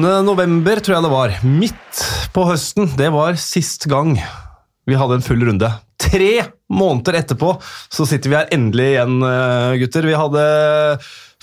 november, 0.00 0.80
tror 0.80 0.96
jeg 0.96 1.04
det 1.06 1.12
var. 1.12 1.36
Midt 1.46 2.02
på 2.34 2.44
høsten. 2.48 2.90
Det 2.98 3.08
var 3.14 3.38
sist 3.40 3.88
gang 3.90 4.16
vi 4.86 4.94
hadde 4.98 5.18
en 5.18 5.24
full 5.24 5.42
runde. 5.48 5.68
Tre 5.98 6.46
måneder 6.70 7.18
etterpå 7.20 7.56
så 7.62 8.06
sitter 8.06 8.30
vi 8.30 8.36
her 8.38 8.52
endelig 8.54 8.92
igjen, 8.92 9.16
eh, 9.26 9.78
gutter. 9.82 10.06
Vi 10.06 10.18
hadde 10.18 10.44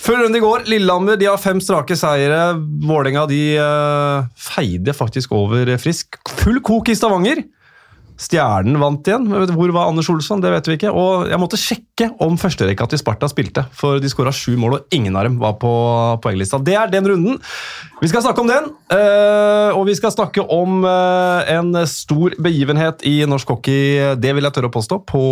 full 0.00 0.22
runde 0.22 0.40
i 0.40 0.44
går. 0.44 0.64
Lillehammer 0.70 1.18
de 1.20 1.28
har 1.28 1.40
fem 1.40 1.60
strake 1.60 1.96
seire. 1.98 2.54
Vålerenga 2.84 3.26
de 3.28 3.42
uh, 3.60 4.30
feide 4.36 4.94
faktisk 4.96 5.32
over 5.36 5.76
Frisk. 5.80 6.16
Full 6.40 6.62
kok 6.64 6.88
i 6.88 6.96
Stavanger. 6.96 7.44
Stjernen 8.14 8.78
vant 8.78 9.08
igjen. 9.08 9.26
Hvor 9.26 9.72
var 9.74 9.90
Anders 9.90 10.08
Olsson? 10.12 10.42
Det 10.42 10.52
vet 10.52 10.68
vi 10.70 10.76
ikke. 10.78 10.92
Og 10.94 11.26
jeg 11.30 11.40
måtte 11.42 11.58
sjekke 11.58 12.10
om 12.22 12.38
førsterekka 12.38 12.86
til 12.90 13.00
Sparta 13.00 13.28
spilte, 13.30 13.66
for 13.74 13.98
de 14.02 14.10
skåra 14.10 14.32
sju 14.34 14.54
mål, 14.60 14.78
og 14.78 14.94
ingen 14.94 15.16
av 15.18 15.26
dem 15.26 15.40
var 15.42 15.56
på 15.62 15.72
poenglista. 16.22 16.60
Det 16.62 16.76
er 16.78 16.92
den 16.92 17.08
runden. 17.10 17.40
Vi 18.02 18.10
skal 18.10 18.24
snakke 18.24 18.42
om 18.42 18.50
den, 18.50 18.66
eh, 18.92 19.70
og 19.72 19.86
vi 19.88 19.94
skal 19.96 20.12
snakke 20.12 20.42
om 20.52 20.82
eh, 20.84 21.52
en 21.54 21.72
stor 21.88 22.34
begivenhet 22.42 23.04
i 23.06 23.14
norsk 23.28 23.54
hockey, 23.54 24.14
det 24.20 24.34
vil 24.36 24.44
jeg 24.44 24.56
tørre 24.56 24.68
å 24.68 24.74
påstå, 24.74 24.98
på 25.08 25.22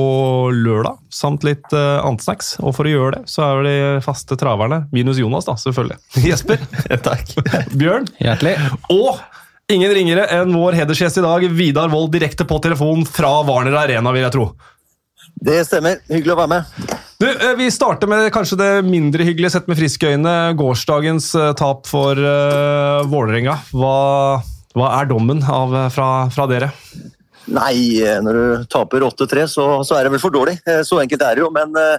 lørdag, 0.55 0.97
samt 1.13 1.45
litt 1.47 1.75
eh, 1.77 1.99
annet 2.01 2.25
snacks. 2.25 2.55
Og 2.63 2.75
for 2.79 2.89
å 2.89 2.95
gjøre 2.95 3.19
det, 3.19 3.23
så 3.31 3.45
er 3.45 3.63
det 3.67 3.75
de 3.75 4.01
faste 4.07 4.39
traverne, 4.41 4.85
minus 4.95 5.21
Jonas, 5.21 5.47
da, 5.51 5.59
selvfølgelig. 5.61 6.01
Jesper. 6.31 6.65
Takk. 7.09 7.37
Bjørn. 7.77 8.09
Hjertelig. 8.23 8.57
Og 8.95 9.21
ingen 9.71 9.95
ringere 9.95 10.27
enn 10.35 10.53
vår 10.57 10.77
hedersgjest 10.81 11.21
i 11.21 11.25
dag, 11.25 11.47
Vidar 11.55 11.93
Wold, 11.93 12.13
direkte 12.15 12.47
på 12.49 12.59
telefon 12.65 13.07
fra 13.09 13.41
Warner 13.47 13.77
Arena, 13.85 14.13
vil 14.15 14.27
jeg 14.27 14.35
tro. 14.35 14.51
Det 15.43 15.63
stemmer. 15.67 16.03
Hyggelig 16.11 16.35
å 16.35 16.41
være 16.43 16.53
med. 16.53 16.99
Du, 17.23 17.29
eh, 17.31 17.55
Vi 17.59 17.71
starter 17.71 18.11
med 18.11 18.33
kanskje 18.35 18.59
det 18.59 18.71
mindre 18.87 19.25
hyggelige 19.27 19.55
sett 19.55 19.69
med 19.71 19.79
friske 19.79 20.15
øyne. 20.15 20.55
Gårsdagens 20.59 21.33
uh, 21.39 21.53
tap 21.59 21.87
for 21.87 22.19
uh, 22.19 23.03
Vålerenga. 23.07 23.57
Hva, 23.71 24.43
hva, 24.75 24.93
er 25.01 25.11
dommen 25.11 25.43
av, 25.43 25.75
fra, 25.95 26.29
fra, 26.35 26.47
dere? 26.51 26.73
Nei, 27.53 28.03
når 28.23 28.39
du 28.39 28.67
taper 28.71 29.03
8-3, 29.07 29.49
så, 29.51 29.67
så, 29.83 29.97
er 29.99 30.07
det 30.07 30.15
vel 30.15 30.23
for 30.23 30.35
dårlig. 30.35 30.61
Så 30.87 31.01
enkelt 31.03 31.25
er 31.27 31.39
det 31.39 31.45
jo. 31.45 31.51
Men 31.55 31.75
uh, 31.75 31.99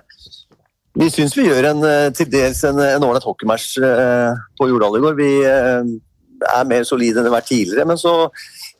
vi 0.99 1.09
syns 1.11 1.35
vi 1.35 1.49
gjør 1.49 1.71
en, 1.71 1.87
til 2.15 2.29
dels 2.31 2.63
en 2.67 2.79
ålreit 2.79 3.25
hockeymatch 3.25 3.79
på 4.59 4.67
Jordal 4.69 4.99
i 4.99 5.03
går. 5.03 5.15
Vi 5.17 5.31
er 6.51 6.67
mer 6.69 6.85
solide 6.87 7.19
enn 7.19 7.27
det 7.27 7.31
har 7.31 7.39
vært 7.39 7.51
tidligere. 7.51 7.87
Men 7.89 7.99
så 7.99 8.13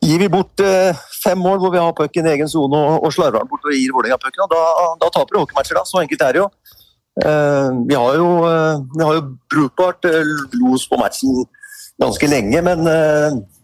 gir 0.04 0.20
vi 0.20 0.30
bort 0.32 0.60
eh, 0.64 1.04
fem 1.22 1.40
mål 1.40 1.60
hvor 1.62 1.72
vi 1.74 1.80
har 1.82 1.96
pucken 1.96 2.28
i 2.28 2.34
egen 2.34 2.50
sone 2.50 2.76
og, 2.76 3.06
og 3.06 3.14
slarver 3.14 3.40
den 3.40 3.50
bort 3.50 3.68
og 3.68 3.76
gir 3.76 3.94
Vålerenga 3.94 4.20
pucken. 4.22 4.46
Da, 4.52 4.62
da 5.00 5.10
taper 5.14 5.34
du 5.36 5.40
hockeymatcher, 5.42 5.80
da. 5.80 5.84
Så 5.88 6.02
enkelt 6.02 6.24
er 6.26 6.36
det 6.36 6.42
jo. 6.42 6.48
Eh, 7.24 7.70
vi 7.88 7.98
har 7.98 8.20
jo, 8.20 8.28
eh, 8.50 8.84
vi 8.96 9.04
har 9.06 9.18
jo 9.20 9.26
brukbart 9.54 10.08
uh, 10.10 10.34
los 10.58 10.88
på 10.90 10.98
matchen 10.98 11.44
ganske 12.02 12.26
lenge, 12.26 12.58
men 12.66 12.88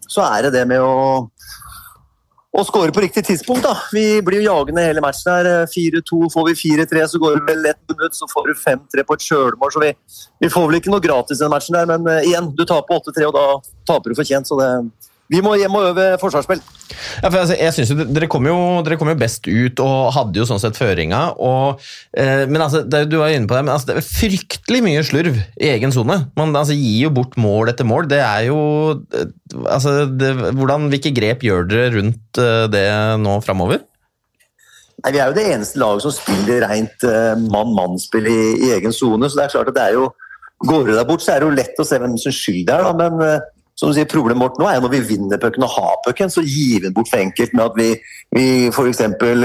så 0.07 0.23
er 0.23 0.45
det 0.45 0.53
det 0.55 0.61
med 0.69 0.79
å 0.79 1.27
å 2.51 2.63
skåre 2.67 2.91
på 2.91 3.03
riktig 3.03 3.23
tidspunkt. 3.25 3.63
da. 3.63 3.75
Vi 3.93 4.21
blir 4.25 4.41
jo 4.41 4.49
jagende 4.49 4.83
hele 4.83 5.01
matchen. 5.03 5.31
her. 5.31 5.65
4-2, 5.71 6.31
får 6.33 6.47
vi 6.49 6.55
4-3, 6.59 7.07
så 7.07 7.19
går 7.19 7.39
det 7.39 7.53
vel 7.53 7.65
ett 7.65 7.83
minutt, 7.87 8.15
så 8.15 8.27
får 8.27 8.47
du 8.47 8.53
5-3 8.53 9.05
på 9.07 9.13
et 9.13 9.21
sjølmål. 9.27 9.71
Så 9.71 9.79
vi, 9.79 9.93
vi, 10.39 10.49
får 10.49 10.67
vel 10.67 10.79
ikke 10.79 10.91
noe 10.91 11.03
gratis 11.03 11.39
i 11.39 11.43
den 11.43 11.53
matchen 11.53 11.77
der, 11.77 11.87
men 11.87 12.07
uh, 12.07 12.19
igjen, 12.27 12.51
du 12.55 12.65
taper 12.65 12.99
8-3, 12.99 13.29
og 13.29 13.37
da 13.37 13.45
taper 13.87 14.11
du 14.11 14.19
fortjent. 14.19 14.47
Så 14.47 14.59
det, 14.59 14.71
vi 15.31 15.39
må 15.43 15.55
hjem 15.55 15.75
og 15.79 15.91
øve 15.91 16.05
forsvarsspill. 16.19 16.59
Ja, 17.21 17.29
for 17.29 17.39
altså, 17.39 17.55
jeg 17.55 17.73
synes 17.75 17.91
jo, 17.93 18.03
dere, 18.03 18.27
kom 18.31 18.47
jo, 18.49 18.55
dere 18.83 18.97
kom 18.99 19.11
jo 19.11 19.17
best 19.19 19.47
ut 19.47 19.79
og 19.83 20.11
hadde 20.15 20.41
jo 20.41 20.47
sånn 20.49 20.59
sett 20.59 20.75
føringa. 20.75 21.21
Og, 21.39 21.79
eh, 22.19 22.43
men 22.51 22.63
altså, 22.65 22.81
det, 22.83 23.05
du 23.11 23.15
var 23.21 23.31
inne 23.31 23.47
på 23.47 23.55
det, 23.55 23.63
men 23.63 23.73
altså, 23.73 23.91
det 23.91 24.01
er 24.01 24.09
fryktelig 24.09 24.81
mye 24.83 25.05
slurv 25.07 25.37
i 25.39 25.69
egen 25.71 25.95
sone. 25.95 26.17
Man 26.39 26.51
altså, 26.51 26.75
gir 26.75 27.07
jo 27.07 27.13
bort 27.15 27.37
mål 27.39 27.71
etter 27.71 27.87
mål. 27.87 28.09
Det 28.11 28.19
er 28.19 28.49
jo 28.49 28.59
eh, 29.15 29.31
altså, 29.63 30.01
det, 30.09 30.33
hvordan, 30.57 30.89
Hvilke 30.91 31.13
grep 31.15 31.45
gjør 31.47 31.69
dere 31.69 31.93
rundt 31.95 32.41
eh, 32.41 32.65
det 32.73 32.85
nå 33.23 33.37
framover? 33.45 33.85
Nei, 35.01 35.13
Vi 35.15 35.21
er 35.21 35.31
jo 35.31 35.37
det 35.37 35.47
eneste 35.53 35.79
laget 35.81 36.03
som 36.05 36.13
spiller 36.13 36.67
rent 36.67 37.07
uh, 37.07 37.33
mann-mann-spill 37.39 38.27
i, 38.29 38.41
i, 38.59 38.67
egen 38.75 38.93
sone. 38.93 39.29
Så 39.31 39.39
det 39.39 39.47
er 39.47 39.55
klart 39.55 39.71
at 39.71 39.79
det 39.79 39.87
er 39.87 39.97
jo 40.01 40.11
Går 40.61 40.83
du 40.85 40.91
der 40.93 41.07
bort, 41.09 41.23
så 41.25 41.31
er 41.33 41.41
det 41.41 41.47
jo 41.47 41.55
lett 41.57 41.79
å 41.81 41.83
se 41.89 41.97
hvem 41.97 42.11
som 42.21 42.33
skyld 42.37 42.67
det 42.67 42.73
er, 42.75 42.83
da, 42.85 42.91
men 42.93 43.15
uh, 43.17 43.60
som 43.81 43.89
du 43.89 43.97
sier, 43.97 44.05
Problemet 44.11 44.43
vårt 44.43 44.59
nå 44.61 44.67
er 44.69 44.75
jo 44.77 44.83
når 44.83 44.91
vi 44.93 44.99
vinner 45.15 45.39
pucken 45.41 45.63
og 45.65 45.71
har 45.73 45.95
pucken, 46.05 46.29
så 46.29 46.43
gir 46.45 46.83
vi 46.83 46.85
den 46.85 46.93
bort 46.93 47.09
for 47.09 47.17
enkelt 47.17 47.55
med 47.57 47.63
at 47.65 47.77
vi, 47.79 47.87
vi 48.37 48.43
f.eks. 48.69 48.99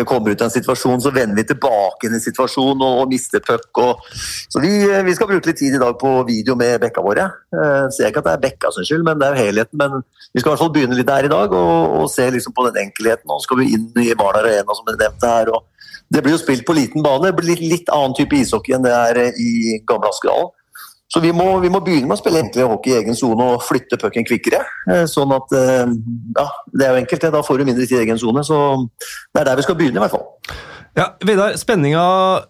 kommer 0.04 0.34
ut 0.34 0.42
av 0.42 0.50
en 0.50 0.52
situasjon, 0.52 1.00
så 1.00 1.12
vender 1.14 1.38
vi 1.38 1.46
tilbake 1.48 2.04
i 2.04 2.10
en 2.12 2.20
situasjon 2.20 2.74
og, 2.76 2.98
og 3.00 3.14
mister 3.14 3.40
puck. 3.40 3.80
Så 4.52 4.60
vi, 4.60 4.72
vi, 5.06 5.14
skal 5.16 5.30
bruke 5.30 5.48
litt 5.48 5.60
tid 5.62 5.78
i 5.78 5.80
dag 5.80 5.96
på 6.00 6.12
video 6.28 6.56
med 6.60 6.82
bekka 6.84 7.04
våre. 7.06 7.30
Jeg 7.54 7.94
ser 7.96 8.10
ikke 8.10 8.20
at 8.24 8.28
det 8.28 8.34
er 8.34 8.42
bekka 8.44 8.74
sin 8.76 8.88
skyld, 8.90 9.06
men 9.08 9.22
det 9.22 9.30
er 9.30 9.38
jo 9.38 9.46
helheten. 9.46 9.80
Men 9.80 10.04
vi 10.04 10.42
skal 10.42 10.50
i 10.50 10.52
hvert 10.52 10.64
fall 10.66 10.74
begynne 10.74 10.98
litt 10.98 11.08
der 11.08 11.30
i 11.30 11.32
dag 11.32 11.56
og, 11.56 11.96
og 12.02 12.12
se 12.12 12.28
liksom 12.36 12.56
på 12.56 12.66
den 12.68 12.82
enkelheten. 12.84 13.24
Nå 13.30 13.40
skal 13.46 13.62
vi 13.62 13.70
inn 13.78 13.88
i 14.04 14.12
Barna 14.20 14.44
Arena, 14.44 14.76
som 14.76 14.92
jeg 14.92 15.00
nevnte 15.00 15.32
her. 15.32 15.54
og 15.56 15.64
det 16.12 16.20
blir 16.22 16.36
jo 16.36 16.42
spilt 16.42 16.66
på 16.68 16.76
liten 16.76 17.02
bane. 17.02 17.24
Det 17.30 17.38
blir 17.40 17.54
litt, 17.54 17.64
litt 17.72 17.88
annen 17.94 18.14
type 18.14 18.36
ishockey 18.36 18.76
enn 18.76 18.84
det 18.84 18.92
er 18.94 19.22
i 19.32 19.80
gamle 19.88 20.12
Askedal. 20.12 20.52
Så 21.12 21.22
vi 21.22 21.30
må, 21.34 21.44
vi 21.62 21.70
må, 21.70 21.80
begynne 21.86 22.08
med 22.10 22.16
å 22.16 22.20
spille 22.20 22.40
enklere 22.42 22.70
hockey 22.72 22.90
i 22.90 22.96
egen 22.98 23.18
sone 23.18 23.44
og 23.52 23.62
flytte 23.62 23.98
pucken 24.00 24.26
kvikkere. 24.26 24.64
Eh, 24.90 25.04
sånn 25.10 25.34
at 25.36 25.52
eh, 25.54 25.84
Ja, 26.34 26.46
det 26.72 26.86
er 26.86 26.94
jo 26.94 27.02
enkelt, 27.04 27.28
da 27.36 27.44
får 27.46 27.60
du 27.60 27.68
mindre 27.68 27.86
tid 27.86 28.00
i 28.00 28.02
egen 28.06 28.18
sone. 28.18 28.42
Så 28.46 28.58
det 28.96 29.44
er 29.44 29.52
der 29.52 29.60
vi 29.60 29.66
skal 29.68 29.78
begynne, 29.78 30.00
i 30.00 30.02
hvert 30.02 30.16
fall. 30.16 30.26
Ja, 30.96 31.10
Vidar, 31.28 31.52
spenninga 31.60 32.02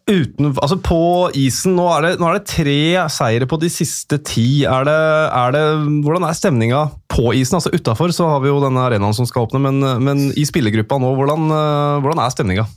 altså 0.07 0.77
på 0.79 0.99
isen 1.35 1.75
nå 1.75 1.89
er, 1.97 2.05
det, 2.05 2.11
nå 2.23 2.29
er 2.29 2.37
det 2.37 2.47
tre 2.47 2.79
seire 3.11 3.49
på 3.51 3.59
de 3.59 3.71
siste 3.75 4.21
ti. 4.23 4.63
Er 4.63 4.87
det, 4.87 5.01
er 5.35 5.57
det, 5.57 5.65
hvordan 6.07 6.29
er 6.29 6.39
stemninga 6.39 6.85
på 7.11 7.35
isen? 7.35 7.59
Altså 7.59 7.75
Utafor 7.75 8.15
har 8.31 8.45
vi 8.45 8.53
jo 8.53 8.63
denne 8.63 8.87
arenaen 8.87 9.17
som 9.19 9.27
skal 9.27 9.49
åpne, 9.49 9.65
men, 9.67 9.83
men 9.99 10.29
i 10.39 10.47
spillergruppa 10.47 11.01
nå, 11.03 11.11
hvordan, 11.19 11.51
eh, 11.59 11.97
hvordan 12.07 12.23
er 12.23 12.37
stemninga? 12.37 12.69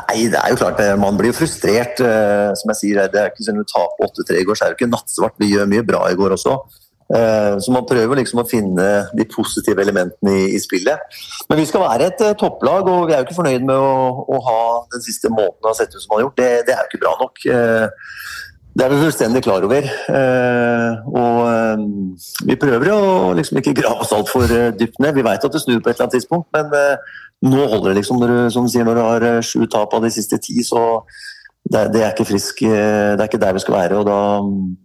Nei, 0.00 0.26
det 0.30 0.38
er 0.38 0.52
jo 0.52 0.58
klart 0.60 0.80
eh, 0.82 0.96
man 0.98 1.18
blir 1.18 1.34
frustrert. 1.36 2.00
Eh, 2.02 2.50
som 2.58 2.72
jeg 2.72 2.80
sier, 2.80 3.08
Det 3.12 3.20
er 3.20 3.32
ikke 3.32 3.46
sånn 3.46 3.60
du 3.60 3.66
taper 3.68 4.10
8-3 4.10 4.38
i 4.40 4.46
går, 4.48 4.58
så 4.58 4.66
er 4.66 4.72
det 4.72 4.80
ikke 4.80 4.92
nattsvart. 4.92 5.40
Vi 5.40 5.52
gjør 5.54 5.70
mye 5.70 5.86
bra 5.86 6.04
i 6.10 6.18
går 6.18 6.36
også. 6.36 6.56
Eh, 7.10 7.54
så 7.58 7.74
man 7.74 7.88
prøver 7.88 8.20
liksom 8.20 8.42
å 8.42 8.46
finne 8.48 8.88
de 9.18 9.26
positive 9.30 9.82
elementene 9.82 10.36
i, 10.44 10.44
i 10.56 10.60
spillet. 10.62 11.18
Men 11.50 11.62
vi 11.62 11.66
skal 11.70 11.86
være 11.86 12.12
et 12.12 12.26
topplag, 12.40 12.90
og 12.90 13.08
vi 13.08 13.16
er 13.16 13.22
jo 13.22 13.28
ikke 13.28 13.40
fornøyd 13.40 13.66
med 13.66 13.76
å, 13.76 14.26
å 14.30 14.44
ha 14.46 14.60
den 14.94 15.04
siste 15.06 15.32
måneden 15.32 15.72
av 15.72 15.78
sett 15.78 15.96
ut 15.96 16.00
som 16.02 16.14
man 16.14 16.20
har 16.20 16.28
gjort. 16.28 16.38
Det, 16.42 16.52
det 16.68 16.76
er 16.76 16.84
jo 16.84 16.92
ikke 16.92 17.04
bra 17.06 17.16
nok. 17.24 17.42
Det 18.70 18.84
er 18.86 18.92
vi 18.92 19.00
fullstendig 19.02 19.40
klar 19.42 19.64
over. 19.66 19.88
og 21.18 21.80
vi 22.46 22.54
prøver 22.62 22.92
å 22.94 23.00
liksom 23.34 23.58
ikke 23.58 23.74
grave 23.80 24.06
oss 24.06 24.14
altfor 24.14 24.46
dypt 24.78 25.02
ned. 25.02 25.16
Vi 25.18 25.26
vet 25.26 25.48
at 25.48 25.56
det 25.56 25.62
snur 25.64 25.82
på 25.82 25.90
et 25.90 25.98
eller 25.98 26.06
annet 26.06 26.16
tidspunkt, 26.20 26.46
men 26.54 26.70
nå 27.46 27.66
holder 27.66 27.90
det 27.90 28.00
liksom. 28.02 28.20
Når 28.20 28.32
du, 28.32 28.38
som 28.52 28.66
du 28.66 28.72
sier, 28.72 28.86
når 28.86 28.98
du 28.98 29.04
har 29.04 29.28
eh, 29.28 29.42
sju 29.44 29.64
tap 29.70 29.94
av 29.96 30.04
de 30.04 30.12
siste 30.12 30.38
ti, 30.42 30.60
så 30.66 31.02
det, 31.68 31.90
det, 31.92 32.00
er 32.02 32.14
ikke 32.14 32.28
frisk 32.30 32.62
eh, 32.64 33.12
Det 33.14 33.20
er 33.20 33.28
ikke 33.28 33.42
der 33.42 33.54
vi 33.56 33.62
skal 33.64 33.76
være. 33.76 34.00
og 34.00 34.08
Da 34.08 34.20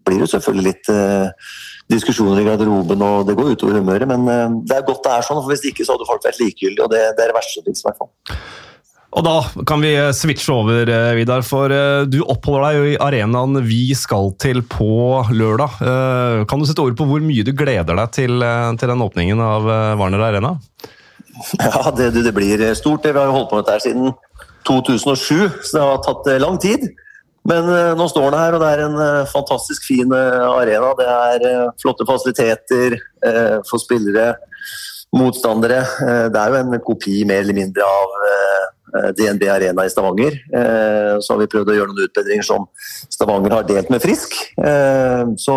blir 0.09 0.21
det 0.21 0.29
selvfølgelig 0.33 0.67
litt 0.67 0.91
eh, 0.91 1.47
diskusjoner 1.91 2.41
i 2.41 2.45
garderoben, 2.47 3.01
og 3.05 3.25
det 3.29 3.37
går 3.37 3.55
utover 3.55 3.79
humøret. 3.79 4.09
Men 4.11 4.27
eh, 4.29 4.59
det 4.67 4.77
er 4.77 4.87
godt 4.87 5.05
det 5.05 5.15
er 5.15 5.25
sånn, 5.25 5.41
for 5.41 5.53
hvis 5.53 5.65
ikke 5.71 5.87
så 5.87 5.95
hadde 5.95 6.09
folk 6.09 6.27
vært 6.27 6.41
likegyldige, 6.43 6.85
og 6.85 6.93
det, 6.93 7.01
det 7.17 7.25
er 7.25 7.31
det 7.31 7.39
verste 7.39 7.57
som 7.57 7.67
finnes. 7.67 7.83
i 7.83 7.89
hvert 7.89 8.03
fall. 8.03 8.13
Og 9.15 9.23
da 9.23 9.63
kan 9.63 9.79
vi 9.79 9.93
switche 10.11 10.51
over, 10.51 10.89
Vidar, 11.15 11.45
for 11.47 11.71
du 12.11 12.17
oppholder 12.25 12.65
deg 12.65 12.75
jo 12.75 12.87
i 12.89 12.97
arenaen 12.99 13.61
vi 13.63 13.93
skal 13.95 14.33
til 14.43 14.59
på 14.67 15.21
lørdag. 15.31 15.77
Kan 16.51 16.59
du 16.59 16.67
sette 16.67 16.83
ord 16.83 16.97
på 16.99 17.07
hvor 17.07 17.23
mye 17.23 17.45
du 17.47 17.53
gleder 17.55 17.95
deg 17.95 18.11
til, 18.11 18.43
til 18.75 18.91
den 18.91 19.05
åpningen 19.05 19.39
av 19.39 19.69
Warner 20.01 20.25
Arena? 20.27 20.51
Ja, 21.59 21.91
det, 21.97 22.11
det, 22.15 22.33
blir 22.33 22.73
stort. 22.73 23.05
Vi 23.05 23.17
har 23.17 23.29
jo 23.29 23.39
holdt 23.39 23.49
på 23.51 23.59
med 23.59 23.67
dette 23.67 23.87
siden 23.87 24.13
2007, 24.67 25.49
så 25.63 25.77
det 25.77 25.83
har 25.83 26.05
tatt 26.05 26.29
eh, 26.31 26.41
lang 26.41 26.59
tid. 26.61 26.87
Men 27.45 27.67
uh, 27.69 27.93
nå 27.93 28.07
står 28.09 28.31
den 28.31 28.41
her, 28.41 28.55
og 28.57 28.63
det 28.63 28.69
er 28.73 28.83
en 28.87 29.27
fantastisk 29.29 29.85
fin 29.85 30.13
arena. 30.15 30.95
Det 30.97 31.05
er 31.05 31.67
flotte 31.81 32.07
fasiliteter 32.09 32.95
for 33.69 33.81
spillere, 33.81 34.31
motstandere. 35.15 35.83
det 36.33 36.39
er 36.41 36.49
jo 36.51 36.61
en 36.63 36.79
kopi 36.85 37.19
mer 37.29 37.43
eller 37.43 37.57
mindre 37.57 37.85
av 37.85 39.13
DNB 39.17 39.45
Arena 39.53 39.85
i 39.85 39.91
Stavanger. 39.93 40.39
så 41.21 41.33
har 41.33 41.39
vi 41.39 41.49
prøvd 41.53 41.69
å 41.69 41.77
gjøre 41.77 41.93
noen 41.93 42.09
utbedringer 42.09 42.47
som 42.49 42.65
Stavanger 43.13 43.53
har 43.59 43.69
delt 43.69 43.93
med 43.93 44.01
Frisk. 44.01 44.33
så 45.45 45.55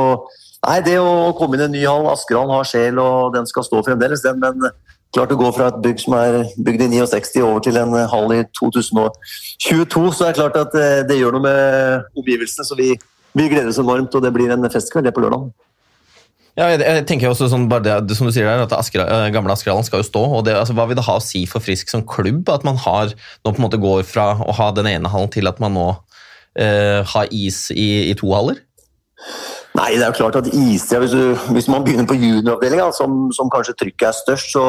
nei, 0.69 0.79
det 0.85 0.99
å 1.01 1.33
komme 1.41 1.57
inn 1.57 1.65
i 1.65 1.69
en 1.71 1.77
ny 1.77 1.85
hall 1.87 2.09
Askerhallen 2.13 2.53
har 2.53 2.69
sjel, 2.69 3.01
og 3.01 3.33
den 3.37 3.49
skal 3.49 3.65
stå 3.65 3.83
fremdeles, 3.89 4.25
den. 4.25 4.45
Men 4.45 4.69
klart 5.17 5.33
å 5.33 5.39
gå 5.41 5.53
fra 5.57 5.71
et 5.71 5.79
bygg 5.85 6.03
som 6.03 6.17
er 6.19 6.41
bygd 6.65 6.85
i 6.85 6.89
69 7.01 7.45
over 7.45 7.63
til 7.65 7.79
en 7.81 7.95
hall 8.13 8.35
i 8.37 8.43
2022, 8.59 10.03
så 10.13 10.27
er 10.27 10.35
det 10.35 10.41
klart 10.41 10.59
at 10.61 10.77
eh, 10.79 11.05
det 11.09 11.21
gjør 11.21 11.39
noe 11.39 11.47
med 11.47 12.19
omgivelsene. 12.19 12.67
Så 12.69 12.77
vi, 12.79 12.93
vi 13.39 13.49
gleder 13.49 13.73
oss 13.73 13.81
enormt, 13.81 14.15
og 14.15 14.25
det 14.25 14.35
blir 14.35 14.53
en 14.55 14.69
festkveld 14.73 15.09
det 15.09 15.15
på 15.17 15.25
lørdag. 15.25 15.49
Ja, 16.59 16.73
jeg, 16.75 17.05
tenker 17.07 17.31
også 17.31 17.47
sånn, 17.53 17.69
bare 17.71 18.01
det, 18.03 18.17
som 18.19 18.27
du 18.27 18.33
sier 18.35 18.49
der, 18.49 18.65
at 18.65 18.73
Asker, 18.75 19.05
eh, 19.05 19.29
Gamle 19.35 19.55
Askerhallen 19.55 19.87
skal 19.87 20.03
jo 20.03 20.09
stå. 20.09 20.25
og 20.41 20.45
det, 20.49 20.57
altså, 20.59 20.75
Hva 20.75 20.89
vil 20.91 20.99
det 20.99 21.07
ha 21.07 21.19
å 21.21 21.23
si 21.23 21.45
for 21.47 21.63
Frisk 21.63 21.93
som 21.93 22.03
klubb 22.03 22.51
at 22.51 22.67
man 22.67 22.81
har, 22.83 23.15
nå 23.15 23.53
på 23.53 23.63
en 23.63 23.67
måte 23.69 23.81
går 23.81 24.03
fra 24.09 24.33
å 24.43 24.57
ha 24.59 24.73
den 24.75 24.91
ene 24.91 25.13
hallen 25.13 25.31
til 25.31 25.47
at 25.51 25.63
man 25.63 25.77
nå 25.79 25.89
eh, 26.59 27.07
har 27.07 27.31
is 27.31 27.69
i, 27.71 28.11
i 28.11 28.17
to 28.19 28.33
haller? 28.35 28.59
Nei, 29.79 29.93
det 29.95 30.03
er 30.03 30.11
jo 30.11 30.19
klart 30.19 30.41
at 30.41 30.49
istida, 30.51 30.99
hvis, 31.05 31.15
hvis 31.55 31.71
man 31.71 31.85
begynner 31.87 32.09
på 32.09 32.19
junioravdelinga, 32.19 32.91
som, 32.97 33.29
som 33.35 33.51
kanskje 33.53 33.77
trykket 33.79 34.09
er 34.11 34.17
størst, 34.17 34.51
så, 34.57 34.65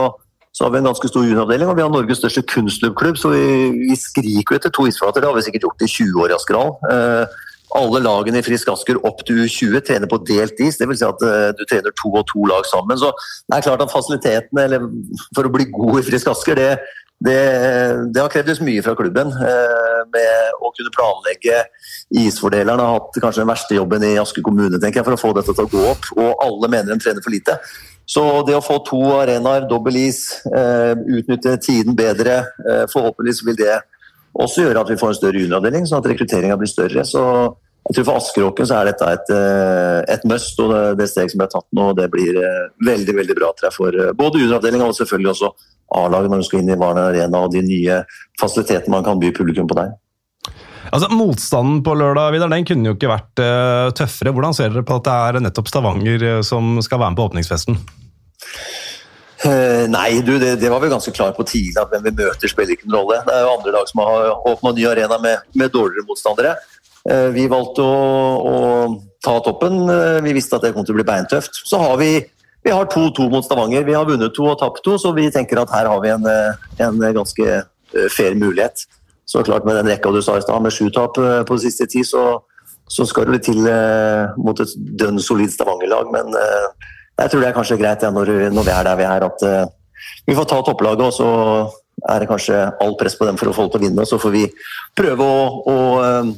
så 0.56 0.66
har 0.66 0.74
vi 0.74 0.80
en 0.82 0.90
ganske 0.90 1.08
stor 1.08 1.26
junioravdeling, 1.26 1.70
og 1.70 1.78
vi 1.78 1.84
har 1.86 1.92
Norges 1.94 2.20
største 2.20 2.44
kunstløpklubb, 2.50 3.20
så 3.22 3.32
vi, 3.34 3.44
vi 3.90 3.96
skriker 4.00 4.58
etter 4.58 4.74
to 4.74 4.88
isflater. 4.90 5.22
Det 5.22 5.30
har 5.30 5.38
vi 5.38 5.46
sikkert 5.46 5.68
gjort 5.68 5.86
i 5.86 5.92
20 5.94 6.24
år 6.24 6.34
i 6.34 6.36
Askeral. 6.36 6.74
Eh, 6.90 7.38
alle 7.78 8.02
lagene 8.02 8.42
i 8.42 8.46
Frisk 8.46 8.72
Asker 8.74 8.98
opp 9.06 9.22
til 9.28 9.44
U20 9.46 9.84
trener 9.86 10.10
på 10.10 10.18
delt 10.26 10.58
is, 10.66 10.80
vil 10.82 10.98
si 10.98 11.06
at 11.06 11.26
eh, 11.26 11.52
du 11.54 11.62
trener 11.70 11.94
to 11.94 12.10
og 12.16 12.26
to 12.32 12.48
lag 12.50 12.66
sammen. 12.66 12.98
Så 12.98 13.12
det 13.46 13.60
er 13.60 13.68
klart 13.68 13.84
at 13.86 13.94
fasilitetene 13.94 14.82
for 15.38 15.46
å 15.46 15.54
bli 15.54 15.70
god 15.70 16.02
i 16.02 16.08
Frisk 16.08 16.32
Asker, 16.34 16.58
det, 16.58 16.72
det, 17.22 17.38
det 18.16 18.24
har 18.24 18.34
krevdes 18.34 18.64
mye 18.66 18.82
fra 18.86 18.98
klubben. 18.98 19.30
eh, 19.30 20.02
med 20.10 20.64
å 20.66 20.72
kunne 20.74 20.94
planlegge 20.96 21.62
isfordeleren 22.18 22.82
har 22.82 22.96
hatt 22.96 23.22
kanskje 23.22 23.44
den 23.44 23.52
verste 23.52 23.78
jobben 23.78 24.06
i 24.08 24.16
Asker 24.18 24.42
kommune 24.46 24.80
tenker 24.82 25.04
jeg, 25.04 25.06
for 25.06 25.18
å 25.18 25.22
få 25.22 25.34
dette 25.38 25.54
til 25.54 25.68
å 25.68 25.72
gå 25.72 25.86
opp. 25.92 26.10
Og 26.18 26.44
alle 26.46 26.72
mener 26.74 26.96
de 26.96 27.04
trener 27.04 27.26
for 27.26 27.36
lite. 27.36 27.60
Så 28.10 28.24
det 28.48 28.56
å 28.58 28.66
få 28.66 28.80
to 28.88 29.00
arenaer, 29.20 29.68
dobbel 29.70 30.00
is, 30.02 30.24
eh, 30.50 30.96
utnytte 30.98 31.60
tiden 31.62 31.96
bedre, 31.98 32.40
eh, 32.66 32.86
forhåpentligvis 32.90 33.44
vil 33.46 33.60
det 33.60 33.76
også 34.34 34.66
gjøre 34.66 34.82
at 34.82 34.90
vi 34.90 34.98
får 34.98 35.12
en 35.14 35.20
større 35.20 35.42
junioravdeling, 35.44 35.86
sånn 35.86 36.02
at 36.02 36.10
rekrutteringa 36.10 36.58
blir 36.58 36.72
større. 36.72 37.06
Så 37.06 37.22
jeg 37.86 37.96
tror 37.96 38.08
for 38.10 38.18
Askeråken 38.18 38.66
så 38.66 38.80
er 38.80 38.90
dette 38.90 39.12
et, 39.14 39.30
eh, 39.30 40.14
et 40.16 40.26
must, 40.26 40.60
og 40.60 40.74
det, 40.74 40.98
det 40.98 41.10
steg 41.10 41.30
som 41.30 41.46
er 41.46 41.54
tatt 41.54 41.70
nå, 41.72 41.94
det 41.96 42.10
blir 42.10 42.34
veldig 42.82 43.16
veldig 43.22 43.36
bra 43.38 43.54
jeg, 43.62 43.74
for 43.78 43.92
både 44.18 44.42
junioravdelinga 44.42 44.90
og 44.90 44.98
selvfølgelig 44.98 45.34
også 45.36 45.54
A-laget 46.02 46.30
når 46.30 46.42
du 46.42 46.50
skal 46.50 46.60
inn 46.60 46.74
i 46.74 46.82
Varner 46.82 47.14
Arena 47.14 47.46
og 47.46 47.54
de 47.54 47.62
nye 47.62 48.04
fasilitetene 48.42 48.90
man 48.90 49.04
kan 49.04 49.22
by 49.22 49.32
publikum 49.38 49.70
på 49.70 49.78
der. 49.78 49.94
Altså, 50.90 51.10
Motstanden 51.14 51.82
på 51.86 51.94
lørdag 51.98 52.34
Vidar, 52.34 52.50
den 52.52 52.66
kunne 52.68 52.90
jo 52.90 52.98
ikke 52.98 53.12
vært 53.12 53.42
uh, 53.44 53.90
tøffere. 53.98 54.34
Hvordan 54.34 54.56
ser 54.58 54.74
dere 54.74 54.86
på 54.86 54.98
at 54.98 55.06
det 55.06 55.16
er 55.16 55.44
nettopp 55.46 55.70
Stavanger 55.70 56.26
eh, 56.26 56.42
som 56.46 56.80
skal 56.86 57.02
være 57.02 57.14
med 57.14 57.20
på 57.20 57.28
åpningsfesten? 57.30 57.78
Uh, 59.40 59.86
nei, 59.88 60.20
du, 60.26 60.34
det, 60.42 60.56
det 60.60 60.72
var 60.72 60.82
vi 60.84 60.90
ganske 60.92 61.14
klar 61.16 61.36
på 61.38 61.46
tidlig 61.48 61.78
at 61.80 61.94
hvem 61.94 62.10
vi 62.10 62.16
møter 62.18 62.52
spiller 62.52 62.76
ikke 62.76 62.90
noen 62.90 62.98
rolle. 62.98 63.22
Det 63.28 63.38
er 63.38 63.46
jo 63.46 63.54
andre 63.54 63.76
lag 63.78 63.92
som 63.92 64.04
har 64.04 64.34
åpna 64.52 64.74
ny 64.76 64.90
arena 64.90 65.22
med, 65.22 65.46
med 65.62 65.74
dårligere 65.76 66.10
motstandere. 66.10 66.58
Uh, 67.06 67.30
vi 67.38 67.46
valgte 67.52 67.86
å, 67.86 68.02
å 68.50 68.58
ta 69.24 69.38
toppen. 69.46 69.84
Vi 70.26 70.36
visste 70.36 70.58
at 70.58 70.66
det 70.66 70.74
kom 70.76 70.88
til 70.88 70.98
å 70.98 71.00
bli 71.02 71.08
beintøft. 71.08 71.62
Så 71.70 71.80
har 71.82 71.98
vi 72.02 72.14
vi 72.66 72.74
har 72.76 72.90
2-2 72.92 73.30
mot 73.32 73.46
Stavanger. 73.46 73.86
Vi 73.88 73.94
har 73.96 74.08
vunnet 74.08 74.34
to 74.36 74.50
og 74.52 74.58
tapt 74.60 74.82
to, 74.84 74.98
så 75.00 75.14
vi 75.16 75.30
tenker 75.32 75.62
at 75.62 75.72
her 75.72 75.88
har 75.88 76.02
vi 76.04 76.10
en, 76.12 76.26
en 76.84 76.98
ganske 77.16 77.62
fair 78.12 78.36
mulighet. 78.36 78.84
Så 79.30 79.44
klart 79.46 79.66
med 79.68 79.78
den 79.78 79.92
rekka 79.92 80.12
du 80.14 80.22
sa 80.26 80.40
i 80.40 80.46
stad, 80.46 80.62
med 80.66 80.74
sju 80.74 80.88
tap 80.94 81.18
eh, 81.22 81.42
på 81.46 81.58
de 81.58 81.68
siste 81.68 81.86
ti, 81.92 82.02
så, 82.08 82.40
så 82.90 83.06
skal 83.06 83.28
det 83.28 83.36
litt 83.38 83.46
til 83.50 83.68
eh, 83.70 84.32
mot 84.42 84.58
et 84.64 84.72
dønn 84.98 85.22
solid 85.22 85.54
Stavanger-lag. 85.54 86.10
Men 86.16 86.34
eh, 86.34 86.96
jeg 87.22 87.32
tror 87.32 87.44
det 87.44 87.52
er 87.52 87.58
kanskje 87.58 87.78
greit 87.82 88.06
ja, 88.06 88.10
når, 88.16 88.34
når 88.56 88.66
vi 88.66 88.74
er 88.74 88.88
der 88.88 88.98
vi 88.98 89.06
er, 89.06 89.28
at 89.28 89.46
eh, 89.46 89.68
vi 90.26 90.38
får 90.38 90.50
ta 90.50 90.64
topplaget, 90.66 91.06
og 91.06 91.14
så 91.14 91.30
er 92.10 92.22
det 92.24 92.30
kanskje 92.30 92.60
all 92.82 92.96
press 93.00 93.18
på 93.20 93.28
dem 93.28 93.38
for 93.40 93.52
å 93.52 93.56
få 93.56 93.68
til 93.70 93.82
å 93.82 93.84
vinne. 93.84 94.06
og 94.06 94.10
Så 94.10 94.20
får 94.22 94.34
vi 94.34 94.46
prøve 94.98 95.26
å, 95.26 95.42
å 95.70 95.78
eh, 96.06 96.32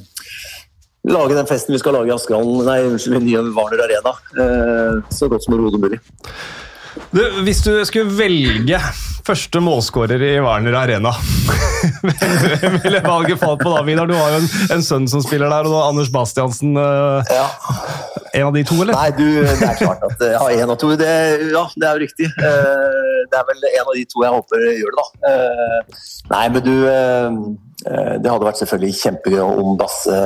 lage 1.11 1.37
den 1.37 1.49
festen 1.49 1.75
vi 1.75 1.81
skal 1.81 1.95
lage 1.97 2.11
i 2.11 2.15
Askerhallen, 2.15 2.65
nei, 2.67 2.79
unnskyld, 2.89 3.21
i 3.21 3.29
nye 3.29 3.45
Warner 3.55 3.85
Arena. 3.85 4.15
Eh, 4.35 5.15
så 5.15 5.29
godt 5.31 5.45
som 5.45 5.55
overhodet 5.55 5.81
mulig. 5.83 6.01
Du, 7.11 7.21
hvis 7.45 7.61
du 7.63 7.71
skulle 7.87 8.11
velge 8.17 8.79
første 9.25 9.61
målskårer 9.63 10.21
i 10.25 10.31
Werner 10.43 10.75
Arena, 10.79 11.11
hvem 12.01 12.77
ville 12.83 13.01
valget 13.05 13.39
falt 13.41 13.61
på 13.63 13.71
da, 13.73 13.81
Vidar? 13.87 14.09
Du 14.09 14.15
har 14.17 14.33
jo 14.33 14.39
en, 14.41 14.49
en 14.75 14.83
sønn 14.85 15.07
som 15.11 15.23
spiller 15.23 15.51
der, 15.51 15.69
og 15.69 15.75
har 15.77 15.91
Anders 15.91 16.09
Bastiansen. 16.13 16.73
eh, 16.77 17.31
Ja. 17.31 17.45
en 18.33 18.47
av 18.49 18.53
de 18.57 18.63
to, 18.67 18.79
eller? 18.81 18.95
Nei, 18.97 19.11
du, 19.17 19.25
det 19.45 19.67
er 19.69 19.77
klart 19.79 20.03
at 20.07 20.25
ja, 20.33 20.43
en 20.63 20.73
av 20.73 20.79
to, 20.81 20.91
det, 20.99 21.11
ja, 21.53 21.63
det 21.75 21.87
er 21.87 21.95
jo 21.99 22.03
riktig. 22.05 22.29
Eh, 22.31 23.23
det 23.31 23.39
er 23.39 23.47
vel 23.51 23.65
en 23.71 23.87
av 23.87 23.95
de 23.99 24.05
to 24.11 24.25
jeg 24.25 24.35
håper 24.37 24.67
gjør 24.81 24.95
det, 24.95 25.01
da. 25.01 25.07
Eh, 25.31 26.05
nei, 26.35 26.45
men 26.55 26.65
du 26.65 26.73
Det 28.21 28.29
hadde 28.29 28.45
vært 28.45 28.59
selvfølgelig 28.61 28.97
kjempegøy 28.99 29.41
om 29.63 29.77
Basse 29.79 30.17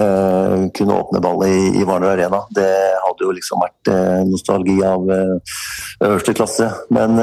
eh, 0.00 0.64
kunne 0.76 0.98
åpne 1.00 1.22
ballet 1.24 1.52
i, 1.54 1.62
i 1.80 1.84
Warner 1.86 2.14
Arena. 2.14 2.42
Det 2.54 2.70
hadde 3.04 3.26
jo 3.26 3.34
liksom 3.34 3.62
vært 3.62 3.92
uh, 3.92 4.20
nostalgi 4.28 4.76
av 4.86 5.06
uh, 5.08 5.56
øverste 6.04 6.34
klasse. 6.36 6.68
Men 6.94 7.18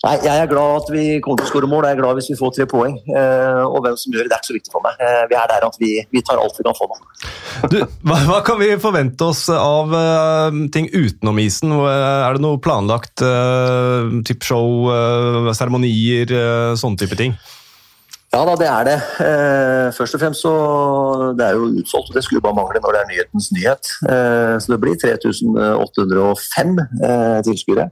Nei, 0.00 0.14
Jeg 0.24 0.32
er 0.32 0.48
glad 0.48 0.78
at 0.78 0.86
vi 0.94 1.02
kommer 1.20 1.42
til 1.42 1.44
å 1.44 1.50
skåre 1.50 1.68
mål. 1.68 1.84
Jeg 1.84 1.98
er 1.98 2.00
glad 2.00 2.16
hvis 2.16 2.30
vi 2.30 2.36
får 2.38 2.54
tre 2.56 2.64
poeng. 2.70 2.94
Og 3.04 3.82
hvem 3.84 3.98
som 4.00 4.14
gjør 4.14 4.24
det, 4.24 4.30
det 4.30 4.36
er 4.38 4.40
ikke 4.40 4.48
så 4.48 4.56
viktig 4.56 4.72
for 4.72 4.84
meg. 4.86 5.02
Vi 5.28 5.36
er 5.36 5.50
der 5.50 5.66
at 5.66 5.76
vi, 5.76 5.90
vi 6.08 6.22
tar 6.24 6.40
alt 6.40 6.56
vi 6.56 6.64
kan 6.64 6.78
få 6.78 6.88
nå. 6.88 6.96
Du, 7.68 7.76
hva, 8.08 8.16
hva 8.30 8.38
kan 8.46 8.56
vi 8.62 8.70
forvente 8.80 9.28
oss 9.28 9.42
av 9.52 9.92
ting 10.72 10.88
utenom 10.88 11.44
isen? 11.44 11.76
Er 11.84 12.32
det 12.32 12.40
noe 12.40 12.62
planlagt 12.64 13.20
uh, 13.20 14.08
show, 14.40 14.88
seremonier, 15.52 16.32
sånne 16.80 17.04
type 17.04 17.20
ting? 17.20 17.36
Ja 18.30 18.44
da, 18.46 18.52
det 18.54 18.66
er 18.70 18.84
det. 18.86 18.98
Eh, 19.26 19.88
først 19.96 20.14
og 20.14 20.20
fremst 20.22 20.44
så 20.44 20.52
Det 21.38 21.46
er 21.46 21.56
jo 21.58 21.64
utsolgt, 21.80 22.10
og 22.10 22.14
det 22.14 22.22
skulle 22.24 22.42
bare 22.44 22.54
mangle 22.54 22.78
når 22.82 22.94
det 22.94 23.00
er 23.00 23.10
nyhetens 23.10 23.48
nyhet. 23.56 23.84
Eh, 24.12 24.54
så 24.62 24.66
det 24.72 24.80
blir 24.84 24.94
3805 25.02 26.78
eh, 27.08 27.40
tilskuere. 27.48 27.88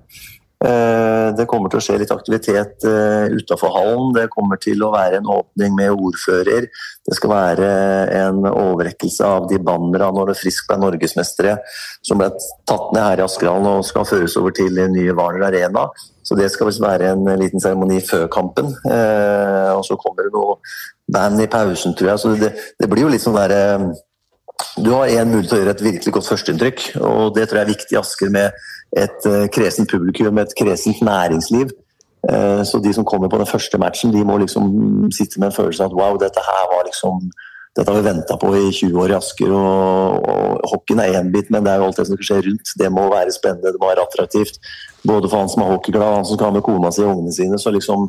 Eh, 0.59 1.29
det 1.39 1.45
kommer 1.47 1.71
til 1.71 1.79
å 1.79 1.83
skje 1.85 2.01
litt 2.01 2.11
aktivitet 2.11 2.83
eh, 2.89 3.31
utafor 3.31 3.71
hallen. 3.77 4.11
Det 4.17 4.27
kommer 4.33 4.59
til 4.59 4.83
å 4.83 4.91
være 4.91 5.21
en 5.21 5.31
åpning 5.31 5.77
med 5.79 5.95
ordfører. 5.95 6.67
Det 7.07 7.17
skal 7.17 7.31
være 7.31 7.69
en 8.19 8.43
overrekkelse 8.51 9.29
av 9.29 9.47
de 9.51 9.61
bannera 9.63 10.11
når 10.15 10.33
det 10.33 10.39
Frisk 10.41 10.67
ble 10.67 10.81
norgesmestere, 10.83 11.55
som 12.03 12.19
ble 12.19 12.33
tatt 12.67 12.91
ned 12.91 13.05
her 13.05 13.23
i 13.23 13.27
Askerhallen 13.29 13.71
og 13.71 13.87
skal 13.87 14.09
føres 14.09 14.35
over 14.41 14.57
til 14.57 14.83
nye 14.91 15.15
Hvaler 15.15 15.47
Arena. 15.47 15.87
Så 16.27 16.37
det 16.37 16.51
skal 16.53 16.69
visst 16.69 16.83
være 16.83 17.15
en 17.15 17.31
liten 17.41 17.63
seremoni 17.63 18.03
før 18.05 18.27
kampen. 18.33 18.75
Eh, 18.91 19.71
og 19.77 19.87
så 19.87 19.97
kommer 20.01 20.27
det 20.27 20.35
noe 20.35 20.59
band 21.09 21.41
i 21.41 21.49
pausen, 21.49 21.95
tror 21.95 22.13
jeg. 22.13 22.25
Så 22.25 22.35
det, 22.43 22.53
det 22.83 22.91
blir 22.91 23.07
jo 23.07 23.15
litt 23.15 23.23
sånn 23.25 23.39
derre 23.39 23.95
du 24.79 24.91
har 24.91 25.11
én 25.11 25.31
mulighet 25.31 25.51
til 25.51 25.57
å 25.57 25.61
gjøre 25.61 25.73
et 25.77 25.83
virkelig 25.85 26.13
godt 26.17 26.29
førsteinntrykk, 26.33 26.81
og 27.07 27.35
det 27.37 27.45
tror 27.47 27.61
jeg 27.61 27.67
er 27.67 27.71
viktig 27.71 27.95
i 27.95 27.99
Asker 28.01 28.31
med 28.35 28.57
et 28.97 29.29
uh, 29.29 29.45
kresent 29.53 29.91
publikum, 29.91 30.39
et 30.39 30.57
kresent 30.59 31.03
næringsliv. 31.05 31.75
Eh, 32.31 32.63
så 32.65 32.79
de 32.79 32.93
som 32.95 33.05
kommer 33.05 33.29
på 33.29 33.39
den 33.39 33.47
første 33.47 33.79
matchen, 33.79 34.13
de 34.13 34.25
må 34.25 34.39
liksom 34.39 34.65
sitte 35.15 35.41
med 35.41 35.49
en 35.49 35.59
følelse 35.59 35.85
av 35.85 35.93
at 35.93 35.99
wow, 36.01 36.17
dette 36.19 36.43
her 36.43 36.65
var 36.73 36.83
liksom 36.89 37.31
dette 37.77 37.93
har 37.93 38.01
vi 38.01 38.09
venta 38.09 38.35
på 38.43 38.49
i 38.59 38.73
20 38.75 38.97
år 39.03 39.13
i 39.13 39.15
Asker. 39.15 39.53
og, 39.55 40.25
og 40.29 40.71
Hockeyen 40.73 41.01
er 41.01 41.21
én 41.21 41.29
bit, 41.31 41.51
men 41.51 41.63
det 41.63 41.73
er 41.73 41.79
jo 41.79 41.85
alt 41.87 42.01
det 42.01 42.07
som 42.09 42.17
skal 42.17 42.29
skje 42.29 42.39
rundt. 42.49 42.73
Det 42.81 42.89
må 42.91 43.05
være 43.13 43.35
spennende, 43.35 43.71
det 43.71 43.79
må 43.79 43.93
være 43.93 44.07
attraktivt. 44.09 44.59
Både 45.07 45.29
for 45.29 45.39
han 45.39 45.53
som 45.53 45.63
er 45.63 45.71
hockeyglad, 45.77 46.17
han 46.17 46.27
som 46.27 46.39
skal 46.39 46.49
ha 46.49 46.57
med 46.57 46.65
kona 46.67 46.91
si 46.91 47.05
og 47.05 47.13
ungene 47.13 47.37
sine. 47.37 47.59
så 47.59 47.71
liksom 47.71 48.09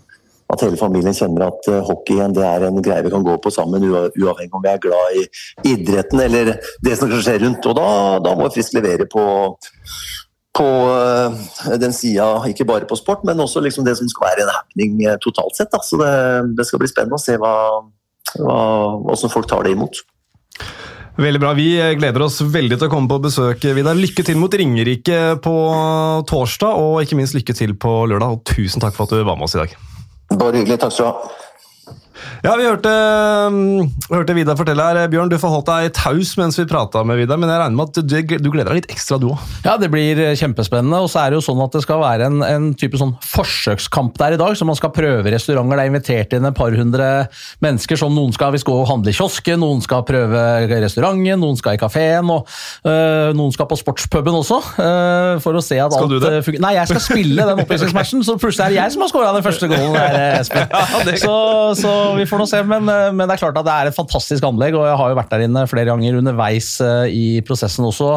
at 0.50 0.64
hele 0.66 0.80
familien 0.82 1.14
kjenner 1.14 1.46
at 1.46 1.68
uh, 1.70 1.84
hockey 1.86 2.18
det 2.34 2.46
er 2.46 2.66
en 2.66 2.82
greie 2.82 3.04
vi 3.06 3.12
kan 3.14 3.26
gå 3.26 3.36
på 3.38 3.52
sammen, 3.54 3.86
uavhengig 3.86 4.56
om 4.58 4.64
vi 4.64 4.72
er 4.72 4.82
glad 4.82 5.20
i 5.20 5.26
idretten 5.76 6.24
eller 6.24 6.56
det 6.82 6.96
som 6.98 7.12
skal 7.12 7.22
skje 7.28 7.36
rundt. 7.46 7.68
Og 7.70 7.78
da, 7.78 7.90
da 8.26 8.34
må 8.40 8.50
Frisk 8.50 8.74
levere 8.74 9.06
på, 9.12 9.24
på 10.60 10.68
uh, 10.92 11.40
den 11.80 11.96
sida, 11.96 12.28
ikke 12.52 12.68
bare 12.68 12.88
på 12.90 12.98
sport, 13.00 13.24
men 13.28 13.40
også 13.40 13.64
liksom 13.64 13.88
det 13.88 13.96
som 14.00 14.10
skal 14.12 14.30
være 14.30 14.46
en 14.46 14.54
happening 14.54 15.00
uh, 15.08 15.16
totalt 15.24 15.56
sett. 15.58 15.72
Da. 15.72 15.82
Så 15.86 16.00
det, 16.02 16.14
det 16.60 16.68
skal 16.68 16.84
bli 16.84 16.92
spennende 16.92 17.20
å 17.20 17.24
se 17.24 17.40
hva, 17.40 17.56
hva, 18.36 18.62
hvordan 19.08 19.34
folk 19.34 19.50
tar 19.50 19.68
det 19.68 19.76
imot. 19.78 20.04
Veldig 21.20 21.40
bra. 21.42 21.52
Vi 21.58 21.74
eh, 21.76 21.96
gleder 22.00 22.24
oss 22.24 22.40
veldig 22.40 22.78
til 22.78 22.88
å 22.88 22.92
komme 22.92 23.12
på 23.12 23.20
besøk. 23.26 23.66
Vidar. 23.76 23.98
Lykke 23.98 24.24
til 24.24 24.40
mot 24.40 24.54
Ringerike 24.56 25.20
på 25.44 25.56
torsdag, 26.30 26.80
og 26.80 27.04
ikke 27.04 27.20
minst 27.20 27.36
lykke 27.36 27.56
til 27.58 27.76
på 27.76 27.92
lørdag. 28.08 28.38
Og 28.38 28.46
tusen 28.48 28.84
takk 28.84 28.96
for 28.96 29.08
at 29.08 29.16
du 29.18 29.28
var 29.28 29.36
med 29.36 29.50
oss 29.50 29.58
i 29.58 29.64
dag. 29.66 29.76
Bare 30.32 30.62
hyggelig. 30.62 30.80
Takk 30.80 30.96
skal 30.96 31.10
du 31.10 31.12
ha. 31.12 31.49
Ja, 32.44 32.54
Vi 32.60 32.64
hørte, 32.68 32.92
mm, 33.52 33.90
hørte 34.12 34.36
Vidar 34.38 34.56
fortelle 34.60 34.84
her. 34.86 35.00
Bjørn, 35.12 35.30
du 35.32 35.38
forholdt 35.42 35.68
deg 35.70 35.94
taus 35.98 36.34
mens 36.40 36.58
vi 36.60 36.66
prata 36.70 37.04
med 37.08 37.18
Vidar, 37.20 37.38
men 37.42 37.50
jeg 37.52 37.60
regner 37.62 37.76
med 37.80 37.90
at 37.90 38.00
du, 38.08 38.38
du 38.40 38.50
gleder 38.54 38.72
deg 38.74 38.82
litt 38.82 38.92
ekstra, 38.94 39.18
du 39.22 39.30
òg? 39.34 39.44
Ja, 39.66 39.76
det 39.82 39.90
blir 39.94 40.22
kjempespennende. 40.40 41.02
Og 41.04 41.10
så 41.12 41.24
er 41.26 41.32
det 41.34 41.40
jo 41.40 41.46
sånn 41.50 41.62
at 41.66 41.76
det 41.76 41.84
skal 41.86 42.02
være 42.04 42.30
en, 42.30 42.40
en 42.46 42.70
type 42.80 43.00
sånn 43.00 43.16
forsøkskamp 43.26 44.18
der 44.20 44.36
i 44.38 44.40
dag. 44.42 44.56
Så 44.60 44.68
man 44.68 44.78
skal 44.80 44.94
prøve 44.96 45.34
restauranter. 45.34 45.80
Det 45.80 45.86
er 45.86 45.92
invitert 45.92 46.36
inn 46.38 46.48
et 46.50 46.58
par 46.58 46.76
hundre 46.76 47.10
mennesker 47.64 48.00
som 48.00 48.14
noen 48.16 48.34
skal 48.36 48.56
gå 48.60 48.76
og 48.76 48.88
handle 48.90 49.12
i 49.14 49.16
kiosken, 49.16 49.60
noen 49.64 49.80
skal 49.84 50.04
prøve 50.08 50.42
restauranten, 50.72 51.40
noen 51.40 51.58
skal 51.60 51.78
i 51.78 51.80
kafeen, 51.82 52.28
og 52.34 52.48
øh, 52.88 53.30
noen 53.38 53.54
skal 53.56 53.68
på 53.70 53.78
sportspuben 53.80 54.36
også. 54.40 54.60
øh, 54.80 55.40
for 55.44 55.56
å 55.60 55.62
se 55.64 55.78
at 55.80 55.94
Skal 55.96 56.16
alt 56.18 56.46
fungerer. 56.46 56.64
Nei, 56.64 56.74
jeg 56.78 56.90
skal 56.92 57.04
spille 57.04 57.46
den 57.50 57.62
oppvisningsmatchen, 57.64 58.24
så 58.28 58.36
plutselig 58.42 58.66
er 58.66 58.74
det 58.76 58.80
jeg 58.82 58.96
som 58.96 59.04
har 59.06 59.12
skåra 59.14 59.34
den 59.36 59.46
første 59.46 59.70
goalen 59.72 59.96
der, 59.96 60.40
Espen. 60.42 60.68
det- 61.08 61.20
Så, 61.24 61.36
så 61.80 61.94
vi 62.18 62.26
får 62.30 62.42
nå 62.42 62.46
se. 62.50 62.60
Men, 62.68 62.90
eh, 62.92 63.10
men, 63.14 63.26
det 63.28 63.36
er 63.36 63.42
klart 63.44 63.58
at 63.60 63.68
det 63.68 63.74
er 63.74 63.90
et 63.90 63.98
fantastisk 63.98 64.46
anlegg, 64.48 64.78
og 64.78 64.88
jeg 64.88 64.98
har 65.02 65.12
jo 65.12 65.18
vært 65.20 65.34
der 65.34 65.46
inne 65.46 65.66
flere 65.70 65.90
ganger 65.90 66.20
underveis 66.20 66.70
eh, 66.86 67.12
i 67.14 67.26
prosessen 67.46 67.88
også. 67.88 68.12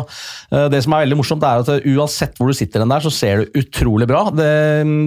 Eh, 0.52 0.66
det 0.72 0.82
som 0.84 0.94
er 0.96 1.04
veldig 1.04 1.18
morsomt, 1.20 1.46
er 1.46 1.62
at 1.62 1.88
uansett 1.92 2.38
hvor 2.38 2.50
du 2.50 2.56
sitter 2.56 2.84
den 2.84 2.92
der, 2.92 3.04
så 3.04 3.12
ser 3.12 3.42
du 3.42 3.60
utrolig 3.62 4.08
bra. 4.10 4.24
Det, 4.34 4.50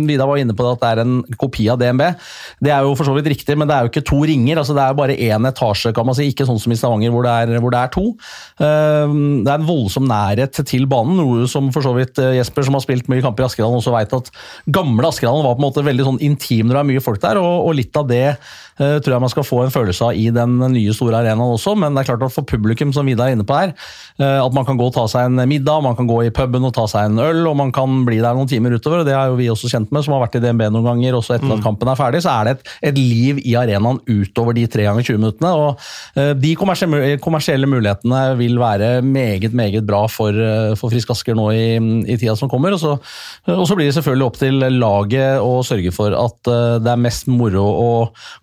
Vidar 0.10 0.30
var 0.30 0.42
inne 0.42 0.56
på 0.58 0.68
at 0.70 0.82
det 0.84 0.92
er 0.92 1.04
en 1.06 1.18
kopi 1.42 1.68
av 1.72 1.80
DNB. 1.82 2.04
Det 2.63 2.74
er 2.74 2.86
jo 2.86 2.96
for 2.98 3.08
så 3.08 3.15
vidt 3.18 3.32
riktig, 3.34 3.58
men 3.58 3.70
det 3.70 3.77
er 3.77 3.86
jo 3.86 3.94
ikke 3.94 4.06
to 4.08 4.22
ringer. 4.27 4.62
altså 4.62 4.75
Det 4.77 4.84
er 4.84 4.94
jo 4.94 5.00
bare 5.01 5.20
én 5.30 5.50
etasje, 5.50 5.94
kan 5.96 6.08
man 6.08 6.18
si. 6.18 6.30
Ikke 6.32 6.48
sånn 6.48 6.62
som 6.62 6.74
i 6.74 6.80
Stavanger 6.80 7.13
hvor 7.13 7.25
det 7.25 7.34
er, 7.34 7.56
hvor 7.63 7.74
det 7.74 7.82
er 7.82 7.94
to. 7.94 8.06
Det 8.60 9.51
er 9.51 9.56
en 9.56 9.68
voldsom 9.68 10.08
nærhet 10.10 10.62
til 10.68 10.88
banen, 10.89 11.20
noe 11.20 11.48
som 11.51 11.72
for 11.75 11.86
så 11.86 11.94
vidt 11.98 12.20
Jesper, 12.38 12.65
som 12.68 12.77
har 12.77 12.84
spilt 12.84 13.10
mye 13.12 13.24
kamper 13.24 13.46
i 13.46 13.50
Askedalen, 13.50 13.80
også 13.80 13.94
vet 13.96 14.15
at 14.15 14.32
gamle 14.74 15.10
Askedalen 15.10 15.46
var 15.46 15.58
på 15.58 15.62
en 15.62 15.68
måte 15.68 15.86
veldig 15.86 16.08
sånn 16.08 16.22
intim 16.25 16.70
når 16.70 16.77
det 16.77 16.84
er 16.84 16.89
mye 16.94 17.04
folk 17.04 17.22
der, 17.24 17.39
og, 17.42 17.68
og 17.70 17.77
litt 17.77 17.96
av 18.00 18.08
det 18.10 18.25
tror 18.75 19.15
jeg 19.15 19.24
man 19.24 19.32
skal 19.32 19.46
få 19.48 19.62
en 19.63 19.74
følelse 19.74 20.10
av 20.10 20.17
i 20.20 20.27
den 20.34 20.58
nye 20.74 20.94
store 20.96 21.22
arenaen 21.22 21.55
også. 21.55 21.75
Men 21.79 21.96
det 21.96 22.03
er 22.03 22.10
klart 22.12 22.25
at 22.27 22.34
for 22.36 22.48
publikum, 22.48 22.91
som 22.96 23.08
Vidar 23.08 23.29
er 23.29 23.38
inne 23.38 23.46
på 23.48 23.55
her, 23.58 23.74
uh, 24.20 24.41
at 24.44 24.55
man 24.55 24.67
kan 24.67 24.79
gå 24.79 24.89
og 24.89 24.96
ta 24.96 25.05
seg 25.12 25.29
en 25.29 25.44
middag, 25.50 25.84
man 25.86 25.98
kan 25.98 26.10
gå 26.10 26.22
i 26.25 26.34
puben 26.36 26.65
og 26.67 26.74
ta 26.75 26.88
seg 26.91 27.10
en 27.10 27.22
øl, 27.24 27.44
og 27.50 27.55
man 27.60 27.72
kan 27.75 28.03
bli 28.08 28.20
der 28.24 28.36
noen 28.38 28.50
timer 28.51 28.75
utover. 28.75 29.01
og 29.01 29.08
Det 29.08 29.15
er 29.15 29.32
jo 29.32 29.39
vi 29.39 29.50
også 29.51 29.72
kjent 29.72 29.94
med, 29.96 30.05
som 30.05 30.15
har 30.15 30.25
vært 30.25 30.39
i 30.39 30.44
DNB 30.44 30.67
noen 30.67 30.89
ganger. 30.89 31.20
Også 31.20 31.38
etter 31.38 31.51
at 31.51 31.62
mm. 31.62 31.65
kampen 31.65 31.91
er 31.91 32.00
ferdig, 32.00 32.24
så 32.25 32.36
er 32.36 32.50
det 32.50 32.55
et, 32.58 32.74
et 32.91 33.00
liv 33.00 33.41
i 33.44 33.55
arenaen 33.60 34.01
utover 34.10 34.58
de 34.58 34.65
tre 34.72 34.88
ganger 34.88 35.08
20 35.08 35.22
minuttene. 35.22 35.53
og 35.53 35.79
uh, 36.20 36.34
De 36.39 36.53
kommersielle 36.60 37.70
mulighetene 37.72 38.24
vil 38.39 38.60
være 38.60 38.91
meget, 39.05 39.55
meget 39.55 39.86
bra 39.88 40.05
for, 40.12 40.36
for 40.79 40.91
Frisk 40.94 41.13
Asker 41.13 41.38
nå 41.38 41.50
i, 41.55 41.65
i 42.12 42.17
tida 42.20 42.36
som 42.39 42.51
kommer. 42.51 42.75
Og 42.75 42.82
så, 42.82 42.96
og 43.51 43.65
så 43.67 43.77
blir 43.77 43.89
det 43.89 43.98
selvfølgelig 43.98 44.27
opp 44.27 44.41
til 44.41 44.67
laget 44.75 45.39
å 45.44 45.62
sørge 45.65 45.94
for 45.96 46.15
at 46.17 46.51
det 46.84 46.91
er 46.91 47.01
mest 47.01 47.29
moro 47.32 47.63
å 47.65 47.89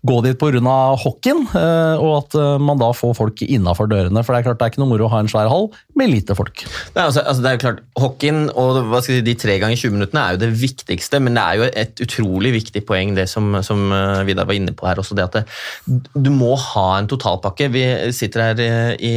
gå 0.07 0.22
dit 0.25 0.39
pga. 0.39 0.77
hockeyen, 1.03 1.43
eh, 1.59 2.01
og 2.01 2.13
at 2.23 2.37
eh, 2.39 2.59
man 2.63 2.81
da 2.81 2.91
får 2.97 3.15
folk 3.19 3.43
innafor 3.45 3.91
dørene. 3.91 4.23
For 4.23 4.35
det 4.35 4.41
er 4.41 4.47
klart 4.49 4.61
det 4.61 4.67
er 4.67 4.75
ikke 4.75 4.83
noe 4.83 4.93
moro 4.93 5.09
å 5.09 5.13
ha 5.13 5.23
en 5.23 5.31
svær 5.31 5.51
hall 5.53 5.69
med 5.99 6.13
lite 6.13 6.37
folk. 6.39 6.65
Er, 6.95 7.05
altså, 7.07 7.25
altså, 7.25 7.43
det 7.43 7.51
er 7.51 7.59
jo 7.59 7.63
klart, 7.67 7.83
Hockeyen 8.03 8.47
og 8.59 8.95
si, 9.05 9.21
de 9.25 9.37
tre 9.39 9.59
ganger 9.63 9.79
20 9.79 9.97
minuttene 9.99 10.23
er 10.23 10.37
jo 10.37 10.43
det 10.45 10.51
viktigste, 10.63 11.21
men 11.23 11.39
det 11.39 11.45
er 11.45 11.61
jo 11.61 11.69
et 11.85 12.05
utrolig 12.07 12.55
viktig 12.59 12.85
poeng 12.89 13.15
det 13.19 13.29
som, 13.31 13.55
som 13.67 13.85
eh, 13.93 14.25
Vidar 14.29 14.49
var 14.49 14.59
inne 14.59 14.75
på 14.77 14.89
her 14.89 15.03
også, 15.03 15.19
det 15.19 15.29
at 15.29 15.41
det, 15.41 15.45
du 16.15 16.33
må 16.35 16.55
ha 16.57 16.89
en 16.99 17.11
totalpakke. 17.11 17.71
Vi 17.73 17.87
sitter 18.17 18.49
her 18.49 18.63
i, 18.63 18.73
i 19.13 19.15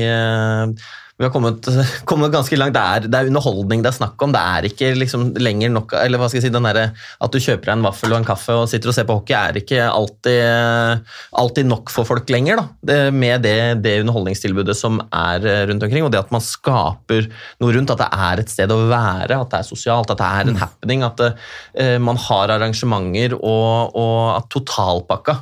vi 1.16 1.24
har 1.24 1.32
kommet, 1.32 1.68
kommet 2.10 2.34
ganske 2.34 2.58
langt. 2.60 2.76
Det 2.76 2.82
er, 2.82 3.06
det 3.08 3.20
er, 3.20 3.30
underholdning 3.32 3.84
det 3.84 3.92
er 3.92 3.98
snakk 3.98 4.20
om. 4.26 4.34
Det 4.36 4.42
er 4.42 4.68
ikke 4.68 4.90
liksom 4.98 5.30
lenger 5.40 5.72
nok 5.72 5.96
eller 6.02 6.20
hva 6.20 6.28
skal 6.28 6.42
jeg 6.42 6.50
si, 6.50 6.52
den 6.52 6.68
der, 6.68 6.92
At 7.24 7.32
du 7.32 7.40
kjøper 7.40 7.70
deg 7.70 7.78
en 7.78 7.86
vaffel 7.86 8.12
og 8.12 8.20
en 8.20 8.28
kaffe 8.28 8.58
og 8.60 8.68
sitter 8.72 8.92
og 8.92 8.98
ser 8.98 9.08
på 9.08 9.16
hockey, 9.22 9.36
er 9.36 9.62
ikke 9.62 9.88
alltid, 9.88 11.06
alltid 11.40 11.72
nok 11.72 11.94
for 11.94 12.08
folk 12.10 12.30
lenger. 12.34 12.60
da, 12.60 12.68
det, 12.92 13.00
Med 13.16 13.48
det, 13.48 13.56
det, 13.86 13.96
underholdningstilbudet 14.04 14.76
som 14.76 15.00
er 15.08 15.48
rundt 15.72 15.88
omkring, 15.88 16.04
og 16.04 16.12
det 16.12 16.20
at 16.26 16.36
man 16.36 16.44
skaper 16.44 17.32
noe 17.64 17.76
rundt. 17.80 17.96
At 17.96 18.04
det 18.04 18.12
er 18.28 18.44
et 18.44 18.52
sted 18.52 18.76
å 18.76 18.82
være, 18.92 19.40
at 19.40 19.56
det 19.56 19.62
er 19.62 19.72
sosialt, 19.72 20.12
at 20.12 20.20
det 20.20 20.28
er 20.28 20.52
en 20.52 20.58
mm. 20.60 20.64
happening. 20.66 21.08
At 21.08 21.20
det, 21.22 21.34
uh, 21.80 21.98
man 22.04 22.20
har 22.28 22.58
arrangementer, 22.58 23.40
og, 23.40 23.96
og 23.96 24.20
at 24.36 24.52
totalpakka 24.52 25.40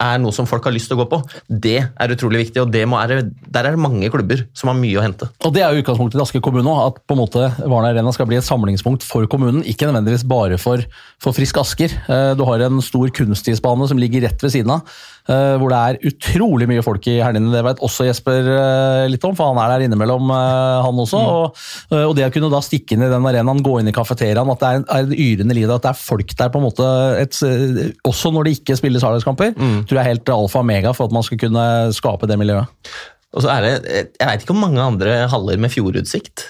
er 0.00 0.20
noe 0.22 0.34
som 0.34 0.48
folk 0.48 0.64
har 0.66 0.74
lyst 0.74 0.90
til 0.90 0.96
å 0.98 1.02
gå 1.02 1.08
på. 1.12 1.20
Det 1.48 1.76
er 1.84 2.14
utrolig 2.14 2.46
viktig, 2.46 2.62
og 2.62 2.74
er, 2.74 3.14
der 3.28 3.68
er 3.68 3.76
det 3.76 3.82
mange 3.82 4.10
klubber 4.12 4.46
som 4.56 4.72
har 4.72 4.78
mye 4.78 4.98
å 4.98 5.04
hente. 5.04 5.28
Og 5.44 5.54
Det 5.54 5.64
er 5.64 5.74
jo 5.74 5.84
utgangspunktet 5.84 6.18
i 6.18 6.24
Aske 6.24 6.42
kommune 6.44 6.72
òg, 6.72 6.80
at 6.88 7.00
på 7.04 7.16
en 7.16 7.22
måte 7.22 7.46
Varna 7.60 7.92
Arena 7.92 8.12
skal 8.16 8.28
bli 8.30 8.38
et 8.40 8.46
samlingspunkt 8.46 9.04
for 9.06 9.28
kommunen. 9.30 9.62
Ikke 9.68 9.88
nødvendigvis 9.88 10.26
bare 10.28 10.58
for, 10.60 10.82
for 11.22 11.36
Frisk 11.36 11.60
Asker. 11.62 11.94
Eh, 12.08 12.32
du 12.38 12.44
har 12.48 12.66
en 12.66 12.82
stor 12.84 13.12
kunstisbane 13.14 13.88
som 13.90 14.00
ligger 14.00 14.24
rett 14.28 14.44
ved 14.44 14.54
siden 14.56 14.76
av. 14.78 15.00
Eh, 15.28 15.54
hvor 15.60 15.70
det 15.70 15.78
er 15.78 16.10
utrolig 16.10 16.66
mye 16.70 16.82
folk 16.84 17.04
i 17.10 17.18
helgene. 17.20 17.52
Det 17.52 17.62
vet 17.66 17.82
også 17.84 18.06
Jesper 18.08 18.48
eh, 18.54 19.08
litt 19.12 19.24
om, 19.26 19.36
for 19.36 19.52
han 19.52 19.60
er 19.62 19.74
der 19.74 19.84
innimellom, 19.86 20.32
eh, 20.32 20.78
han 20.86 21.02
også. 21.04 21.20
Mm. 21.20 21.28
Og, 21.30 21.60
og, 22.00 22.14
det 22.16 22.26
å 22.26 22.32
kunne 22.34 22.50
da 22.54 22.62
stikke 22.64 22.96
inn 22.96 23.04
i 23.06 23.10
den 23.12 23.28
arenaen, 23.30 23.62
gå 23.64 23.76
inn 23.80 23.90
i 23.90 23.94
kafeteriaen, 23.96 24.50
at 24.54 24.62
det 24.62 24.72
er, 24.72 24.82
er 24.96 25.06
et 25.06 25.22
yrende 25.26 25.56
liv, 25.58 25.70
at 25.70 25.84
det 25.84 25.92
er 25.92 26.00
folk 26.00 26.34
der 26.40 26.52
på 26.52 26.60
en 26.60 26.66
måte 26.66 26.88
et, 27.20 27.36
Også 28.08 28.32
når 28.34 28.48
det 28.48 28.56
ikke 28.58 28.78
spilles 28.80 29.04
harddagskamper, 29.06 29.54
mm. 29.54 29.78
tror 29.84 30.00
jeg 30.00 30.02
er 30.02 30.12
helt 30.14 30.34
alfa 30.34 30.64
og 30.64 30.68
mega 30.70 30.94
for 30.96 31.10
at 31.10 31.14
man 31.14 31.26
skal 31.26 31.40
kunne 31.44 31.66
skape 31.96 32.30
det 32.30 32.40
miljøet. 32.40 32.90
Og 33.30 33.44
så 33.44 33.52
er 33.52 33.62
det, 33.62 33.74
Jeg 34.18 34.26
veit 34.26 34.42
ikke 34.42 34.56
om 34.56 34.64
mange 34.64 34.82
andre 34.82 35.20
haller 35.30 35.60
med 35.62 35.70
fjordutsikt. 35.70 36.48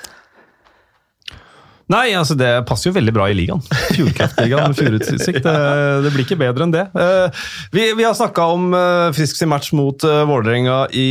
Nei, 1.90 2.12
altså 2.14 2.36
det 2.38 2.48
passer 2.68 2.90
jo 2.90 2.94
veldig 2.94 3.12
bra 3.14 3.26
i 3.30 3.34
ligaen. 3.34 3.62
Fjordkraftligaen 3.96 4.70
med 4.70 4.78
Fjordutsikt. 4.78 5.42
Det, 5.42 5.54
det, 6.04 6.12
blir 6.14 6.22
ikke 6.22 6.38
bedre 6.38 6.66
enn 6.66 6.74
det. 6.74 6.84
Eh, 6.94 7.40
vi, 7.74 7.88
vi 7.98 8.06
har 8.06 8.14
snakka 8.14 8.46
om 8.54 8.68
eh, 8.76 9.06
Frisk 9.16 9.40
sin 9.40 9.50
match 9.50 9.72
mot 9.74 10.04
uh, 10.06 10.22
Vålerenga 10.28 10.84
i 10.94 11.08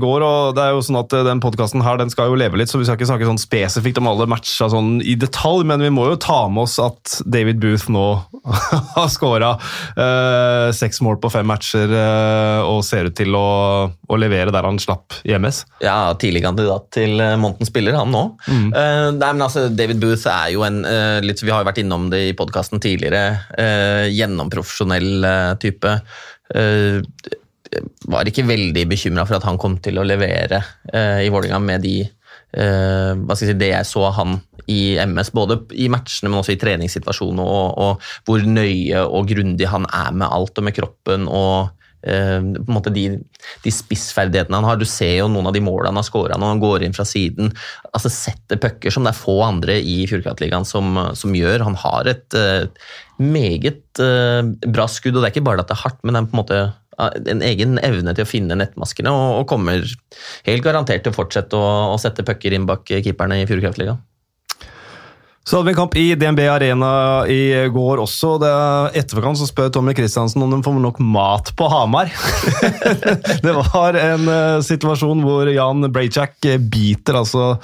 går. 0.00 0.24
og 0.24 0.54
det 0.56 0.64
er 0.64 0.72
jo 0.76 0.84
sånn 0.86 1.00
at 1.02 1.12
Den 1.26 1.42
podkasten 1.42 1.84
her 1.84 2.00
den 2.00 2.12
skal 2.12 2.30
jo 2.30 2.38
leve 2.40 2.56
litt, 2.60 2.72
så 2.72 2.80
vi 2.80 2.88
skal 2.88 2.96
ikke 2.96 3.10
snakke 3.10 3.28
sånn 3.28 3.40
spesifikt 3.40 4.00
om 4.00 4.08
alle 4.08 4.28
matcha 4.30 4.70
sånn 4.72 4.94
i 5.04 5.18
detalj, 5.20 5.66
men 5.68 5.84
vi 5.84 5.92
må 5.92 6.06
jo 6.08 6.16
ta 6.20 6.46
med 6.48 6.64
oss 6.64 6.78
at 6.80 7.18
David 7.28 7.60
Booth 7.60 7.92
nå 7.92 8.06
har 8.96 9.10
skåra 9.12 9.52
seks 10.74 11.00
mål 11.04 11.18
på 11.22 11.30
fem 11.30 11.46
matcher 11.46 11.90
og 12.66 12.80
ser 12.86 13.10
ut 13.10 13.14
til 13.16 13.34
å, 13.38 13.46
å, 13.92 14.18
levere 14.18 14.52
der 14.54 14.66
han 14.66 14.80
slapp 14.82 15.18
i 15.28 15.34
MS. 15.36 15.62
Ja, 15.84 16.14
tidlig 16.18 16.42
kandidat 16.44 16.88
til 16.96 17.20
månedens 17.20 17.70
spiller, 17.70 17.96
han 17.98 18.10
nå. 18.14 18.24
Mm. 18.48 18.68
nei, 19.18 19.30
men 19.30 19.44
altså, 19.44 19.66
David 19.70 20.02
Booth 20.02 20.21
Booth 20.22 20.30
er 20.30 20.52
jo 20.54 20.62
en 20.62 20.82
uh, 20.86 21.18
litt, 21.24 21.42
Vi 21.42 21.50
har 21.50 21.62
jo 21.62 21.68
vært 21.68 21.82
innom 21.82 22.08
det 22.12 22.20
i 22.28 22.36
podkasten 22.38 22.80
tidligere. 22.82 23.42
Uh, 23.58 24.06
gjennomprofesjonell 24.12 25.26
uh, 25.26 25.54
type. 25.58 25.98
var 28.12 28.28
ikke 28.28 28.44
veldig 28.44 28.82
bekymra 28.90 29.24
for 29.24 29.38
at 29.38 29.46
han 29.48 29.58
kom 29.58 29.78
til 29.80 29.96
å 29.96 30.04
levere 30.04 30.58
i 30.92 31.30
Vålerenga 31.32 31.60
med 31.64 31.80
de 31.80 31.94
hva 32.52 33.32
skal 33.32 33.46
jeg 33.46 33.54
si, 33.54 33.60
det 33.62 33.70
jeg 33.70 33.88
så 33.88 34.10
han 34.12 34.34
i 34.68 34.98
MS, 35.00 35.30
både 35.32 35.56
i 35.80 35.86
matchene, 35.88 36.28
men 36.28 36.42
også 36.42 36.52
i 36.52 36.58
treningssituasjonen, 36.60 37.40
og, 37.40 37.78
og 37.80 38.10
hvor 38.28 38.44
nøye 38.44 39.06
og 39.06 39.30
grundig 39.30 39.70
han 39.72 39.88
er 39.88 40.12
med 40.12 40.28
alt 40.28 40.60
og 40.60 40.66
med 40.68 40.76
kroppen. 40.76 41.24
og 41.32 41.72
Eh, 41.72 41.81
på 42.02 42.66
en 42.66 42.74
måte 42.74 42.90
de, 42.94 43.04
de, 43.62 43.72
spissferdighetene 43.72 44.58
han 44.58 44.66
har. 44.66 44.80
Du 44.80 44.86
ser 44.88 45.14
jo 45.20 45.28
noen 45.30 45.48
av 45.50 45.54
de 45.54 45.62
målene 45.62 45.92
han 45.92 46.00
har 46.00 46.08
skåra 46.08 46.38
når 46.40 46.54
han 46.54 46.62
går 46.62 46.86
inn 46.86 46.96
fra 46.96 47.06
siden. 47.08 47.52
altså 47.92 48.10
Setter 48.12 48.60
pucker 48.62 48.94
som 48.94 49.06
det 49.06 49.14
er 49.14 49.20
få 49.20 49.38
andre 49.46 49.78
i 49.78 50.02
Fjordkraftligaen 50.10 50.66
som, 50.68 50.98
som, 51.18 51.34
gjør. 51.36 51.66
Han 51.68 51.78
har 51.78 52.10
et 52.10 52.38
uh, 52.38 52.66
meget 53.22 54.02
uh, 54.02 54.42
bra 54.66 54.88
skudd, 54.90 55.16
og 55.16 55.22
det 55.22 55.30
er 55.30 55.34
ikke 55.36 55.48
bare 55.50 55.64
at 55.64 55.70
det 55.70 55.78
er 55.78 55.84
hardt, 55.84 56.00
men 56.02 56.16
det 56.16 56.22
er 56.22 56.30
på 56.30 56.36
en 56.36 56.42
måte 56.42 56.62
en 57.00 57.42
egen 57.42 57.78
evne 57.82 58.12
til 58.14 58.26
å 58.26 58.28
finne 58.28 58.58
nettmaskene, 58.58 59.10
og, 59.10 59.40
og 59.40 59.48
kommer 59.50 59.86
helt 60.46 60.64
garantert 60.64 61.06
til 61.06 61.14
å 61.14 61.16
fortsette 61.16 61.58
å, 61.58 61.94
å 61.94 62.00
sette 62.00 62.24
pucker 62.26 62.54
inn 62.54 62.68
bak 62.68 62.84
keeperne 62.90 63.40
i 63.42 63.48
Fjordkraftligaen. 63.48 64.00
Så 65.42 65.56
hadde 65.56 65.66
vi 65.66 65.72
en 65.74 65.80
kamp 65.80 65.96
i 65.98 66.06
DNB 66.14 66.40
Arena 66.46 66.90
i 67.26 67.68
går 67.74 68.02
også. 68.04 68.36
Det 68.42 68.50
Etterforkant 69.00 69.40
så 69.40 69.48
spør 69.50 69.72
Tommy 69.74 69.94
Kristiansen 69.98 70.44
om 70.44 70.52
de 70.54 70.60
får 70.62 70.76
nok 70.78 71.00
mat 71.02 71.50
på 71.58 71.66
Hamar. 71.72 72.12
det 73.46 73.56
var 73.56 73.98
en 73.98 74.28
uh, 74.30 74.62
situasjon 74.62 75.24
hvor 75.26 75.50
Jan 75.50 75.90
Brayjack 75.90 76.46
biter 76.70 77.18
altså 77.24 77.56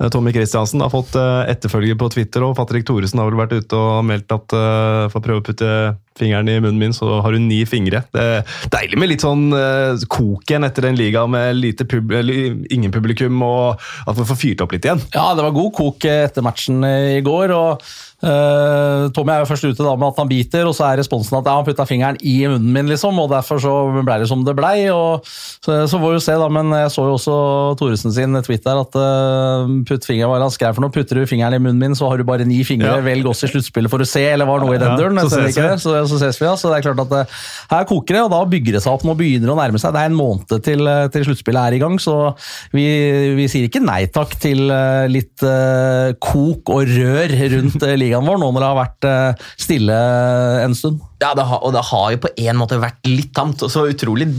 Eh, 0.00 0.08
Tommy 0.08 0.32
Kristiansen 0.32 0.80
har 0.80 0.90
fått 0.90 1.14
uh, 1.16 1.44
etterfølger 1.50 1.98
på 2.00 2.08
Twitter, 2.14 2.44
og 2.44 2.56
Patrick 2.56 2.86
Thoresen 2.88 3.20
har 3.20 3.28
vel 3.28 3.40
vært 3.40 3.56
ute 3.58 3.76
og 3.76 4.04
meldt 4.08 4.32
at 4.32 4.56
uh, 4.56 5.08
får 5.12 5.24
prøve 5.24 5.42
å 5.42 5.46
putte 5.50 5.72
fingeren 6.18 6.48
i 6.50 6.58
munnen 6.60 6.80
min, 6.80 6.96
så 6.96 7.20
har 7.24 7.36
hun 7.36 7.48
ni 7.48 7.62
fingre. 7.68 8.02
Det 8.12 8.20
er 8.20 8.58
deilig 8.72 9.00
med 9.00 9.12
litt 9.12 9.24
sånn 9.24 9.48
uh, 9.54 9.94
kok 10.10 10.50
igjen 10.50 10.66
etter 10.66 10.88
en 10.88 10.98
liga 10.98 11.24
med 11.30 11.58
lite 11.58 11.86
pub 11.88 12.12
ingen 12.20 12.92
publikum, 12.92 13.42
og 13.46 13.80
at 14.06 14.16
man 14.16 14.28
får 14.28 14.40
fyrt 14.40 14.64
opp 14.64 14.74
litt 14.74 14.86
igjen. 14.88 15.02
Ja, 15.14 15.30
det 15.36 15.46
var 15.46 15.56
god 15.56 15.74
kok 15.78 16.08
etter 16.10 16.44
matchen 16.44 16.84
i 16.84 17.20
går. 17.24 17.56
og 17.56 17.90
Uh, 18.20 19.08
Tommy 19.16 19.32
er 19.32 19.40
jo 19.40 19.48
først 19.48 19.64
ute 19.64 19.84
da 19.84 19.94
med 19.96 20.10
at 20.10 20.18
han 20.20 20.28
biter, 20.28 20.66
og 20.68 20.74
så 20.76 20.90
er 20.90 20.98
responsen 21.00 21.38
at 21.38 21.46
ja, 21.48 21.54
han 21.56 21.64
putta 21.64 21.86
fingeren 21.88 22.18
i 22.20 22.34
munnen 22.44 22.68
min, 22.74 22.90
liksom, 22.92 23.16
og 23.16 23.30
derfor 23.32 23.62
så 23.62 23.72
ble 23.96 24.18
det 24.20 24.28
som 24.28 24.42
det 24.44 24.52
blei. 24.58 24.74
Så, 24.90 25.86
så 25.88 26.00
får 26.00 26.16
vi 26.18 26.20
se, 26.26 26.36
da, 26.42 26.48
men 26.52 26.74
jeg 26.76 26.92
så 26.92 27.06
jo 27.08 27.16
også 27.16 27.36
Thoresen 27.80 28.12
sin 28.12 28.36
tweet 28.44 28.66
der 28.66 28.82
at 28.82 28.98
uh, 29.00 29.72
putt 29.88 30.04
fingeren 30.08 30.34
var 30.34 30.44
han 30.44 30.52
skrev 30.52 30.76
for 30.76 30.84
noe. 30.84 30.92
Putter 30.92 31.22
du 31.22 31.24
fingeren 31.30 31.56
i 31.56 31.62
munnen 31.62 31.80
min, 31.80 31.96
så 31.96 32.10
har 32.10 32.20
du 32.20 32.26
bare 32.28 32.44
ni 32.48 32.60
fingre. 32.66 32.92
Ja. 32.92 33.04
Velg 33.04 33.30
oss 33.30 33.44
i 33.46 33.50
sluttspillet 33.54 33.92
for 33.92 34.04
å 34.04 34.08
se, 34.08 34.26
eller 34.34 34.48
var 34.48 34.64
noe 34.64 34.76
i 34.76 34.82
den 34.82 34.92
ja, 34.92 34.98
duren. 35.00 35.22
Så, 35.24 35.40
så, 35.48 35.64
så, 35.80 35.96
ses 36.08 36.40
vi. 36.40 36.48
Så 36.60 36.70
det 36.70 36.78
er 36.78 36.86
klart 36.88 37.02
at 37.04 37.14
uh, 37.16 37.40
her 37.74 37.88
koker 37.88 38.16
det, 38.16 38.24
og 38.26 38.32
da 38.34 38.40
bygger 38.54 38.78
det 38.78 38.84
seg 38.84 38.94
opp. 38.94 39.06
Nå 39.08 39.16
begynner 39.18 39.54
å 39.54 39.58
nærme 39.58 39.80
seg. 39.82 39.94
Det 39.96 40.04
er 40.04 40.12
en 40.12 40.18
måned 40.18 40.56
til, 40.66 40.92
til 41.14 41.26
sluttspillet 41.28 41.60
er 41.60 41.78
i 41.78 41.82
gang, 41.82 41.98
så 42.02 42.16
vi, 42.76 42.86
vi, 43.38 43.48
sier 43.50 43.68
ikke 43.68 43.82
nei 43.82 44.04
takk 44.12 44.36
til 44.40 44.68
litt 45.10 45.42
kok 46.22 46.72
og 46.72 46.90
rør 46.90 47.34
rundt 47.54 47.86
ligaen 48.00 48.26
vår, 48.26 48.40
nå 48.40 48.50
når 48.50 48.62
det 48.62 48.68
har 48.68 48.78
vært 48.78 49.08
eh, 49.08 49.46
stille 49.60 50.00
en 50.64 50.76
stund. 50.76 51.09
Ja, 51.20 51.34
det 51.36 51.44
har, 51.44 51.60
og 51.60 51.74
det 51.76 51.82
har 51.84 52.06
jo 52.14 52.20
på 52.24 52.30
en 52.40 52.56
måte 52.56 52.78
vært 52.80 53.08
litt 53.08 53.34
tamt. 53.36 53.60
så 53.68 53.82
utrolig, 53.90 54.30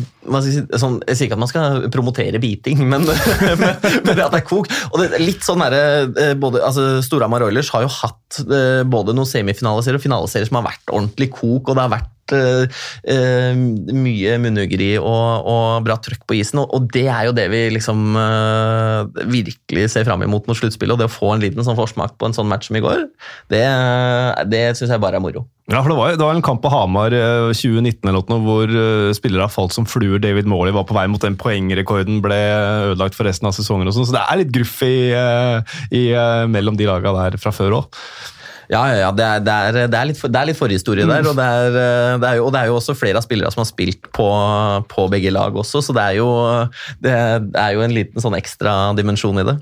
si, 0.42 0.54
sånn, 0.82 0.98
Jeg 1.06 1.18
sier 1.18 1.28
ikke 1.30 1.38
at 1.38 1.44
man 1.44 1.52
skal 1.52 1.84
promotere 1.94 2.42
biting, 2.42 2.82
men, 2.90 3.06
men, 3.62 3.76
men 4.08 4.16
at 4.16 4.34
det 4.34 4.40
er 4.40 4.48
kok. 4.48 4.70
og 4.90 4.98
det 4.98 5.22
litt 5.22 5.46
sånn 5.46 5.62
der, 5.62 5.78
eh, 6.10 6.34
både, 6.42 6.64
altså 6.66 6.88
Storhamar 7.06 7.46
Oilers 7.46 7.70
har 7.76 7.86
jo 7.86 7.92
hatt 8.00 8.42
eh, 8.48 8.82
både 8.90 9.14
noen 9.14 9.30
semifinaleserier 9.30 10.02
og 10.02 10.06
finaleserier 10.08 10.50
som 10.50 10.58
har 10.58 10.72
vært 10.72 10.90
ordentlig 10.90 11.30
kok. 11.36 11.70
og 11.70 11.78
det 11.78 11.86
har 11.86 11.94
vært 11.94 12.11
eh, 12.36 12.66
uh, 13.12 13.62
mye 13.96 14.38
munnhuggeri 14.44 14.92
og, 15.00 15.50
og 15.52 15.86
bra 15.88 15.98
trøkk 16.02 16.26
på 16.30 16.38
isen, 16.40 16.62
og, 16.64 16.74
og 16.76 16.90
det 16.94 17.08
er 17.12 17.30
jo 17.30 17.36
det 17.38 17.48
vi 17.52 17.64
liksom 17.76 18.18
uh, 18.18 19.10
virkelig 19.32 19.90
ser 19.96 20.08
fram 20.08 20.24
imot 20.26 20.48
mot 20.50 20.58
sluttspillet. 20.58 20.96
Og 20.96 21.02
det 21.02 21.10
å 21.10 21.14
få 21.14 21.34
en 21.36 21.44
liten 21.44 21.66
sånn 21.66 21.80
forsmak 21.80 22.18
på 22.20 22.30
en 22.30 22.38
sånn 22.38 22.50
match 22.52 22.70
som 22.70 22.78
i 22.80 22.84
går, 22.84 23.08
det, 23.54 23.66
det 24.52 24.66
syns 24.78 24.94
jeg 24.94 25.04
bare 25.04 25.20
er 25.20 25.26
moro. 25.26 25.48
Ja, 25.72 25.80
for 25.80 25.92
det 25.94 25.98
var, 26.00 26.16
det 26.20 26.26
var 26.26 26.36
en 26.36 26.44
kamp 26.44 26.60
på 26.64 26.72
Hamar 26.74 27.14
eh, 27.16 27.52
2019 27.56 28.10
eller 28.10 28.26
noe, 28.28 28.42
hvor 28.44 28.72
eh, 28.74 29.14
spillere 29.16 29.46
har 29.46 29.54
falt 29.54 29.76
som 29.76 29.88
fluer. 29.88 30.20
David 30.20 30.50
Morley 30.50 30.76
var 30.76 30.88
på 30.90 30.98
vei 30.98 31.06
mot 31.12 31.22
den 31.24 31.38
poengrekorden, 31.40 32.20
ble 32.24 32.40
ødelagt 32.92 33.16
for 33.16 33.30
resten 33.30 33.48
av 33.48 33.56
sesongen. 33.56 33.88
og 33.88 33.96
sånn, 33.96 34.10
Så 34.10 34.18
det 34.18 34.26
er 34.26 34.42
litt 34.42 34.52
gruff 34.56 34.82
i, 34.84 35.14
eh, 35.16 35.78
i, 35.96 36.04
eh, 36.12 36.44
mellom 36.52 36.80
de 36.80 36.90
laga 36.90 37.14
der 37.16 37.40
fra 37.40 37.56
før 37.56 37.80
òg. 37.84 38.02
Ja, 38.70 38.84
ja, 38.92 38.98
ja 39.02 39.10
det, 39.16 39.26
er, 39.26 39.40
det, 39.46 39.54
er, 39.54 39.88
det, 39.90 39.98
er 40.00 40.10
litt, 40.12 40.20
for- 40.20 40.32
det 40.32 40.40
er 40.42 40.50
litt 40.52 40.60
forhistorie 40.60 41.08
der, 41.10 41.26
og 41.32 41.40
er, 41.42 41.80
eh, 41.82 42.28
er 42.30 42.38
jo, 42.38 42.46
og 42.46 42.54
det 42.54 42.62
er 42.62 42.70
jo 42.70 42.78
også 42.78 42.96
flere 42.98 43.18
av 43.18 43.26
spillere 43.26 43.52
som 43.52 43.64
har 43.64 43.70
spilt 43.72 44.12
på, 44.14 44.28
på 44.92 45.08
begge 45.12 45.34
lag 45.34 45.56
også, 45.58 45.82
så 45.82 45.96
det 45.98 46.04
er 46.06 46.20
jo, 46.20 46.30
jo 47.76 47.86
en 47.88 47.96
liten 47.96 48.22
sånn 48.24 48.38
ekstra 48.38 48.94
dimensjon 48.98 49.42
i 49.42 49.48
det. 49.50 49.58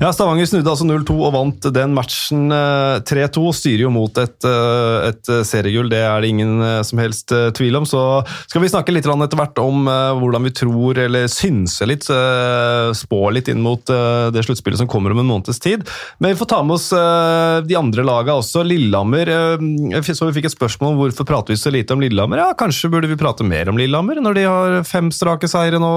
Ja, 0.00 0.10
Stavanger 0.14 0.48
snudde 0.48 0.70
altså 0.72 0.86
0-2 0.88 1.16
og 1.28 1.32
vant 1.34 1.68
den 1.74 1.94
matchen 1.96 2.48
eh, 2.54 2.98
3-2. 3.06 3.44
Styrer 3.56 3.84
jo 3.86 3.92
mot 3.94 4.18
et, 4.20 4.46
eh, 4.48 5.08
et 5.10 5.32
seriegull, 5.48 5.90
det 5.92 6.02
er 6.04 6.24
det 6.24 6.32
ingen 6.34 6.56
eh, 6.64 6.80
som 6.86 7.00
helst 7.02 7.32
eh, 7.34 7.50
tvil 7.56 7.78
om. 7.80 7.86
Så 7.88 8.02
skal 8.48 8.64
vi 8.64 8.70
snakke 8.72 8.94
litt 8.94 9.06
etter 9.06 9.38
hvert 9.38 9.60
om 9.62 9.88
eh, 9.90 10.12
hvordan 10.20 10.46
vi 10.48 10.54
tror, 10.56 10.98
eller 11.06 11.28
synser 11.30 11.90
litt, 11.90 12.08
eh, 12.10 12.90
spår 12.96 13.36
litt 13.38 13.50
inn 13.52 13.62
mot 13.64 13.90
eh, 13.92 14.28
det 14.34 14.44
sluttspillet 14.46 14.82
som 14.82 14.90
kommer 14.90 15.14
om 15.14 15.22
en 15.22 15.30
måneds 15.30 15.62
tid. 15.62 15.86
Men 16.18 16.34
vi 16.34 16.40
får 16.40 16.50
ta 16.54 16.62
med 16.66 16.78
oss 16.78 16.90
eh, 16.96 17.60
de 17.68 17.78
andre 17.78 18.06
lagene 18.06 18.38
også. 18.40 18.64
Lillehammer. 18.66 19.30
eh, 19.34 20.12
så 20.14 20.28
vi 20.30 20.36
fikk 20.38 20.50
et 20.50 20.56
spørsmål 20.56 20.94
om 20.94 21.02
hvorfor 21.02 21.28
prater 21.28 21.54
vi 21.54 21.60
så 21.60 21.72
lite 21.74 21.96
om 21.96 22.02
Lillehammer. 22.04 22.42
Ja, 22.42 22.52
kanskje 22.58 22.90
burde 22.92 23.10
vi 23.10 23.18
prate 23.20 23.46
mer 23.46 23.70
om 23.72 23.80
Lillehammer, 23.80 24.20
når 24.22 24.38
de 24.38 24.48
har 24.48 24.80
fem 24.88 25.10
strake 25.14 25.50
seire 25.50 25.80
nå 25.82 25.92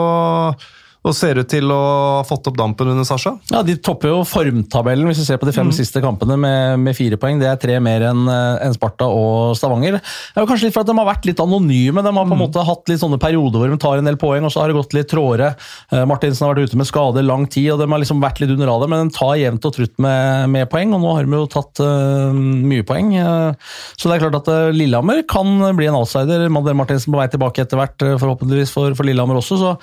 og 1.05 1.15
ser 1.15 1.39
ut 1.39 1.49
til 1.49 1.69
å 1.71 1.79
ha 2.17 2.23
fått 2.27 2.49
opp 2.49 2.57
dampen 2.57 2.91
under 2.91 3.05
Sasha. 3.07 3.35
Ja, 3.51 3.61
De 3.65 3.77
topper 3.79 4.11
jo 4.11 4.23
formtabellen 4.27 5.07
hvis 5.09 5.21
vi 5.21 5.27
ser 5.29 5.41
på 5.41 5.47
de 5.49 5.55
fem 5.55 5.69
siste 5.75 6.01
kampene 6.03 6.37
med, 6.39 6.81
med 6.83 6.97
fire 6.97 7.19
poeng. 7.21 7.39
Det 7.41 7.49
er 7.49 7.61
tre 7.61 7.77
mer 7.83 8.07
enn 8.09 8.25
en 8.27 8.75
Sparta 8.75 9.07
og 9.07 9.55
Stavanger. 9.57 9.99
Det 10.01 10.39
er 10.39 10.45
jo 10.45 10.49
kanskje 10.49 10.67
litt 10.67 10.75
for 10.75 10.83
at 10.83 10.89
De 10.89 10.97
har 10.97 11.07
vært 11.07 11.27
litt 11.29 11.43
anonyme. 11.43 12.03
De 12.03 12.13
har 12.17 12.27
på 12.27 12.35
en 12.35 12.41
måte 12.41 12.65
hatt 12.67 12.91
litt 12.91 13.01
sånne 13.01 13.19
perioder 13.21 13.61
hvor 13.61 13.71
de 13.71 13.79
tar 13.81 14.01
en 14.01 14.09
del 14.09 14.19
poeng, 14.19 14.47
og 14.47 14.53
så 14.53 14.63
har 14.63 14.71
det 14.71 14.77
gått 14.79 14.95
litt 14.97 15.09
tråere. 15.11 15.53
Eh, 15.91 16.03
Martinsen 16.09 16.47
har 16.47 16.55
vært 16.55 16.71
ute 16.71 16.81
med 16.81 16.89
skade 16.89 17.23
lang 17.25 17.47
tid, 17.51 17.71
og 17.73 17.81
de 17.81 17.89
har 17.91 18.03
liksom 18.03 18.23
vært 18.23 18.41
litt 18.43 18.53
under 18.55 18.71
radaren, 18.71 18.93
men 18.93 19.11
de 19.11 19.17
tar 19.17 19.35
jevnt 19.39 19.67
og 19.69 19.75
trutt 19.77 19.95
med, 20.03 20.49
med 20.53 20.69
poeng, 20.71 20.95
og 20.95 21.03
nå 21.03 21.15
har 21.15 21.27
de 21.27 21.39
jo 21.39 21.49
tatt 21.51 21.83
uh, 21.83 22.35
mye 22.35 22.85
poeng. 22.87 23.13
Eh, 23.21 23.71
så 23.97 24.09
det 24.09 24.17
er 24.17 24.23
klart 24.25 24.39
at 24.41 24.51
eh, 24.51 24.75
Lillehammer 24.75 25.23
kan 25.29 25.49
bli 25.77 25.89
en 25.89 25.97
outsider. 25.99 26.47
Madel 26.53 26.77
Martinsen 26.77 27.13
på 27.13 27.21
vei 27.21 27.27
tilbake 27.31 27.63
etter 27.63 27.79
hvert, 27.79 27.97
eh, 28.05 28.17
forhåpentligvis 28.21 28.73
for, 28.73 28.95
for 28.97 29.07
Lillehammer 29.07 29.39
også. 29.39 29.59
Så, 29.61 29.73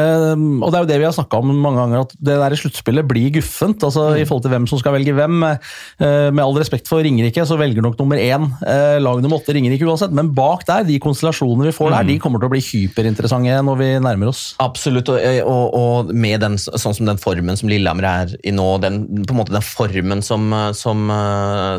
eh, 0.00 0.34
og 0.62 0.72
det 0.72 0.78
er 0.78 0.84
jo 0.84 0.90
det 0.90 0.98
vi 1.00 1.06
har 1.08 1.14
snakka 1.16 1.40
om 1.40 1.52
mange 1.54 1.80
ganger, 1.82 2.04
at 2.06 2.14
det 2.18 2.36
der 2.42 2.56
sluttspillet 2.58 3.08
blir 3.08 3.32
guffent. 3.34 3.84
altså 3.86 4.10
I 4.18 4.26
forhold 4.28 4.44
til 4.46 4.54
hvem 4.54 4.68
som 4.70 4.80
skal 4.80 4.94
velge 4.96 5.14
hvem. 5.16 5.42
Eh, 5.46 6.28
med 6.30 6.42
all 6.44 6.58
respekt 6.58 6.90
for 6.90 7.02
Ringerike, 7.04 7.44
så 7.46 7.58
velger 7.60 7.84
nok 7.84 7.98
nummer 8.00 8.20
én 8.20 8.46
eh, 8.66 8.98
lag 9.02 9.22
nummer 9.22 9.40
åtte 9.40 9.54
Ringerike 9.56 9.86
uansett. 9.88 10.14
Men 10.16 10.32
bak 10.36 10.66
der, 10.68 10.86
de 10.88 11.00
konstellasjonene 11.02 11.70
vi 11.70 11.76
får 11.76 11.94
der, 11.96 12.08
de 12.10 12.18
kommer 12.22 12.42
til 12.42 12.50
å 12.50 12.54
bli 12.54 12.62
hyperinteressante 12.64 13.60
når 13.66 13.80
vi 13.80 13.90
nærmer 14.04 14.32
oss. 14.32 14.44
Absolutt, 14.62 15.10
og, 15.12 15.20
og, 15.48 15.76
og 15.80 16.14
med 16.14 16.40
den, 16.44 16.58
sånn 16.60 16.96
som 16.96 17.08
den 17.08 17.20
formen 17.20 17.58
som 17.58 17.70
Lillehammer 17.70 18.08
er 18.10 18.36
i 18.44 18.54
nå, 18.54 18.68
den, 18.84 19.02
på 19.24 19.34
en 19.34 19.40
måte 19.42 19.56
den 19.56 19.66
formen 19.66 20.24
som, 20.24 20.50
som 20.76 21.10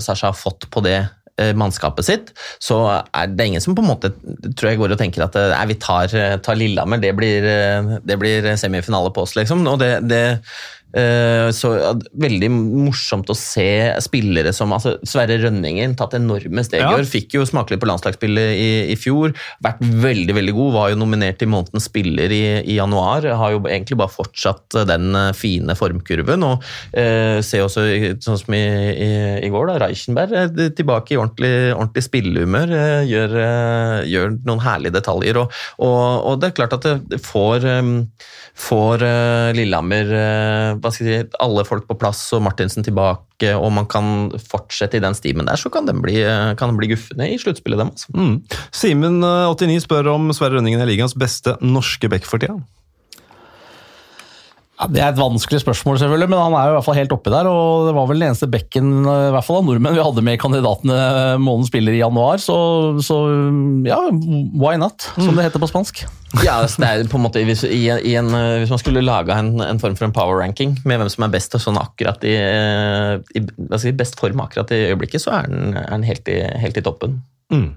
Sasha 0.01 0.31
har 0.31 0.37
fått 0.37 0.69
på 0.71 0.83
det 0.85 0.99
eh, 0.99 1.09
mannskapet 1.57 2.07
sitt, 2.07 2.33
så 2.61 2.81
er 2.89 3.31
det 3.31 3.47
ingen 3.51 3.63
som 3.63 3.75
på 3.77 3.83
en 3.83 3.91
måte 3.91 4.13
tror 4.57 4.71
jeg 4.71 4.81
går 4.81 4.95
og 4.95 5.01
tenker 5.01 5.25
at 5.25 5.37
eh, 5.39 5.51
nei, 5.53 5.69
vi 5.71 5.79
tar, 5.81 6.13
tar 6.43 6.59
Lillehammer, 6.59 7.01
det 7.01 7.13
blir, 7.17 7.47
eh, 7.47 7.95
det 8.05 8.19
blir 8.21 8.51
semifinale 8.59 9.13
på 9.13 9.25
oss, 9.25 9.35
liksom. 9.39 9.65
Og 9.71 9.79
det, 9.81 9.93
det 10.11 10.21
eh, 10.29 10.59
så 11.55 11.69
ja, 11.79 11.91
Veldig 12.21 12.49
morsomt 12.51 13.29
å 13.31 13.35
se 13.37 13.67
spillere 14.03 14.51
som 14.55 14.73
altså 14.75 14.97
Sverre 15.07 15.37
Rønningen 15.41 15.95
tatt 15.99 16.13
enorme 16.17 16.63
steg 16.67 16.81
i 16.81 16.83
Ja. 16.83 16.91
år. 16.97 17.05
Fikk 17.07 17.35
jo 17.37 17.45
smakelig 17.47 17.79
på 17.81 17.87
landslagsspillet 17.89 18.55
i, 18.59 18.69
i 18.91 18.97
fjor. 18.99 19.31
Vært 19.63 19.79
veldig 19.81 20.35
veldig 20.35 20.55
god. 20.57 20.73
Var 20.75 20.89
jo 20.93 20.99
nominert 20.99 21.39
til 21.39 21.47
månedens 21.53 21.87
spiller 21.87 22.31
i, 22.35 22.41
i 22.65 22.75
januar. 22.79 23.25
Har 23.39 23.55
jo 23.55 23.61
egentlig 23.67 23.97
bare 24.01 24.11
fortsatt 24.13 24.79
den 24.89 25.15
eh, 25.15 25.31
fine 25.37 25.75
formkurven. 25.79 26.43
Og 26.47 26.65
eh, 26.97 27.39
ser 27.45 27.65
også, 27.67 27.85
sånn 28.23 28.39
som 28.41 28.57
i, 28.57 28.63
i, 29.45 29.49
går, 29.53 29.71
da, 29.71 29.79
Reichenberg 29.85 30.35
eh, 30.35 30.69
tilbake 30.77 31.15
i 31.15 31.19
ordentlig, 31.21 31.53
ordentlig 31.75 32.05
spillehumør. 32.09 32.75
eh, 32.81 32.99
Gjør, 33.11 33.37
eh, 33.45 33.97
gjør 34.11 34.35
noen 34.47 34.61
herlige 34.63 34.97
detaljer. 34.99 35.41
Og, 35.45 35.57
og, 35.79 36.03
og 36.33 36.39
det 36.43 36.51
er 36.51 36.57
klart 36.59 36.77
at 36.79 36.87
det- 36.89 37.21
får 37.21 37.65
eh, 37.69 37.91
får 38.61 39.03
eh, 39.05 39.51
Lillehammer 39.55 40.09
eh, 40.17 40.73
hva 40.81 40.91
skal 40.93 41.07
jeg 41.07 41.25
si, 41.25 41.39
alle 41.43 41.65
folk 41.67 41.87
på 41.89 41.97
plass 42.01 42.23
og 42.35 42.43
Martinsen 42.45 42.85
tilbake, 42.85 43.53
og 43.55 43.71
man 43.75 43.87
kan 43.89 44.31
fortsette 44.51 44.99
i 44.99 45.03
den 45.03 45.15
stimen 45.17 45.49
der, 45.49 45.59
så 45.59 45.71
kan 45.73 45.87
den 45.87 46.01
bli, 46.03 46.19
eh, 46.25 46.67
bli 46.77 46.91
guffende 46.91 47.29
i 47.29 47.39
sluttspillet 47.41 47.81
dem. 47.81 47.93
Altså. 47.93 48.11
Mm. 48.17 48.35
Simen, 48.71 49.21
eh, 49.23 49.47
89, 49.53 49.85
spør 49.85 50.13
om 50.15 50.29
Sverre 50.33 50.59
Rønningen 50.59 50.81
er 50.81 50.89
ligaens 50.89 51.17
beste 51.17 51.57
norske 51.61 52.09
back 52.09 52.25
for 52.25 52.41
tida. 52.41 52.59
Ja, 54.81 54.87
det 54.89 55.01
er 55.03 55.11
et 55.11 55.19
vanskelig 55.19 55.59
spørsmål, 55.61 55.99
selvfølgelig, 56.01 56.27
men 56.31 56.39
han 56.41 56.55
er 56.57 56.65
jo 56.65 56.71
i 56.71 56.75
hvert 56.79 56.85
fall 56.87 56.95
helt 56.97 57.11
oppi 57.13 57.29
der. 57.29 57.45
og 57.45 57.85
Det 57.85 57.93
var 57.93 58.07
vel 58.09 58.23
den 58.23 58.31
eneste 58.31 58.47
bekken 58.49 58.87
eh, 59.03 59.27
i 59.27 59.33
hvert 59.35 59.45
fall 59.45 59.59
av 59.59 59.67
nordmenn 59.67 59.93
vi 59.93 60.01
hadde 60.01 60.23
med 60.25 60.37
i 60.37 60.41
kandidatene 60.41 60.95
månedens 61.37 61.69
spiller 61.69 61.93
i 61.93 61.99
januar. 62.01 62.41
Så, 62.41 62.55
så 63.05 63.19
ja, 63.85 63.99
why 64.57 64.79
not, 64.81 65.05
som 65.19 65.37
det 65.37 65.45
heter 65.45 65.61
på 65.61 65.69
spansk. 65.69 66.01
Ja, 66.41 66.61
altså, 66.63 66.81
det 66.81 66.89
er 66.89 67.11
på 67.11 67.19
en 67.19 67.25
måte, 67.27 67.43
hvis, 67.45 67.61
i, 67.67 67.83
i 67.91 68.15
en, 68.17 68.31
eh, 68.33 68.57
hvis 68.63 68.73
man 68.73 68.81
skulle 68.81 69.05
laga 69.05 69.37
en, 69.37 69.53
en 69.61 69.83
form 69.83 69.99
for 69.99 70.07
en 70.07 70.15
power 70.15 70.41
ranking 70.41 70.73
med 70.87 70.97
hvem 70.97 71.13
som 71.13 71.27
er 71.27 71.35
best 71.35 71.53
og 71.59 71.61
sånn 71.61 71.77
akkurat 71.77 72.25
i, 72.25 72.33
eh, 72.39 73.19
i 73.37 73.43
hva 73.45 73.75
skal 73.75 73.85
si, 73.85 73.93
best 74.01 74.17
form 74.17 74.41
akkurat 74.41 74.73
i 74.73 74.87
øyeblikket, 74.87 75.21
så 75.21 75.35
er 75.43 75.51
den, 75.51 75.77
er 75.77 75.93
den 75.93 76.07
helt, 76.09 76.25
i, 76.31 76.41
helt 76.63 76.81
i 76.81 76.85
toppen. 76.89 77.19
Eh, 77.53 77.69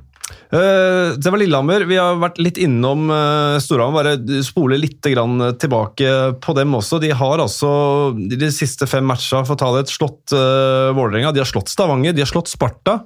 det 0.55 1.29
var 1.29 1.37
Lillehammer. 1.37 1.85
Vi 1.89 1.99
har 2.01 2.17
vært 2.17 2.39
litt 2.41 2.57
innom 2.63 3.11
uh, 3.13 3.61
Storhamar. 3.61 4.07
Bare 4.17 4.43
spole 4.47 4.79
litt 4.81 5.01
tilbake 5.05 6.15
på 6.41 6.55
dem 6.57 6.77
også. 6.79 7.01
De 7.03 7.11
har 7.13 7.43
altså 7.43 7.71
de 8.15 8.49
siste 8.55 8.89
fem 8.89 9.05
matchene 9.05 9.45
for 9.45 9.57
å 9.57 9.61
ta 9.61 9.71
det 9.77 9.93
slått 9.93 10.33
uh, 10.33 10.95
Vålerenga. 10.97 11.35
De 11.35 11.43
har 11.43 11.51
slått 11.51 11.73
Stavanger, 11.73 12.17
de 12.17 12.25
har 12.25 12.31
slått 12.31 12.53
Sparta. 12.53 13.03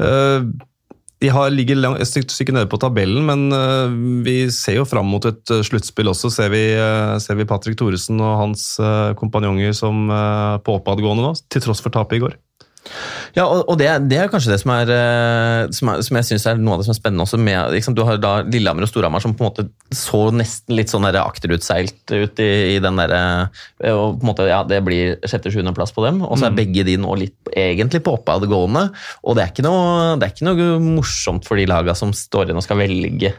Eh, 0.00 0.44
de 1.20 1.28
har, 1.28 1.50
ligger 1.52 1.82
et 2.00 2.08
stykke, 2.08 2.52
nede 2.54 2.68
på 2.72 2.80
tabellen, 2.80 3.26
men 3.28 3.52
eh, 3.52 3.96
vi 4.24 4.36
ser 4.54 4.78
jo 4.78 4.86
fram 4.88 5.10
mot 5.12 5.24
et 5.28 5.52
eh, 5.52 5.60
sluttspill 5.66 6.08
også. 6.08 6.30
Ser 6.32 6.48
vi, 6.54 6.62
eh, 6.72 7.16
ser 7.20 7.36
vi 7.36 7.48
Patrick 7.48 7.76
Thoresen 7.80 8.22
og 8.24 8.38
hans 8.40 8.64
eh, 8.80 9.12
kompanjonger 9.20 9.76
som 9.76 10.06
eh, 10.08 10.56
på 10.64 10.78
oppadgående 10.78 11.26
nå, 11.26 11.34
til 11.52 11.66
tross 11.66 11.84
for 11.84 11.92
tapet 11.92 12.16
i 12.16 12.22
går. 12.24 12.38
Ja, 13.36 13.44
og, 13.44 13.68
og 13.70 13.76
det, 13.78 13.86
det 14.10 14.16
er 14.18 14.30
kanskje 14.32 14.54
det 14.54 14.58
som, 14.62 14.72
er, 14.74 14.90
eh, 14.90 15.64
som, 15.74 15.90
er, 15.92 16.00
som 16.06 16.16
jeg 16.18 16.26
synes 16.30 16.46
er 16.50 16.58
noe 16.58 16.74
av 16.74 16.80
det 16.80 16.86
som 16.88 16.94
er 16.94 16.98
spennende 16.98 17.26
også 17.26 17.38
med 17.38 17.74
liksom, 17.76 17.94
Du 17.94 18.02
har 18.06 18.18
da 18.18 18.32
Lillehammer 18.42 18.86
og 18.86 18.90
Storhamar 18.90 19.22
som 19.22 19.36
på 19.36 19.44
en 19.44 19.50
måte 19.50 19.66
så 19.94 20.22
nesten 20.34 20.74
litt 20.78 20.90
sånn 20.90 21.06
akterutseilt 21.06 22.14
ut 22.14 22.42
i, 22.42 22.50
i 22.74 22.80
den 22.82 22.98
derre 22.98 23.20
Og 23.92 24.18
på 24.18 24.24
en 24.24 24.30
måte, 24.32 24.48
ja, 24.50 24.62
det 24.66 24.80
blir 24.86 25.20
sjette-sjuendeplass 25.22 25.94
på 25.94 26.06
dem, 26.06 26.24
og 26.26 26.40
så 26.40 26.48
er 26.48 26.56
begge 26.56 26.86
de 26.86 26.96
nå 27.00 27.14
litt 27.20 27.52
egentlig 27.56 28.02
på 28.06 28.16
oppadgående. 28.18 28.86
Og 29.26 29.36
det 29.38 29.44
er, 29.44 29.62
noe, 29.66 30.16
det 30.18 30.26
er 30.26 30.34
ikke 30.34 30.48
noe 30.48 30.80
morsomt 30.98 31.46
for 31.48 31.60
de 31.60 31.68
laga 31.70 31.94
som 31.98 32.14
står 32.16 32.48
igjen 32.48 32.60
og 32.60 32.66
skal 32.66 32.80
velge. 32.80 33.32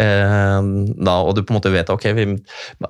Eh, 0.00 0.60
da, 0.62 1.16
og 1.20 1.34
du 1.36 1.42
på 1.42 1.52
en 1.52 1.58
måte 1.58 1.72
vet 1.72 1.90
ok, 1.92 2.08
vi, 2.16 2.26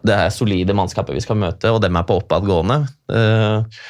det 0.07 0.15
er 0.15 0.35
solide 0.35 0.77
mannskaper 0.77 1.17
vi 1.17 1.25
skal 1.25 1.41
møte, 1.41 1.73
og 1.73 1.83
dem 1.83 1.99
er 1.99 2.07
på 2.09 2.21
oppadgående. 2.23 2.79
Eh, 3.13 3.83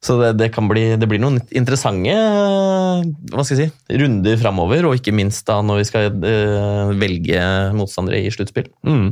så 0.00 0.16
det, 0.16 0.30
det 0.40 0.48
kan 0.54 0.64
bli, 0.68 0.94
det 0.96 1.06
blir 1.10 1.20
noen 1.20 1.36
interessante 1.52 2.14
eh, 2.14 3.02
hva 3.34 3.44
skal 3.44 3.58
jeg 3.58 3.68
si, 3.68 3.96
runder 4.00 4.38
framover, 4.40 4.88
og 4.88 4.96
ikke 4.96 5.12
minst 5.12 5.44
da 5.48 5.58
når 5.60 5.82
vi 5.82 5.88
skal 5.90 6.08
uh, 6.24 6.92
velge 6.96 7.42
motstandere 7.76 8.22
i 8.24 8.32
sluttspill. 8.32 8.70
Mm. 8.88 9.10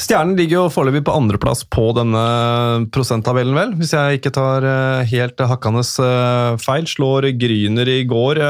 Stjernen 0.00 0.36
ligger 0.36 0.58
jo 0.58 0.66
foreløpig 0.74 1.06
på 1.08 1.16
andreplass 1.16 1.64
på 1.72 1.88
denne 1.96 2.24
prosenttabellen, 2.92 3.56
vel? 3.56 3.74
Hvis 3.80 3.94
jeg 3.96 4.20
ikke 4.20 4.34
tar 4.36 4.68
uh, 4.68 5.08
helt 5.08 5.40
hakkende 5.40 5.84
uh, 6.04 6.60
feil. 6.60 6.84
Slår 6.90 7.30
Gryner 7.40 7.88
i 7.88 8.02
går. 8.08 8.44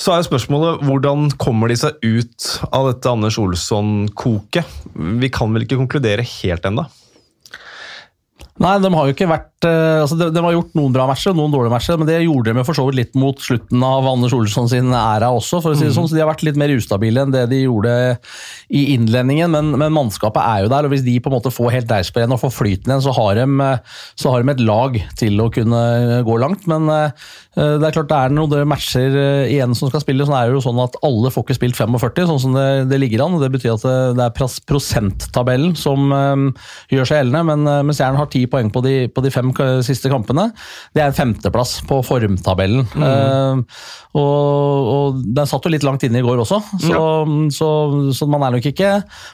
Så 0.00 0.12
er 0.12 0.24
spørsmålet 0.24 0.84
hvordan 0.84 1.28
kommer 1.40 1.72
de 1.72 1.76
seg 1.80 1.96
ut 2.04 2.52
av 2.68 2.90
dette 2.90 3.10
Anders 3.10 3.36
Olsson-koket? 3.40 4.80
Vi 5.20 5.32
kan 5.32 5.52
vel 5.56 5.64
ikke 5.64 5.80
konkludere 5.80 6.24
helt 6.24 6.68
ennå? 6.68 6.86
Nei, 8.60 8.74
de 8.84 8.90
har 8.92 9.06
jo 9.08 9.14
ikke 9.14 9.28
vært 9.30 9.64
eh, 9.64 10.02
altså 10.02 10.18
de, 10.20 10.26
de 10.36 10.40
har 10.44 10.52
gjort 10.52 10.74
noen 10.76 10.92
bra 10.92 11.06
matcher 11.08 11.32
og 11.32 11.38
noen 11.38 11.52
dårlige 11.54 11.72
matcher, 11.72 11.96
men 11.96 12.08
det 12.10 12.18
gjorde 12.20 12.52
de 12.52 12.60
jo 12.60 12.64
for 12.68 12.76
så 12.76 12.82
vidt 12.84 12.98
litt 12.98 13.14
mot 13.16 13.38
slutten 13.40 13.84
av 13.86 14.08
Anders 14.10 14.34
Olsson 14.36 14.68
sin 14.68 14.92
æra 14.92 15.30
også, 15.32 15.62
for 15.64 15.72
å 15.72 15.78
si 15.78 15.86
det 15.86 15.94
sånn. 15.96 16.08
Så 16.10 16.18
de 16.18 16.20
har 16.20 16.28
vært 16.28 16.44
litt 16.44 16.58
mer 16.60 16.74
ustabile 16.74 17.24
enn 17.24 17.32
det 17.32 17.46
de 17.48 17.62
gjorde 17.62 17.94
i 18.68 18.82
innledningen, 18.98 19.48
men, 19.54 19.72
men 19.80 19.94
mannskapet 19.96 20.44
er 20.44 20.66
jo 20.66 20.72
der. 20.74 20.84
og 20.84 20.92
Hvis 20.92 21.06
de 21.06 21.16
på 21.24 21.32
en 21.32 21.36
måte 21.38 21.54
får 21.54 21.72
helt 21.78 21.88
deigsprø 21.88 22.20
igjen 22.20 22.36
og 22.36 22.42
får 22.42 22.52
flyten 22.58 22.92
igjen, 22.92 23.04
så 23.06 23.14
har, 23.16 23.40
de, 23.40 23.70
så 24.20 24.34
har 24.34 24.44
de 24.44 24.52
et 24.52 24.62
lag 24.68 25.00
til 25.22 25.40
å 25.40 25.48
kunne 25.56 25.80
gå 26.28 26.36
langt. 26.44 26.68
Men 26.68 26.92
eh, 26.92 27.32
det 27.56 27.88
er 27.88 27.96
klart 27.96 28.12
det 28.12 28.20
er 28.20 28.36
noen 28.36 28.68
matcher 28.68 29.16
eh, 29.22 29.54
igjen 29.54 29.72
som 29.78 29.88
skal 29.88 30.04
spilles. 30.04 30.28
Sånn 30.28 30.36
er 30.36 30.52
det 30.52 30.58
jo 30.58 30.64
sånn 30.68 30.84
at 30.84 31.00
alle 31.06 31.32
får 31.32 31.48
ikke 31.48 31.58
spilt 31.62 31.80
45, 31.80 32.28
sånn 32.34 32.44
som 32.44 32.60
det, 32.60 32.68
det 32.92 33.00
ligger 33.00 33.24
an. 33.24 33.40
og 33.40 33.46
Det 33.46 33.52
betyr 33.56 33.72
at 33.78 33.88
det, 33.88 33.96
det 34.20 34.28
er 34.28 34.52
prosenttabellen 34.68 35.72
som 35.80 36.12
gjør 36.12 37.08
seg 37.08 37.22
gjeldende, 37.22 37.46
men, 37.48 37.64
men 37.88 37.96
Stjernen 37.96 38.20
har 38.20 38.28
ti 38.28 38.44
poeng 38.50 38.70
på 38.72 38.82
de, 38.84 38.94
på 39.12 39.24
de 39.24 39.32
fem 39.32 39.52
siste 39.86 40.10
kampene. 40.12 40.48
Det 40.94 41.02
er 41.02 41.10
en 41.10 41.16
femteplass 41.16 41.78
på 41.88 42.00
formtabellen. 42.06 42.86
Uh, 42.94 43.62
og, 44.18 44.90
og 44.90 45.20
Den 45.22 45.48
satt 45.48 45.66
jo 45.66 45.72
litt 45.72 45.86
langt 45.86 46.04
inne 46.06 46.20
i 46.20 46.24
går 46.26 46.42
også, 46.42 46.58
så, 46.82 47.02
så, 47.54 47.68
så 48.16 48.26
man 48.30 48.42
er 48.46 48.56
nok 48.56 48.66
ikke 48.66 48.88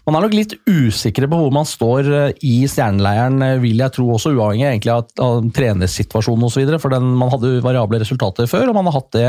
Man 0.05 0.18
er 0.18 0.26
nok 0.26 0.35
litt 0.37 0.52
usikre 0.68 1.29
på 1.31 1.38
hvor 1.40 1.55
man 1.55 1.68
står 1.68 2.11
uh, 2.12 2.44
i 2.44 2.59
stjerneleiren, 2.70 3.40
uh, 3.42 3.57
vil 3.62 3.81
jeg 3.83 3.96
tro, 3.96 4.09
også 4.14 4.35
uavhengig 4.35 4.68
egentlig 4.68 4.94
av, 4.94 5.09
av 5.22 5.48
trenersituasjonen 5.57 6.48
osv. 6.48 6.76
For 6.83 6.92
den, 6.92 7.09
man 7.18 7.33
hadde 7.33 7.57
variable 7.64 8.00
resultater 8.02 8.50
før, 8.50 8.70
og 8.70 8.79
man 8.79 8.90
har 8.90 8.98
hatt 8.98 9.12
det 9.16 9.26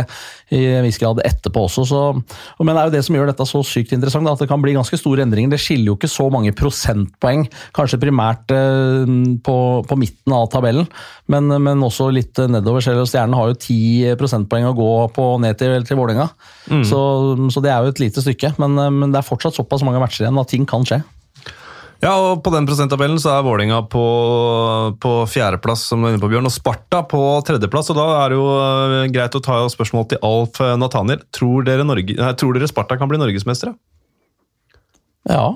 i 0.55 0.63
en 0.77 0.85
viss 0.85 0.99
grad 1.01 1.21
etterpå 1.25 1.65
også. 1.67 1.85
Så, 1.87 2.01
men 2.59 2.73
det 2.73 2.81
er 2.81 2.89
jo 2.89 2.95
det 2.97 3.03
som 3.07 3.17
gjør 3.17 3.31
dette 3.31 3.47
så 3.47 3.63
sykt 3.65 3.93
interessant, 3.95 4.29
at 4.29 4.41
det 4.41 4.49
kan 4.49 4.61
bli 4.63 4.75
ganske 4.77 4.99
store 4.99 5.23
endringer. 5.25 5.53
Det 5.53 5.61
skiller 5.61 5.91
jo 5.91 5.97
ikke 5.97 6.11
så 6.11 6.27
mange 6.33 6.53
prosentpoeng, 6.57 7.45
kanskje 7.75 8.01
primært 8.01 8.53
eh, 8.55 9.15
på, 9.45 9.57
på 9.85 9.97
midten 9.99 10.33
av 10.35 10.47
tabellen, 10.53 10.87
men, 11.31 11.51
men 11.63 11.83
også 11.85 12.09
litt 12.13 12.39
nedover. 12.49 12.83
Selv 12.83 13.03
om 13.03 13.09
Stjernen 13.09 13.37
har 13.37 13.51
jo 13.51 13.59
10 13.59 14.17
prosentpoeng 14.19 14.69
å 14.69 14.75
gå 14.77 14.93
på 15.15 15.27
ned 15.43 15.59
til, 15.59 15.75
til 15.87 15.99
Vålerenga, 15.99 16.29
så, 16.87 17.01
så 17.53 17.63
det 17.63 17.73
er 17.73 17.83
jo 17.83 17.93
et 17.93 18.01
lite 18.01 18.23
stykke. 18.23 18.55
Men, 18.61 18.79
men 18.97 19.13
det 19.13 19.21
er 19.21 19.27
fortsatt 19.27 19.57
såpass 19.57 19.85
mange 19.85 20.01
matcher 20.03 20.25
igjen 20.25 20.41
at 20.41 20.51
ting 20.51 20.67
kan 20.69 20.87
skje. 20.87 21.01
Ja, 22.03 22.13
og 22.13 22.43
På 22.45 22.51
den 22.53 22.67
prosenttabellen 22.69 23.17
så 23.21 23.31
er 23.33 23.45
Vålerenga 23.45 23.79
på, 23.89 24.03
på 25.01 25.13
fjerdeplass, 25.31 25.87
som 25.89 26.03
du 26.03 26.07
er 26.07 26.13
inne 26.13 26.21
på, 26.21 26.29
Bjørn, 26.29 26.49
og 26.49 26.53
Sparta 26.53 27.01
på 27.09 27.21
tredjeplass. 27.47 27.89
og 27.93 27.97
Da 27.97 28.07
er 28.19 28.33
det 28.33 28.37
jo 28.37 28.49
eh, 28.53 29.07
greit 29.13 29.37
å 29.37 29.41
ta 29.43 29.63
spørsmål 29.73 30.05
til 30.11 30.21
Alf 30.25 30.61
eh, 30.61 30.75
Nathaniel. 30.77 31.23
Tror 31.33 31.65
dere, 31.65 31.87
Norge, 31.87 32.17
nei, 32.19 32.35
tror 32.37 32.53
dere 32.53 32.69
Sparta 32.69 32.99
kan 32.99 33.09
bli 33.09 33.17
norgesmestere? 33.21 33.73
Ja, 35.27 35.49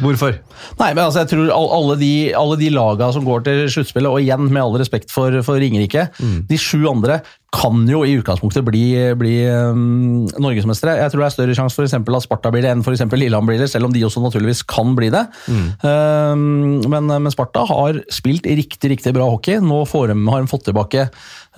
Hvorfor? 0.00 0.36
Nei, 0.80 0.90
men 0.92 1.04
altså, 1.04 1.22
jeg 1.22 1.30
tror 1.32 1.52
alle 1.54 1.96
de, 2.00 2.12
alle 2.36 2.58
de 2.60 2.70
laga 2.74 3.10
som 3.14 3.24
går 3.26 3.44
til 3.46 3.62
sluttspillet, 3.72 4.10
og 4.10 4.20
igjen 4.22 4.48
med 4.48 4.62
all 4.62 4.78
respekt 4.80 5.12
for, 5.12 5.34
for 5.46 5.60
Ringerike, 5.60 6.08
de 6.50 6.60
sju 6.60 6.84
andre 6.90 7.20
kan 7.50 7.82
jo 7.90 8.04
i 8.06 8.14
utgangspunktet 8.20 8.62
bli, 8.66 8.84
bli 9.18 9.34
um, 9.50 10.28
norgesmestere. 10.38 10.94
Jeg 11.00 11.12
tror 11.12 11.24
det 11.24 11.28
er 11.28 11.34
større 11.34 11.56
sjanse 11.58 11.78
for 11.78 11.86
eksempel 11.86 12.14
at 12.14 12.24
Sparta 12.26 12.52
blir 12.54 12.62
det 12.62 12.70
enn 12.70 12.84
eksempel 12.84 13.18
Lillehammer 13.24 13.54
blir 13.54 13.64
det, 13.64 13.70
selv 13.72 13.88
om 13.88 13.94
de 13.94 14.04
også 14.06 14.22
naturligvis 14.22 14.62
kan 14.70 14.94
bli 14.98 15.10
det. 15.10 15.24
Um, 15.50 16.78
men, 16.86 17.10
men 17.10 17.34
Sparta 17.34 17.66
har 17.66 17.98
spilt 18.12 18.46
riktig 18.46 18.94
riktig 18.94 19.14
bra 19.16 19.26
hockey. 19.32 19.58
Nå 19.64 19.82
får 19.90 20.12
de, 20.12 20.18
har 20.30 20.44
de 20.44 20.52
fått 20.52 20.68
tilbake 20.70 21.08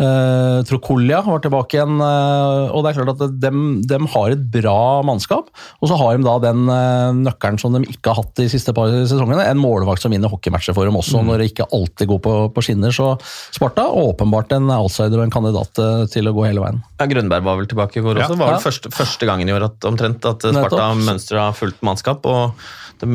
uh, 0.01 0.63
Trokolia 0.69 1.21
var 1.27 1.43
tilbake 1.45 1.77
igjen, 1.77 2.01
uh, 2.01 2.73
og 2.73 2.85
det 2.85 2.93
er 2.93 2.99
klart 2.99 3.13
at 3.13 3.37
de, 3.43 3.53
de, 3.89 4.01
har 4.15 4.35
et 4.35 4.45
bra 4.57 5.03
mannskap. 5.07 5.51
Og 5.81 5.91
så 5.91 5.99
har 6.01 6.17
de 6.17 6.27
da 6.27 6.37
den 6.47 6.65
uh, 6.71 7.13
nøkkelen 7.19 7.61
som 7.61 7.77
de 7.77 7.85
ikke 7.85 8.13
har 8.13 8.23
hatt 8.23 8.35
de 8.39 8.49
siste 8.53 8.75
par 8.77 8.93
sesongene, 8.93 9.45
en 9.45 9.61
målvakt 9.61 10.05
som 10.05 10.15
vinner 10.15 10.33
hockeymatcher 10.33 10.77
for 10.77 10.89
dem 10.89 10.99
også, 10.99 11.23
når 11.27 11.43
det 11.43 11.51
ikke 11.53 11.69
alltid 11.69 12.11
går 12.15 12.23
på, 12.25 12.37
på 12.55 12.65
skinner. 12.65 12.95
Så 12.95 13.13
Sparta 13.53 13.89
åpenbart 14.03 14.57
en 14.57 14.71
outsider 14.73 15.21
og 15.21 15.27
en 15.27 15.35
kandidat 15.35 15.82
til 16.13 16.29
å 16.31 16.33
gå 16.37 16.47
hele 16.47 16.63
veien. 16.65 16.81
Ja, 17.01 17.07
Grønberg 17.11 17.43
var 17.47 17.57
vel 17.61 17.67
tilbake 17.71 17.99
i 18.01 18.05
går 18.05 18.17
Ja. 18.19 18.27
også. 18.27 18.37
Det 18.37 18.39
var 18.43 18.53
Ja. 18.53 18.59
vel 18.59 18.65
første, 18.67 18.91
første 18.95 19.27
gangen 19.29 19.49
i 19.49 19.53
år 19.57 19.65
at, 19.71 19.81
omtrent 19.89 20.25
at 20.29 20.41
Sparta 20.43 20.95
mønstra 20.95 21.53
fullt 21.55 21.81
mannskap. 21.83 22.25
og 22.27 22.55
de, 23.01 23.07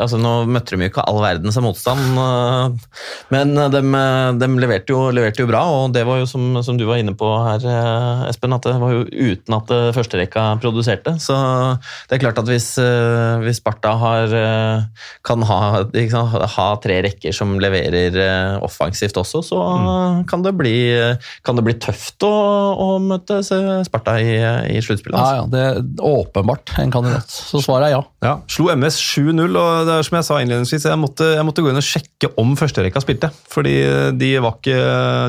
altså 0.00 0.18
Nå 0.20 0.32
møtte 0.50 0.74
de 0.74 0.86
jo 0.86 0.90
ikke 0.90 1.04
all 1.08 1.20
verdens 1.22 1.58
motstand, 1.62 2.18
øh, 2.18 2.76
men 3.34 3.54
de, 3.72 3.82
de 4.40 4.48
leverte, 4.60 4.94
jo, 4.94 5.10
leverte 5.14 5.42
jo 5.42 5.48
bra. 5.50 5.62
Og 5.74 5.94
det 5.94 6.04
var 6.08 6.20
jo 6.22 6.28
som, 6.30 6.60
som 6.64 6.78
du 6.80 6.86
var 6.88 7.00
inne 7.02 7.14
på 7.18 7.28
her, 7.46 7.64
øh, 7.68 8.24
Espen, 8.30 8.56
at 8.56 8.66
det 8.66 8.76
var 8.80 8.94
jo 8.94 9.04
uten 9.04 9.56
at 9.58 9.74
øh, 9.74 9.90
førsterekka 9.96 10.46
produserte. 10.62 11.16
Så 11.22 11.36
det 12.08 12.16
er 12.16 12.24
klart 12.24 12.40
at 12.42 12.50
hvis, 12.50 12.70
øh, 12.82 13.44
hvis 13.44 13.60
Sparta 13.62 13.94
har, 14.00 14.34
øh, 14.40 15.06
kan 15.26 15.44
ha, 15.50 15.60
sant, 16.12 16.38
ha 16.56 16.68
tre 16.82 17.00
rekker 17.06 17.34
som 17.36 17.56
leverer 17.62 18.18
øh, 18.24 18.64
offensivt 18.64 19.16
også, 19.20 19.42
så 19.50 19.60
kan, 20.30 20.44
det 20.44 20.54
bli, 20.58 20.74
kan 21.44 21.58
det 21.58 21.66
bli 21.66 21.76
tøft 21.82 22.24
å, 22.26 22.34
å 22.80 22.88
møte 23.02 23.40
Sparta 23.44 24.16
i, 24.22 24.36
i 24.74 24.80
sluttspillet. 24.84 25.18
Ja, 25.18 25.24
Altså. 25.24 25.36
ja, 25.36 25.44
det 25.50 25.62
er 25.64 26.04
åpenbart 26.04 26.72
en 26.78 26.92
kandidat. 26.92 27.30
Så 27.30 27.60
svaret 27.64 27.88
er 27.88 27.94
ja. 27.96 28.02
Ja, 28.24 28.34
Slo 28.50 28.68
MS 28.74 28.98
7-0, 29.00 29.56
og 29.60 29.83
det 29.86 29.96
er 29.96 30.06
som 30.06 30.18
jeg 30.18 30.26
sa 30.26 30.38
innledningsvis, 30.42 30.86
jeg 30.88 31.00
måtte, 31.00 31.28
jeg 31.36 31.46
måtte 31.46 31.64
gå 31.64 31.70
inn 31.70 31.80
og 31.80 31.86
sjekke 31.86 32.30
om 32.40 32.54
førsterekka 32.58 33.02
spilte. 33.02 33.30
Fordi 33.52 33.74
de 34.18 34.30
var 34.42 34.58
ikke, 34.58 34.78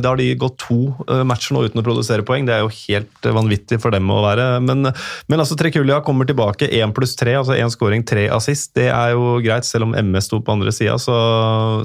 Da 0.04 0.12
har 0.12 0.20
de 0.20 0.30
gått 0.39 0.58
to 0.63 0.80
eh, 1.08 1.24
matcher 1.28 1.56
nå 1.56 1.65
uten 1.68 1.82
å 1.82 1.86
produsere 1.86 2.26
poeng. 2.28 2.48
Det 2.48 2.56
er 2.56 2.63
jo 2.63 2.74
helt 2.74 3.28
eh, 3.28 3.36
vanvittig 3.36 3.80
for 3.84 3.96
dem 3.96 4.10
å 4.12 4.22
være. 4.26 4.48
Men, 4.65 4.89
men 4.91 5.41
altså, 5.41 5.58
Trekulja 5.60 6.02
kommer 6.06 6.28
tilbake. 6.30 6.70
Én 6.80 6.94
pluss 6.96 7.15
tre, 7.20 7.36
altså 7.39 7.58
én 7.58 7.72
scoring, 7.74 8.06
tre 8.08 8.28
assist. 8.34 8.74
Det 8.78 8.88
er 8.91 9.13
jo 9.15 9.38
greit, 9.46 9.68
selv 9.68 9.89
om 9.89 9.96
MS 9.96 10.30
sto 10.30 10.41
på 10.41 10.56
andre 10.56 10.74
sida, 10.76 10.98
så, 11.02 11.15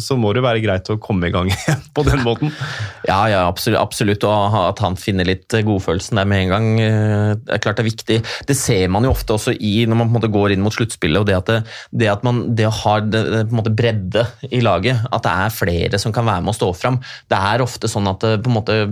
så 0.02 0.16
må 0.18 0.32
det 0.32 0.42
jo 0.42 0.48
være 0.48 0.64
greit 0.64 0.90
å 0.92 0.98
komme 1.02 1.30
i 1.30 1.34
gang 1.34 1.52
på 1.96 2.06
den 2.06 2.24
måten. 2.26 2.54
Ja, 3.08 3.22
ja, 3.30 3.44
absolutt, 3.48 3.80
absolutt. 3.82 4.24
Og 4.28 4.58
at 4.62 4.82
han 4.84 4.98
finner 5.00 5.28
litt 5.28 5.48
godfølelsen 5.50 6.20
der 6.20 6.28
med 6.28 6.46
en 6.46 6.54
gang, 6.54 6.70
eh, 6.84 7.34
det 7.40 7.56
er 7.56 7.64
klart 7.64 7.80
det 7.80 7.86
er 7.86 7.90
viktig. 7.90 8.20
Det 8.48 8.58
ser 8.58 8.88
man 8.92 9.06
jo 9.06 9.14
ofte 9.14 9.36
også 9.36 9.54
i 9.56 9.84
når 9.88 10.00
man 10.00 10.08
på 10.08 10.14
en 10.14 10.18
måte 10.18 10.32
går 10.32 10.54
inn 10.54 10.64
mot 10.64 10.74
sluttspillet, 10.74 11.22
og 11.22 11.28
det 11.28 11.38
at, 11.38 11.50
det, 11.50 11.60
det 12.02 12.10
at 12.12 12.24
man 12.26 12.42
det 12.60 12.70
ha 12.80 12.96
det, 13.02 13.26
på 13.48 13.54
en 13.54 13.60
måte 13.62 13.74
bredde 13.74 14.26
i 14.50 14.62
laget, 14.64 15.06
at 15.10 15.26
det 15.26 15.36
er 15.44 15.54
flere 15.56 16.00
som 16.02 16.14
kan 16.14 16.28
være 16.28 16.44
med 16.44 16.54
å 16.54 16.58
stå 16.60 16.72
fram. 16.76 17.00
Det 17.30 17.38
er 17.52 17.64
ofte 17.64 17.90
sånn 17.90 18.10
at 18.10 18.22
det 18.24 18.40
på 18.44 18.52
en 18.52 18.60
måte 18.60 18.82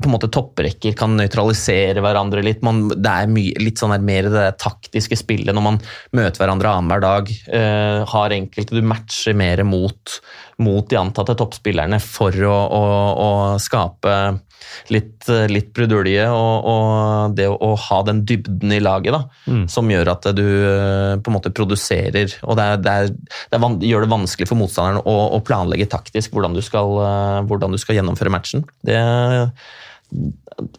på 0.00 0.08
en 0.08 0.14
måte 0.14 0.30
topprekker 0.32 0.94
kan 0.96 1.16
nøytralisere 1.18 2.00
hverandre 2.00 2.42
litt. 2.44 2.62
Man, 2.64 2.86
det 2.90 3.10
er 3.10 3.30
mye, 3.30 3.56
litt 3.60 3.80
sånn 3.80 3.92
mer 4.06 4.28
det 4.32 4.46
taktiske 4.62 5.18
spillet 5.18 5.56
når 5.56 5.66
man 5.66 5.80
møter 6.16 6.40
hverandre 6.40 6.72
annenhver 6.72 7.04
dag. 7.04 7.32
Eh, 7.52 8.00
har 8.08 8.36
enkelte 8.36 8.78
du 8.78 8.86
matcher 8.86 9.36
mer 9.36 9.62
mot, 9.68 10.16
mot 10.60 10.86
de 10.90 10.98
antatte 11.00 11.36
toppspillerne 11.38 11.98
for 12.02 12.36
å, 12.46 12.54
å, 12.76 12.84
å 13.24 13.30
skape 13.62 14.14
litt, 14.92 15.28
litt 15.50 15.70
brudulje 15.76 16.26
og, 16.30 16.68
og 16.70 17.36
det 17.38 17.48
å, 17.50 17.70
ha 17.88 18.00
den 18.06 18.22
dybden 18.28 18.74
i 18.76 18.80
laget 18.82 19.16
da, 19.16 19.22
som 19.70 19.90
gjør 19.90 20.12
at 20.14 20.30
du 20.36 20.44
eh, 20.44 21.14
på 21.20 21.32
en 21.32 21.36
måte 21.36 21.52
produserer. 21.54 22.36
Og 22.44 22.58
det, 22.58 22.66
er, 22.66 22.82
det, 22.84 22.96
er, 22.96 23.38
det 23.50 23.60
er, 23.60 23.78
gjør 23.90 24.06
det 24.06 24.12
vanskelig 24.14 24.50
for 24.50 24.60
motstanderen 24.60 25.02
å, 25.04 25.16
å 25.36 25.42
planlegge 25.46 25.88
taktisk 25.90 26.34
hvordan 26.36 26.56
du, 26.56 26.62
skal, 26.64 26.96
eh, 27.06 27.38
hvordan 27.50 27.76
du 27.76 27.80
skal 27.80 28.00
gjennomføre 28.00 28.34
matchen. 28.34 28.66
Det, 28.86 28.98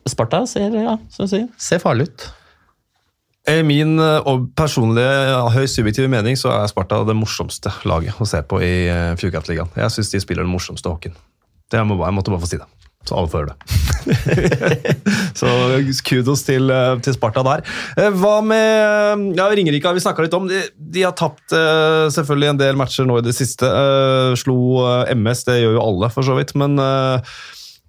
Sparta 0.10 0.44
ser, 0.50 0.76
ja, 0.76 0.98
ser 1.10 1.82
farlig 1.82 2.12
ut. 2.12 2.30
I 3.52 3.64
min 3.68 3.98
eh, 4.00 4.30
personlige 4.56 5.42
høyst 5.56 5.80
subjektive 5.80 6.12
mening 6.12 6.38
så 6.40 6.54
er 6.56 6.70
Sparta 6.72 7.02
det 7.08 7.18
morsomste 7.18 7.74
laget 7.90 8.20
å 8.22 8.28
se 8.30 8.40
på 8.48 8.62
i 8.64 8.74
uh, 8.88 9.16
Fjordkraftligaen. 9.20 9.74
Jeg 9.76 9.96
syns 9.96 10.14
de 10.14 10.22
spiller 10.24 10.48
den 10.48 10.54
morsomste 10.54 10.92
hockeyen. 10.92 11.18
Jeg, 11.72 11.88
måtte 11.88 12.32
bare 12.32 12.44
få 12.44 12.50
si 12.52 12.60
det. 12.60 12.68
Så 13.08 13.16
alle 13.18 13.32
får 13.32 13.42
høre 13.42 13.54
det. 13.56 14.96
så 15.40 15.52
kudos 16.06 16.44
til, 16.46 16.70
eh, 16.70 17.00
til 17.02 17.16
Sparta 17.16 17.42
der. 17.48 17.64
Eh, 17.98 18.12
Hva 18.14 18.36
med 18.46 19.38
ja, 19.40 19.48
Ringerike 19.50 19.90
har 19.90 19.98
vi 19.98 20.04
snakka 20.04 20.26
litt 20.26 20.36
om. 20.38 20.46
De, 20.50 20.62
de 20.78 21.06
har 21.08 21.16
tapt 21.18 21.56
eh, 21.58 22.06
selvfølgelig 22.14 22.52
en 22.52 22.62
del 22.62 22.78
matcher 22.78 23.10
nå 23.10 23.18
i 23.18 23.26
det 23.26 23.34
siste. 23.38 23.66
Eh, 23.66 24.36
slo 24.38 24.60
eh, 24.86 25.16
MS, 25.16 25.48
det 25.50 25.58
gjør 25.64 25.80
jo 25.80 25.88
alle 25.88 26.12
for 26.14 26.28
så 26.28 26.38
vidt. 26.38 26.54
men 26.60 26.78
eh, 26.82 27.34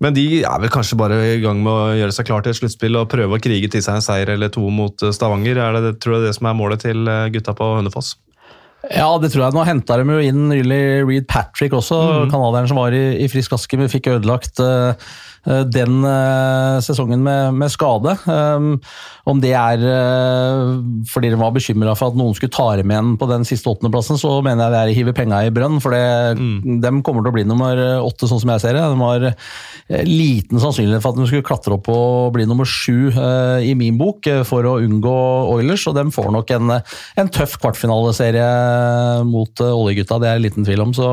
men 0.02 0.16
de 0.16 0.26
er 0.42 0.62
vel 0.64 0.72
kanskje 0.72 0.98
bare 0.98 1.20
i 1.36 1.38
gang 1.42 1.60
med 1.62 1.72
å 1.72 1.94
gjøre 2.00 2.14
seg 2.16 2.26
klar 2.26 2.42
til 2.42 2.54
et 2.54 2.58
sluttspill 2.58 2.98
og 2.98 3.10
prøve 3.12 3.38
å 3.38 3.42
krige 3.42 3.70
til 3.70 3.84
seg 3.84 4.00
en 4.00 4.04
seier 4.04 4.34
eller 4.34 4.50
to 4.52 4.64
mot 4.74 5.04
eh, 5.04 5.14
Stavanger. 5.14 5.60
Er 5.62 5.78
det, 5.78 5.96
tror 6.02 6.18
du 6.18 6.26
det 6.26 6.34
som 6.36 6.48
er 6.50 6.58
målet 6.58 6.82
til 6.82 7.06
eh, 7.06 7.28
gutta 7.34 7.54
på 7.58 7.74
Hønefoss? 7.78 8.16
Ja, 8.90 9.06
det 9.22 9.30
tror 9.30 9.44
jeg. 9.44 9.54
Nå 9.54 9.62
henta 9.66 10.00
de 10.00 10.16
jo 10.16 10.22
inn 10.26 10.48
nylig 10.50 10.80
Reed 11.06 11.28
Patrick 11.30 11.74
også, 11.78 12.00
canadieren 12.32 12.66
som 12.70 12.80
var 12.80 12.94
i, 12.96 13.04
i 13.22 13.28
frisk 13.30 13.54
aske, 13.54 13.78
men 13.78 13.92
fikk 13.92 14.10
ødelagt 14.16 14.58
eh, 14.62 15.12
den 15.44 16.04
eh, 16.06 16.76
sesongen 16.84 17.22
med, 17.24 17.56
med 17.58 17.72
skade. 17.72 18.14
Um, 18.26 18.76
om 19.28 19.38
det 19.42 19.52
er 19.54 19.82
eh, 19.86 20.70
fordi 21.06 21.30
de 21.30 21.38
var 21.38 21.52
bekymra 21.54 21.94
for 21.98 22.10
at 22.10 22.18
noen 22.18 22.34
skulle 22.34 22.54
ta 22.54 22.72
dem 22.78 22.90
igjen 22.90 23.12
på 23.20 23.28
den 23.30 23.46
siste 23.46 23.70
åttendeplassen, 23.70 24.18
så 24.18 24.40
mener 24.42 24.66
jeg 24.66 24.74
det 24.74 24.80
er 24.80 24.90
å 24.90 24.96
hive 24.96 25.14
penga 25.14 25.42
i 25.46 25.52
brønn, 25.54 25.78
for 25.82 25.94
det, 25.94 26.02
dem 26.82 27.02
kommer 27.06 27.22
til 27.22 27.30
å 27.30 27.36
bli 27.36 27.44
nummer 27.46 27.78
åtte, 28.02 28.26
sånn 28.30 28.42
som 28.42 28.52
jeg 28.54 28.64
ser 28.64 28.78
det. 28.78 28.82
De 28.82 28.98
har 29.02 29.26
eh, 29.30 30.02
liten 30.08 30.62
sannsynlighet 30.62 31.04
for 31.04 31.14
at 31.14 31.20
de 31.22 31.28
skulle 31.30 31.46
klatre 31.46 31.76
opp 31.78 31.90
og 31.92 32.32
bli 32.34 32.46
nummer 32.50 32.66
sju 32.68 33.12
eh, 33.12 33.68
i 33.70 33.76
min 33.78 34.00
bok, 34.00 34.26
eh, 34.30 34.42
for 34.48 34.66
å 34.66 34.78
unngå 34.82 35.16
Oilers, 35.54 35.86
og 35.90 35.98
de 36.00 36.06
får 36.14 36.30
nok 36.34 36.54
en, 36.58 36.76
en 37.22 37.32
tøff 37.38 37.58
kvartfinaleserie 37.62 38.48
mot 39.28 39.62
eh, 39.62 39.74
oljegutta, 39.74 40.18
det 40.22 40.32
er 40.32 40.40
det 40.40 40.46
liten 40.48 40.66
tvil 40.66 40.82
om. 40.88 40.96
Så 40.98 41.12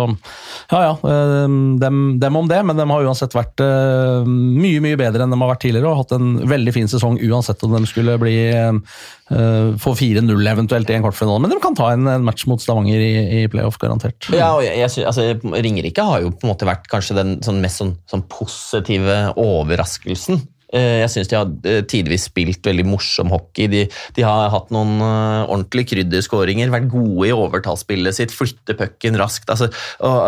ja 0.73 0.81
ja, 0.87 0.97
eh, 0.97 1.45
dem, 1.85 2.01
dem 2.21 2.41
om 2.41 2.49
det, 2.49 2.63
men 2.65 2.79
de 2.79 2.89
har 2.89 3.05
uansett 3.05 3.37
vært 3.37 3.61
eh, 3.61 4.18
mye 4.27 4.81
mye 4.83 4.97
bedre 4.99 5.25
enn 5.25 5.33
de 5.33 5.39
har 5.41 5.51
vært 5.51 5.63
tidligere 5.65 5.91
og 5.91 6.01
hatt 6.03 6.13
en 6.17 6.35
veldig 6.49 6.73
fin 6.75 6.91
sesong 6.91 7.19
uansett 7.29 7.63
om 7.65 7.75
de 7.77 7.81
skulle 7.89 8.17
bli 8.21 8.35
uh, 8.55 9.71
få 9.79 9.95
4-0 9.99 10.51
eventuelt 10.53 10.91
i 10.91 10.97
en 10.97 11.05
kvartfinale. 11.05 11.43
Men 11.45 11.55
de 11.55 11.61
kan 11.63 11.77
ta 11.77 11.91
en, 11.95 12.07
en 12.09 12.27
match 12.27 12.45
mot 12.49 12.61
Stavanger 12.61 13.01
i, 13.03 13.13
i 13.41 13.47
playoff, 13.51 13.79
garantert. 13.81 14.29
Ja, 14.33 14.53
og 14.57 14.63
jeg, 14.65 14.77
jeg, 14.81 14.93
synes, 14.95 15.09
altså, 15.11 15.57
Ringerike 15.65 16.05
har 16.05 16.23
jo 16.25 16.31
på 16.33 16.47
en 16.47 16.53
måte 16.53 16.69
vært 16.69 16.87
kanskje 16.91 17.17
den 17.19 17.35
sånn 17.45 17.61
mest 17.63 17.83
sånn, 17.83 17.97
sånn 18.09 18.25
positive 18.31 19.19
overraskelsen. 19.39 20.41
Eh, 20.69 20.99
Jeg 21.01 21.09
syns 21.13 21.29
de 21.31 21.37
har 21.37 21.85
tidvis 21.89 22.27
spilt 22.29 22.65
veldig 22.65 22.85
morsom 22.85 23.31
hockey. 23.33 23.69
De, 23.71 23.85
de 24.15 24.25
har 24.25 24.51
hatt 24.53 24.73
noen 24.73 24.99
ordentlig 25.01 25.87
krydderskåringer, 25.93 26.69
vært 26.73 26.91
gode 26.91 27.29
i 27.29 27.33
overtallsspillet 27.33 28.17
sitt, 28.17 28.35
flytte 28.35 28.77
pucken 28.77 29.17
raskt. 29.19 29.49
Altså, 29.49 29.71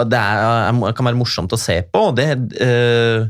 det 0.10 0.22
er, 0.22 0.72
kan 0.98 1.12
være 1.12 1.20
morsomt 1.20 1.54
å 1.54 1.62
se 1.62 1.82
på. 1.86 2.08
og 2.10 2.18
Det, 2.18 2.30
eh, 2.66 3.28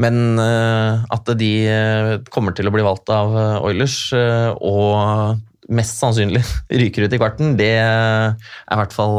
men 0.00 0.38
eh, 0.42 1.02
at 1.14 1.34
de 1.38 1.50
eh, 1.70 2.12
kommer 2.34 2.54
til 2.56 2.66
å 2.66 2.74
bli 2.74 2.84
valgt 2.86 3.10
av 3.14 3.34
eh, 3.38 3.66
Oilers 3.68 3.98
og 4.14 5.38
mest 5.74 6.00
sannsynlig 6.02 6.42
ryker 6.82 7.06
ut 7.06 7.14
i 7.14 7.20
kvarten, 7.20 7.54
det 7.60 7.74
er 7.80 8.34
i 8.34 8.80
hvert 8.80 8.94
fall 8.94 9.16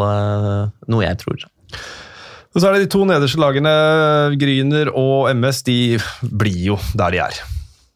noe 0.91 1.05
jeg 1.05 1.21
tror. 1.23 1.47
Og 2.55 2.61
så 2.61 2.69
er 2.69 2.75
det 2.75 2.85
de 2.85 2.91
to 2.93 3.01
nederste 3.07 3.41
lagene, 3.41 3.71
Gryner 4.39 4.91
og 4.95 5.31
MS, 5.35 5.63
de 5.67 5.79
blir 6.23 6.61
jo 6.69 6.77
der 6.95 7.15
de 7.15 7.23
er. 7.25 7.41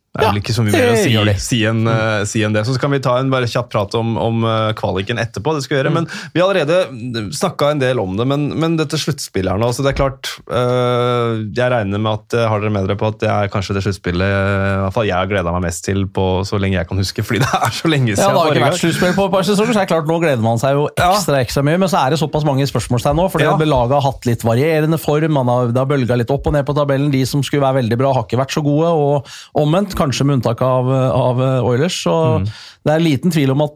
Det 0.10 0.26
er 0.26 0.32
vel 0.34 0.42
ikke 0.42 0.56
så 0.56 0.64
mye 0.66 0.74
mer 0.74 0.92
å 0.92 0.96
si, 0.98 1.12
si, 1.46 1.60
enn 1.70 1.84
uh, 1.86 2.26
si 2.28 2.42
en, 2.44 2.56
det. 2.56 2.64
Så 2.66 2.74
kan 2.82 2.92
vi 2.92 3.02
ta 3.04 3.20
en 3.22 3.30
bare 3.32 3.48
kjapp 3.50 3.70
prat 3.72 3.94
om, 4.00 4.16
om 4.18 4.42
uh, 4.48 4.72
kvaliken 4.78 5.22
etterpå. 5.22 5.54
det 5.56 5.64
skal 5.66 5.76
vi 5.78 5.82
gjøre, 5.84 5.94
Men 5.94 6.08
Vi 6.34 6.42
har 6.42 6.50
allerede 6.50 7.30
snakka 7.36 7.74
en 7.76 7.84
del 7.84 8.02
om 8.02 8.16
det, 8.18 8.26
men, 8.28 8.48
men 8.60 8.78
dette 8.80 8.98
sluttspillet 9.00 9.54
her 9.54 9.62
nå 9.62 9.70
altså 9.70 9.86
det 9.86 9.94
er 9.94 10.00
klart, 10.00 10.32
uh, 10.50 11.38
Jeg 11.56 11.72
regner 11.74 12.02
med 12.02 12.12
at 12.18 12.36
eh, 12.38 12.48
har 12.50 12.62
dere 12.62 12.74
med 12.74 12.88
dere 12.88 12.98
på 13.00 13.10
at 13.10 13.20
det 13.22 13.30
er 13.30 13.52
kanskje 13.54 13.76
det 13.78 13.84
sluttspillet 13.86 14.26
eh, 14.26 14.74
i 14.80 14.82
hvert 14.84 14.96
fall 14.96 15.08
jeg 15.08 15.16
har 15.16 15.30
gleda 15.30 15.54
meg 15.54 15.66
mest 15.68 15.84
til 15.86 16.06
på 16.14 16.26
så 16.48 16.60
lenge 16.62 16.78
jeg 16.80 16.90
kan 16.90 17.02
huske, 17.02 17.24
fordi 17.26 17.42
det 17.44 17.50
er 17.60 17.76
så 17.76 17.92
lenge 17.92 18.14
siden. 18.14 18.24
Ja, 18.24 18.34
Det 18.34 18.42
har 18.42 18.58
ikke 18.58 18.66
vært 18.66 18.82
sluttspill 18.82 19.16
på 19.18 19.28
et 19.30 19.34
par 19.36 19.48
sesonger, 19.48 19.76
så 19.76 19.82
er 19.82 19.88
det 19.88 19.92
klart 19.94 20.10
nå 20.10 20.18
gleder 20.24 20.44
man 20.44 20.62
seg 20.62 20.78
jo 20.78 20.88
ekstra 20.90 21.42
ekstra 21.44 21.64
mye. 21.66 21.80
Men 21.82 21.92
så 21.92 22.02
er 22.02 22.14
det 22.16 22.22
såpass 22.22 22.46
mange 22.48 22.66
spørsmålstegn 22.70 23.20
nå, 23.20 23.28
fordi 23.34 23.48
Ja. 23.48 23.56
laget 23.70 23.96
har 23.98 24.06
hatt 24.06 24.28
litt 24.30 24.46
varierende 24.48 25.00
form. 25.02 25.36
Man 25.38 25.52
har, 25.52 25.74
det 25.74 25.82
har 25.82 25.90
bølga 25.90 26.18
litt 26.20 26.34
opp 26.34 26.48
og 26.50 26.56
ned 26.56 26.66
på 26.68 26.76
tabellen. 26.78 27.12
De 27.14 27.24
som 27.30 27.44
skulle 27.46 27.66
være 27.66 27.82
veldig 27.84 28.00
bra, 28.00 28.14
har 28.16 28.26
ikke 28.26 28.40
vært 28.42 28.56
så 28.56 28.64
gode. 28.66 28.90
Og 28.90 29.62
omvendt, 29.64 29.96
kanskje 30.00 30.26
med 30.26 30.40
unntak 30.40 30.64
av, 30.66 30.90
av 30.90 31.42
Oilers. 31.68 32.00
Så 32.06 32.16
Mm. 32.40 32.46
det 32.86 32.94
er 32.94 33.04
liten 33.04 33.34
tvil 33.34 33.52
om 33.52 33.62
at 33.66 33.76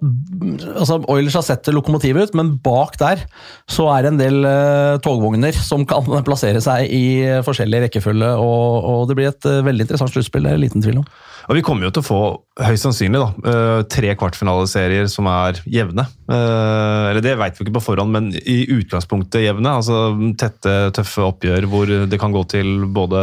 altså, 0.79 0.99
Oilers 1.11 1.35
har 1.37 1.45
sett 1.45 1.67
lokomotivet 1.73 2.29
ut, 2.29 2.37
men 2.39 2.55
bak 2.63 2.97
der 3.01 3.25
så 3.69 3.89
er 3.93 4.05
det 4.05 4.13
en 4.13 4.21
del 4.21 4.39
uh, 4.47 4.97
togvogner 5.03 5.53
som 5.55 5.85
kan 5.89 6.07
plassere 6.27 6.63
seg 6.63 6.87
i 6.87 7.03
forskjellig 7.45 7.85
rekkefølge. 7.87 8.33
Og, 8.39 8.89
og 8.93 9.05
det 9.11 9.19
blir 9.19 9.31
et 9.33 9.49
uh, 9.49 9.61
veldig 9.67 9.87
interessant 9.87 10.13
sluttspill, 10.15 10.47
det 10.47 10.55
er 10.55 10.63
liten 10.63 10.83
tvil 10.83 11.03
om. 11.03 11.07
Og 11.49 11.57
Vi 11.57 11.63
kommer 11.65 11.87
jo 11.87 11.91
til 11.91 12.03
å 12.03 12.07
få 12.07 12.21
høyst 12.63 12.85
sannsynlig 12.85 13.19
da, 13.19 13.51
eh, 13.51 13.81
tre 13.91 14.13
kvartfinaleserier 14.15 15.09
som 15.11 15.27
er 15.27 15.57
jevne. 15.67 16.05
Eh, 16.31 17.09
Eller 17.09 17.19
det 17.25 17.33
vet 17.35 17.57
vi 17.57 17.65
ikke 17.65 17.75
på 17.75 17.83
forhånd, 17.83 18.13
men 18.15 18.29
i 18.31 18.63
utgangspunktet 18.71 19.43
jevne. 19.43 19.73
altså 19.75 20.15
Tette, 20.39 20.93
tøffe 20.95 21.25
oppgjør 21.27 21.67
hvor 21.67 21.91
det 22.07 22.19
kan 22.21 22.31
gå 22.31 22.45
til 22.47 22.85
både 22.87 23.19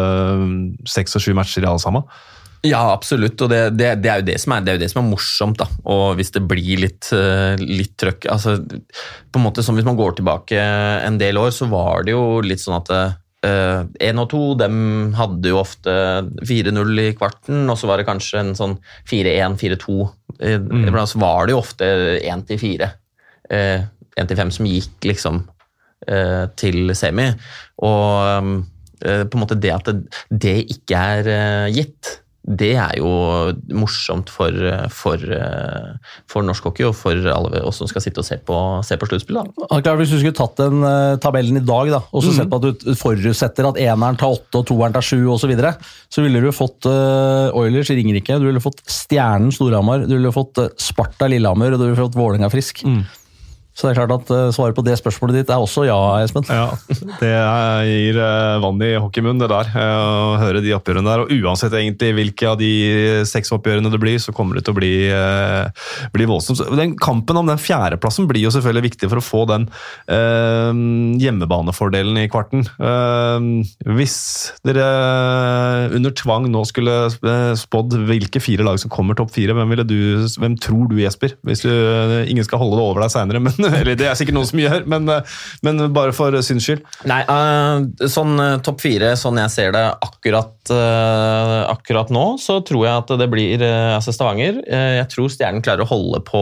seks 0.84 1.16
og 1.16 1.24
sju 1.24 1.32
matcher 1.38 1.64
i 1.64 1.70
alle 1.70 1.80
sammen. 1.80 2.04
Ja, 2.66 2.82
absolutt. 2.92 3.40
Og 3.40 3.48
det, 3.52 3.60
det, 3.78 3.94
det, 4.04 4.10
er 4.10 4.20
jo 4.20 4.26
det, 4.28 4.36
som 4.42 4.54
er, 4.54 4.64
det 4.64 4.72
er 4.72 4.78
jo 4.78 4.82
det 4.84 4.90
som 4.92 5.02
er 5.02 5.08
morsomt. 5.08 5.60
da. 5.62 5.68
Og 5.92 6.18
hvis 6.18 6.32
det 6.34 6.44
blir 6.48 6.82
litt, 6.84 7.08
eh, 7.16 7.60
litt 7.60 7.96
trøkk 8.00 8.28
altså, 8.32 8.58
på 8.60 9.40
en 9.40 9.46
måte 9.46 9.64
som 9.64 9.78
Hvis 9.78 9.88
man 9.88 9.98
går 9.98 10.18
tilbake 10.18 10.60
en 10.60 11.18
del 11.20 11.40
år, 11.40 11.52
så 11.56 11.70
var 11.70 12.04
det 12.04 12.16
jo 12.16 12.40
litt 12.44 12.62
sånn 12.62 12.80
at 12.82 12.94
én 13.40 14.20
og 14.20 14.26
to 14.28 14.40
dem 14.60 15.14
hadde 15.16 15.48
jo 15.48 15.62
ofte 15.62 15.92
4-0 16.44 16.98
i 17.00 17.06
kvarten, 17.16 17.62
og 17.72 17.78
så 17.80 17.88
var 17.88 17.96
det 17.96 18.04
kanskje 18.04 18.42
en 18.42 18.50
sånn 18.58 18.74
4-1, 19.08 19.56
4-2. 19.56 19.94
Mm. 20.42 20.82
Iblant 20.90 21.08
så 21.08 21.22
var 21.22 21.48
det 21.48 21.54
jo 21.54 21.62
ofte 21.62 21.88
1-4. 22.20 22.90
1-5 24.20 24.52
som 24.52 24.68
gikk 24.68 25.08
liksom 25.08 25.40
uh, 26.10 26.44
til 26.58 26.94
semi. 26.96 27.28
Og 27.86 28.64
eh, 29.00 29.22
på 29.24 29.38
en 29.38 29.40
måte 29.40 29.56
det 29.56 29.72
at 29.72 29.88
det, 29.88 30.02
det 30.28 30.56
ikke 30.74 30.98
er 31.14 31.30
eh, 31.32 31.68
gitt, 31.72 32.10
det 32.40 32.72
er 32.80 32.96
jo 32.98 33.10
morsomt 33.76 34.30
for, 34.32 34.54
for, 34.94 35.24
for 36.30 36.46
norsk 36.46 36.70
hockey 36.70 36.86
og 36.88 36.94
for 36.96 37.28
alle 37.30 37.60
oss 37.68 37.80
som 37.82 37.90
skal 37.90 38.02
sitte 38.04 38.22
og 38.22 38.26
se 38.26 38.38
på, 38.40 38.56
se 38.86 38.96
på 38.96 39.08
klart, 39.84 40.00
hvis 40.00 40.12
du 40.14 40.18
skulle 40.18 40.36
tatt 40.36 40.56
den 40.60 40.84
eh, 40.86 41.18
tabellen 41.22 41.60
i 41.60 41.64
dag, 41.64 41.92
da, 41.92 42.00
og 42.10 42.24
så 42.24 42.34
sett 42.34 42.50
på 42.50 42.60
at 42.60 42.82
du 42.82 42.94
forutsetter 42.98 43.68
at 43.68 43.80
eneren 43.80 44.18
tar 44.20 44.34
åtte 44.34 44.62
og 44.62 44.66
toeren 44.70 44.96
tar 44.96 45.04
sju 45.04 45.18
osv., 45.28 45.44
så, 45.44 45.48
videre, 45.50 45.74
så 46.12 46.24
ville 46.24 46.42
du 46.44 46.50
fått 46.52 46.86
uh, 46.86 47.48
Oilers 47.56 47.90
i 47.90 47.96
Ringerike, 47.98 48.36
du 48.38 48.48
ville 48.48 48.62
fått 48.62 48.82
Stjernen 48.84 49.52
Storhamar, 49.54 50.04
du 50.06 50.14
ville 50.16 50.34
fått 50.34 50.60
eh, 50.62 50.72
Sparta 50.80 51.30
Lillehammer 51.30 51.74
og 51.74 51.80
du 51.80 51.88
ville 51.88 52.00
fått 52.00 52.18
Vålerenga 52.18 52.50
Frisk. 52.52 52.84
Så 53.80 53.88
det 53.88 53.94
er 53.94 54.00
klart 54.02 54.12
at 54.18 54.30
eh, 54.36 54.50
svaret 54.52 54.76
på 54.76 54.82
det 54.84 54.98
spørsmålet 55.00 55.38
ditt 55.38 55.50
er 55.54 55.62
også 55.62 55.86
ja, 55.88 55.96
Espen. 56.20 56.44
Ja, 56.52 56.66
Det 57.16 57.30
gir 57.88 58.18
eh, 58.20 58.58
vann 58.60 58.82
i 58.84 58.90
hockeymunnen, 59.00 59.40
det 59.40 59.48
der. 59.48 59.70
eh, 59.72 60.00
Å 60.20 60.34
høre 60.42 60.60
de 60.60 60.74
oppgjørene 60.76 61.08
der. 61.08 61.22
Og 61.24 61.32
uansett 61.40 61.72
egentlig 61.78 62.10
hvilke 62.18 62.50
av 62.50 62.58
de 62.60 62.68
seks 63.28 63.54
oppgjørene 63.56 63.88
det 63.92 64.00
blir, 64.02 64.18
så 64.20 64.34
kommer 64.36 64.58
det 64.58 64.66
til 64.66 64.74
å 64.74 64.78
bli, 64.80 64.92
bli 66.12 66.26
voldsomt. 66.28 66.60
Den 66.76 66.92
kampen 67.00 67.40
om 67.40 67.48
den 67.48 67.60
fjerdeplassen 67.60 68.28
blir 68.28 68.44
jo 68.44 68.52
selvfølgelig 68.52 68.86
viktig 68.90 69.08
for 69.08 69.22
å 69.22 69.24
få 69.24 69.42
den 69.48 69.64
eh, 70.12 70.82
hjemmebanefordelen 71.24 72.20
i 72.20 72.28
kvarten. 72.32 72.66
Eh, 72.76 73.48
hvis 73.96 74.18
dere 74.66 74.86
under 75.96 76.14
tvang 76.20 76.50
nå 76.52 76.66
skulle 76.68 76.98
spådd 77.58 77.96
hvilke 78.10 78.42
fire 78.44 78.66
lag 78.66 78.80
som 78.82 78.92
kommer 78.92 79.16
topp 79.18 79.32
fire, 79.34 79.56
hvem, 79.56 79.72
du, 79.88 79.96
hvem 80.40 80.56
tror 80.60 80.90
du, 80.92 80.98
Jesper? 81.00 81.38
Hvis 81.46 81.64
du, 81.64 81.70
ingen 82.28 82.44
skal 82.46 82.60
holde 82.62 82.76
det 82.76 82.84
over 82.90 83.04
deg 83.06 83.14
seinere, 83.14 83.42
men 83.46 83.69
eller 83.80 83.98
det 83.98 84.08
er 84.08 84.18
sikkert 84.18 84.36
noen 84.36 84.48
som 84.50 84.60
gjør, 84.62 84.84
men, 84.90 85.08
eh, 85.12 85.38
men 85.66 85.84
bare 85.94 86.14
for 86.16 86.34
syns 86.44 86.66
skyld. 86.66 86.84
Nei, 87.10 87.20
uh, 87.28 88.08
sånn 88.10 88.34
eh, 88.42 88.56
topp 88.66 88.82
fire, 88.84 89.12
sånn 89.18 89.40
jeg 89.42 89.54
ser 89.54 89.74
det 89.76 89.84
akkurat, 90.06 90.54
uh, 90.72 91.70
akkurat 91.72 92.12
nå, 92.14 92.26
så 92.42 92.60
tror 92.66 92.86
jeg 92.86 93.04
at 93.04 93.14
det 93.20 93.30
blir 93.32 93.64
uh, 93.64 93.96
altså 93.96 94.14
Stavanger. 94.14 94.62
Jeg 94.70 95.08
tror 95.12 95.30
Stjernen 95.32 95.64
klarer 95.64 95.84
å 95.84 95.90
holde 95.90 96.22
på, 96.26 96.40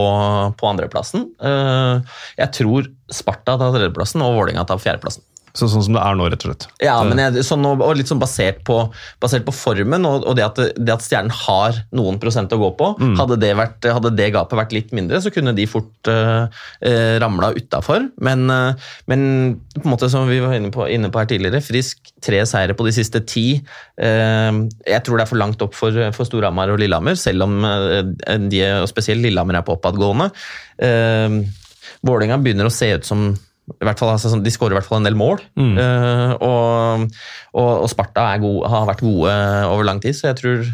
på 0.59 0.69
andreplassen. 0.69 1.27
Jeg 1.39 2.49
tror 2.55 2.89
Sparta 3.13 3.55
tar 3.57 3.73
tredjeplassen 3.73 4.23
og 4.25 4.35
Vålerenga 4.37 4.65
tar 4.69 4.81
fjerdeplassen. 4.81 5.23
Så, 5.53 5.69
sånn 5.71 5.85
som 5.85 5.97
det 5.97 6.03
er 6.03 6.17
nå, 6.19 6.27
rett 6.31 6.45
og 6.45 6.51
slett. 6.51 6.67
Ja, 6.83 6.97
men 7.07 7.21
jeg, 7.21 7.45
sånn, 7.47 7.65
og, 7.67 7.83
og 7.85 7.95
litt 7.97 8.11
sånn 8.11 8.21
basert 8.21 8.61
på, 8.67 8.81
basert 9.23 9.45
på 9.47 9.55
formen 9.55 10.07
og, 10.07 10.27
og 10.29 10.37
det, 10.37 10.45
at, 10.45 10.61
det 10.77 10.95
at 10.95 11.05
Stjernen 11.05 11.33
har 11.45 11.81
noen 11.95 12.19
prosent 12.21 12.53
å 12.55 12.61
gå 12.61 12.71
på. 12.79 12.91
Hadde, 13.19 13.39
det 13.41 13.53
vært, 13.57 13.87
hadde 13.97 14.13
det 14.17 14.31
gapet 14.35 14.59
vært 14.59 14.75
litt 14.75 14.93
mindre, 14.95 15.21
så 15.23 15.33
kunne 15.33 15.55
de 15.57 15.67
fort 15.69 16.11
uh, 16.11 16.47
ramla 17.23 17.53
utafor. 17.57 18.09
Men, 18.21 18.45
uh, 18.51 18.91
men 19.09 19.27
på 19.75 19.85
en 19.85 19.93
måte 19.93 20.11
som 20.11 20.29
vi 20.29 20.41
var 20.43 20.57
inne 20.57 20.71
på, 20.73 20.85
inne 20.91 21.11
på 21.11 21.21
her 21.21 21.29
tidligere, 21.29 21.63
Frisk 21.69 22.13
tre 22.23 22.41
seire 22.49 22.75
på 22.77 22.85
de 22.87 22.93
siste 22.95 23.21
ti. 23.27 23.45
Eh, 23.99 24.61
jeg 24.87 25.03
tror 25.05 25.19
det 25.19 25.25
er 25.25 25.31
for 25.31 25.41
langt 25.41 25.61
opp 25.65 25.75
for, 25.77 25.95
for 26.15 26.27
Storhamar 26.27 26.73
og 26.73 26.81
Lillehammer, 26.81 27.17
selv 27.19 27.47
om 27.47 27.59
eh, 27.67 28.01
de, 28.49 28.63
og 28.81 28.89
spesielt 28.91 29.23
Lillehammer 29.23 29.59
er 29.59 29.67
på 29.67 29.77
oppadgående. 29.77 30.29
Uh, 30.79 31.41
Vålerenga 32.05 32.37
begynner 32.39 32.69
å 32.69 32.71
se 32.71 32.93
ut 32.95 33.07
som 33.07 33.31
fall, 33.99 34.09
altså, 34.15 34.29
sånn- 34.33 34.43
De 34.43 34.51
skårer 34.53 34.75
i 34.75 34.79
hvert 34.79 34.87
fall 34.89 34.99
en 35.01 35.07
del 35.09 35.17
mål. 35.19 35.39
Eh, 35.57 36.35
og, 36.41 37.07
og, 37.53 37.71
og 37.83 37.89
Sparta 37.91 38.29
er 38.35 38.43
god, 38.43 38.61
har 38.69 38.87
vært 38.91 39.01
gode 39.05 39.33
over 39.69 39.83
lang 39.87 39.99
tid, 40.03 40.15
så 40.17 40.29
jeg 40.31 40.39
tror, 40.41 40.65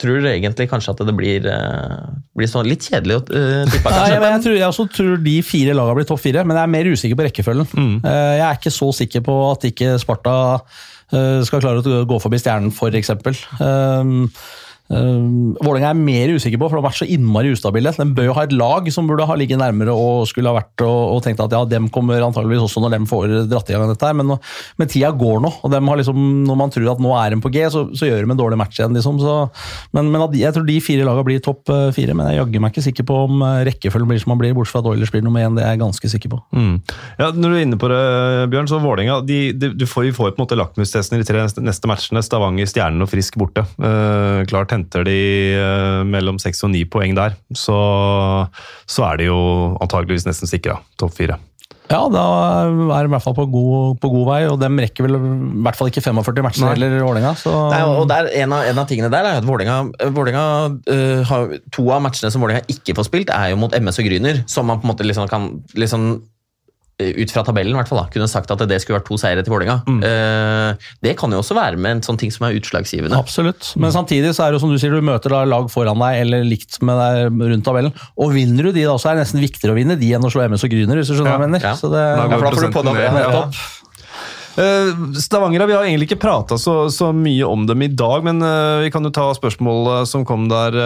tror 0.00 0.26
egentlig 0.26 0.66
kanskje 0.70 0.90
at 0.90 1.02
det 1.06 1.14
blir, 1.14 1.44
uh, 1.46 2.08
blir 2.34 2.48
sånn 2.50 2.66
litt 2.66 2.82
kjedelig 2.82 3.20
å 3.20 3.22
uh, 3.28 3.60
tippe. 3.70 3.86
Kanskje. 3.92 4.08
jeg, 4.10 4.22
jeg, 4.24 4.42
tror, 4.46 4.56
jeg 4.58 4.66
også 4.72 4.86
tror 4.96 5.22
de 5.22 5.36
fire 5.46 5.76
lagene 5.78 6.00
blir 6.00 6.08
topp 6.08 6.22
fire, 6.24 6.42
men 6.44 6.56
jeg 6.58 6.66
er 6.66 6.72
mer 6.74 6.90
usikker 6.90 7.20
på 7.20 7.26
rekkefølgen. 7.28 7.68
Eh, 8.02 8.34
Jeg 8.40 8.44
er 8.48 8.58
ikke 8.58 8.74
så 8.74 8.90
sikker 8.98 9.22
på 9.28 9.36
at 9.52 9.68
ikke 9.70 9.94
Sparta 10.02 10.34
eh, 11.14 11.40
skal 11.46 11.62
klare 11.62 11.78
å 11.84 12.02
gå 12.10 12.18
forbi 12.24 12.40
Stjernen, 12.42 12.74
f.eks. 12.74 13.14
Um, 13.62 14.26
Um, 14.92 15.54
Vålerenga 15.64 15.94
er 15.94 15.96
mer 15.96 16.32
usikker 16.36 16.60
på, 16.60 16.68
for 16.68 16.76
de 16.76 16.82
har 16.82 16.90
vært 16.90 16.98
så 17.00 17.06
innmari 17.08 17.52
ustabile. 17.54 17.92
De 17.96 18.04
bør 18.16 18.26
jo 18.28 18.34
ha 18.36 18.42
et 18.44 18.52
lag 18.52 18.88
som 18.92 19.06
burde 19.08 19.24
ha 19.24 19.36
ligget 19.38 19.60
nærmere 19.60 19.94
og 19.96 20.26
skulle 20.28 20.50
ha 20.52 20.58
vært 20.58 20.84
og, 20.84 20.98
og 21.14 21.22
tenkt 21.24 21.40
at 21.40 21.54
ja, 21.56 21.62
dem 21.68 21.88
kommer 21.92 22.20
antageligvis 22.20 22.66
også 22.66 22.82
når 22.84 22.92
dem 22.98 23.06
får 23.08 23.32
dratt 23.48 23.70
i 23.72 23.76
gang 23.76 23.88
dette 23.88 24.10
her, 24.10 24.16
men, 24.18 24.34
men 24.76 24.90
tida 24.90 25.08
går 25.16 25.40
nå. 25.40 25.52
og 25.64 25.72
dem 25.72 25.88
har 25.88 26.00
liksom, 26.00 26.20
Når 26.44 26.58
man 26.60 26.74
tror 26.74 26.90
at 26.92 27.00
nå 27.00 27.14
er 27.16 27.32
de 27.32 27.40
på 27.40 27.52
G, 27.54 27.62
så, 27.72 27.86
så 27.96 28.10
gjør 28.10 28.26
de 28.26 28.34
en 28.34 28.42
dårlig 28.42 28.60
match 28.60 28.80
igjen. 28.80 28.92
liksom, 28.96 29.22
så, 29.22 29.38
men, 29.96 30.12
men 30.12 30.26
Jeg 30.36 30.52
tror 30.56 30.68
de 30.68 30.76
fire 30.84 31.08
lagene 31.08 31.28
blir 31.30 31.40
topp 31.44 31.72
eh, 31.72 31.88
fire, 31.96 32.16
men 32.18 32.28
jeg 32.28 32.42
jaggu 32.42 32.60
meg 32.60 32.74
ikke 32.74 32.86
sikker 32.90 33.08
på 33.08 33.18
om 33.24 33.40
eh, 33.46 33.62
rekkefølgen 33.70 34.10
blir 34.10 34.20
som 34.20 34.34
man 34.34 34.42
blir, 34.42 34.52
bortsett 34.56 34.76
fra 34.76 34.84
at 34.84 34.90
Oilers 34.92 35.14
blir 35.14 35.24
nummer 35.24 35.44
én. 35.44 35.56
Det 35.56 35.64
er 35.64 35.74
jeg 35.74 35.82
ganske 35.82 36.12
sikker 36.12 36.34
på. 36.34 36.42
Mm. 36.52 36.76
Ja, 37.22 37.30
når 37.32 37.48
du 37.48 37.56
er 37.56 37.64
inne 37.64 37.80
på 37.80 37.88
det, 37.92 38.02
Bjørn, 38.52 38.68
så 38.68 38.82
Vålerenga 38.84 39.22
de, 39.24 39.40
får, 39.88 40.10
Vi 40.10 40.14
får 40.16 40.34
på 40.34 40.42
en 40.42 40.44
måte 40.44 40.60
lakmustesten 40.60 41.16
i 41.16 41.24
de 41.24 41.28
tre 41.28 41.48
neste 41.64 41.88
matchene. 41.88 42.24
Stavanger, 42.24 42.68
Stjernen 42.68 43.04
og 43.04 43.10
Frisk 43.12 43.40
borte. 43.40 43.64
Uh, 43.80 44.44
klart 44.50 44.73
henter 44.74 45.06
de 45.08 45.18
eh, 45.56 46.02
mellom 46.08 46.40
seks 46.42 46.64
og 46.66 46.74
ni 46.74 46.84
poeng 46.84 47.16
der, 47.16 47.38
så, 47.56 47.78
så 48.90 49.08
er 49.12 49.22
de 49.22 49.30
jo 49.30 49.40
antageligvis 49.84 50.28
nesten 50.28 50.50
sikra 50.50 50.80
topp 51.00 51.16
fire. 51.16 51.40
Ja, 51.84 52.00
da 52.08 52.20
er 52.64 53.04
de 53.04 53.10
i 53.10 53.12
hvert 53.12 53.22
fall 53.22 53.34
på 53.36 53.44
god, 53.52 53.98
på 54.00 54.08
god 54.08 54.24
vei, 54.30 54.38
og 54.48 54.56
dem 54.62 54.78
rekker 54.80 55.04
vel 55.04 55.18
i 55.18 55.22
hvert 55.66 55.76
fall 55.76 55.90
ikke 55.90 56.02
45 56.04 56.44
matcher 56.46 56.70
heller, 56.72 56.94
Vålerenga. 57.04 57.34
Og 58.00 58.06
der, 58.08 58.30
en, 58.40 58.54
av, 58.56 58.64
en 58.70 58.80
av 58.80 58.88
tingene 58.88 59.10
der 59.12 59.28
er 59.28 59.40
at 59.42 59.48
Vålinga, 59.48 59.76
Vålerenga 60.16 60.46
øh, 60.94 61.20
har, 61.28 61.52
To 61.76 61.84
av 61.92 62.00
matchene 62.06 62.32
som 62.32 62.44
Vålerenga 62.44 62.64
ikke 62.72 62.96
får 62.96 63.08
spilt, 63.10 63.34
er 63.34 63.52
jo 63.52 63.60
mot 63.60 63.76
MS 63.76 64.00
og 64.00 64.08
Gryner, 64.08 64.40
som 64.48 64.70
man 64.70 64.80
på 64.80 64.88
en 64.88 64.94
måte 64.94 65.04
liksom 65.04 65.28
kan 65.28 65.50
liksom, 65.76 66.08
ut 67.02 67.32
fra 67.34 67.42
tabellen 67.42 67.74
i 67.74 67.78
hvert 67.78 67.88
fall 67.90 67.98
da, 67.98 68.04
kunne 68.14 68.28
sagt 68.30 68.52
at 68.54 68.60
det 68.70 68.76
skulle 68.82 69.00
vært 69.00 69.08
to 69.08 69.16
seire 69.18 69.42
til 69.42 69.50
Vålerenga. 69.50 69.80
Mm. 69.88 69.98
det 71.02 71.16
kan 71.18 71.32
jo 71.34 71.40
også 71.42 71.56
være 71.58 71.76
med 71.80 71.96
en 71.96 72.02
sånn 72.06 72.18
ting 72.20 72.30
som 72.30 72.46
er 72.46 72.54
utslagsgivende. 72.58 73.18
Absolutt. 73.18 73.72
Men 73.82 73.90
samtidig 73.94 74.30
så 74.36 74.44
er 74.46 74.52
det 74.52 74.60
jo 74.60 74.62
som 74.64 74.70
du 74.74 74.78
sier, 74.78 74.94
du 74.94 75.02
møter 75.04 75.34
da 75.34 75.42
lag 75.48 75.66
foran 75.72 75.98
deg 75.98 76.20
eller 76.22 76.44
likt 76.46 76.78
med 76.86 76.94
deg 77.00 77.42
rundt 77.54 77.66
tabellen. 77.66 77.94
Og 78.14 78.34
vinner 78.36 78.68
du 78.68 78.72
de 78.76 78.86
da, 78.86 78.94
så 79.00 79.10
er 79.10 79.18
det 79.18 79.24
nesten 79.26 79.42
viktigere 79.42 79.74
å 79.74 79.78
vinne 79.78 79.98
de 79.98 80.12
enn 80.14 80.22
å 80.26 80.30
slå 80.30 80.46
MS 80.46 80.66
og 80.68 80.74
Gryner, 80.76 81.00
hvis 81.02 81.10
du 81.10 81.16
skjønner 81.18 81.34
Ja, 81.34 81.38
hva 81.40 81.48
jeg 81.48 81.54
mener. 81.56 81.66
ja. 81.66 81.74
Så 81.80 81.90
det, 81.90 82.04
Da 82.14 82.28
går 82.28 82.30
Ja, 82.30 82.38
for 82.38 82.44
da 82.44 82.54
får 82.54 82.68
du 82.70 82.78
på 82.78 82.84
det, 82.86 82.94
ned. 82.94 83.26
ja. 83.26 83.42
Eh, 84.54 85.18
Stavanger, 85.18 85.66
vi 85.66 85.74
har 85.74 85.86
egentlig 85.86 86.06
ikke 86.08 86.20
prata 86.22 86.58
så, 86.60 86.86
så 86.92 87.10
mye 87.16 87.46
om 87.48 87.64
dem 87.66 87.82
i 87.82 87.90
dag, 87.90 88.22
men 88.26 88.38
eh, 88.44 88.84
vi 88.84 88.92
kan 88.94 89.02
jo 89.02 89.10
ta 89.14 89.26
spørsmål 89.34 89.90
eh, 89.92 90.02
som 90.06 90.22
kom 90.26 90.46
der 90.50 90.76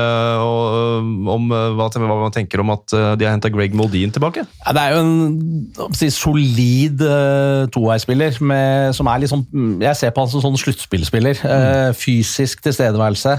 og, 0.40 1.04
om 1.35 1.50
hva, 1.50 1.88
hva 1.92 2.18
man 2.24 2.35
tenker 2.35 2.62
om 2.62 2.72
at 2.72 2.96
de 3.18 3.26
har 3.26 3.35
henta 3.35 3.52
Greg 3.52 3.76
Moldin 3.76 4.12
tilbake. 4.14 4.46
Ja, 4.64 4.74
det 4.76 4.85
er 4.85 4.96
jo 4.96 5.02
en 5.04 5.92
si, 5.96 6.09
solid 6.14 7.02
uh, 7.04 7.66
toveisspiller 7.74 8.35
som 8.37 8.52
er 8.54 9.28
sånn 9.28 9.44
Jeg 9.83 9.96
ser 9.98 10.12
på 10.14 10.24
han 10.24 10.31
som 10.33 10.44
sånn 10.44 10.59
sluttspillspiller. 10.61 11.42
eh, 11.44 11.90
fysisk 11.96 12.62
tilstedeværelse. 12.64 13.38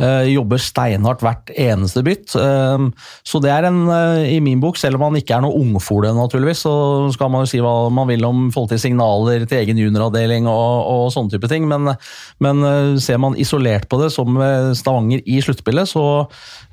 Eh, 0.00 0.30
jobber 0.32 0.60
steinhardt 0.60 1.22
hvert 1.24 1.52
eneste 1.54 2.02
bytt. 2.06 2.34
eh, 2.38 2.86
så 3.26 3.40
det 3.42 3.52
er 3.52 3.68
en, 3.68 3.82
eh, 3.88 4.36
i 4.36 4.40
min 4.44 4.60
bok, 4.62 4.78
selv 4.80 4.98
om 4.98 5.08
han 5.08 5.18
ikke 5.20 5.36
er 5.36 5.44
noe 5.44 5.58
ungfole, 5.60 6.12
naturligvis, 6.16 6.64
så 6.66 6.74
skal 7.14 7.30
man 7.32 7.44
jo 7.44 7.50
si 7.52 7.60
hva 7.62 7.74
man 7.92 8.08
vil 8.10 8.24
om 8.26 8.48
forhold 8.54 8.72
til 8.72 8.82
signaler 8.82 9.46
til 9.46 9.60
egen 9.62 9.80
junioravdeling 9.80 10.48
og, 10.50 10.88
og 10.90 11.04
sånne 11.14 11.34
type 11.34 11.50
ting, 11.50 11.68
men, 11.70 11.92
men 12.42 12.64
ser 13.00 13.20
man 13.22 13.36
isolert 13.40 13.88
på 13.90 14.00
det, 14.00 14.10
som 14.14 14.38
Stavanger 14.76 15.22
i 15.26 15.40
sluttspillet, 15.44 15.88
så, 15.88 16.04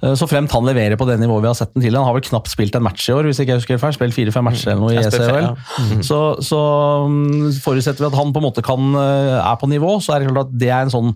så 0.01 0.27
fremt 0.29 0.53
han 0.53 0.67
leverer 0.67 0.97
på 0.99 1.07
det 1.09 1.19
nivået 1.21 1.45
vi 1.45 1.51
har 1.51 1.57
sett 1.57 1.73
den 1.73 1.83
tidligere. 1.83 2.03
Han 2.03 2.11
har 2.11 2.17
vel 2.17 2.27
knapt 2.27 2.51
spilt 2.51 2.75
en 2.77 2.85
match 2.85 3.07
i 3.09 3.15
år, 3.15 3.27
hvis 3.29 3.41
ikke 3.41 3.55
jeg 3.55 3.61
husker 3.61 3.81
feil. 3.81 3.95
Spilt 3.97 4.15
fire-fem 4.15 4.45
matcher 4.47 4.73
eller 4.73 4.83
noe 4.83 4.93
i 4.93 4.97
Jeg 4.99 5.11
spiller 5.11 5.33
ECHL. 5.33 5.47
fem, 5.77 6.03
Så, 6.05 6.19
så 6.45 6.61
mm, 7.09 7.49
forutsetter 7.63 8.05
vi 8.05 8.09
at 8.09 8.17
han 8.19 8.33
på 8.33 8.41
en 8.41 8.47
måte 8.47 8.65
kan, 8.65 8.97
er 8.97 9.59
på 9.59 9.69
nivå, 9.71 9.97
så 10.03 10.15
er 10.15 10.23
det 10.23 10.31
klart 10.31 10.51
at 10.51 10.57
det 10.61 10.71
er 10.71 10.85
en 10.85 10.93
sånn 10.93 11.13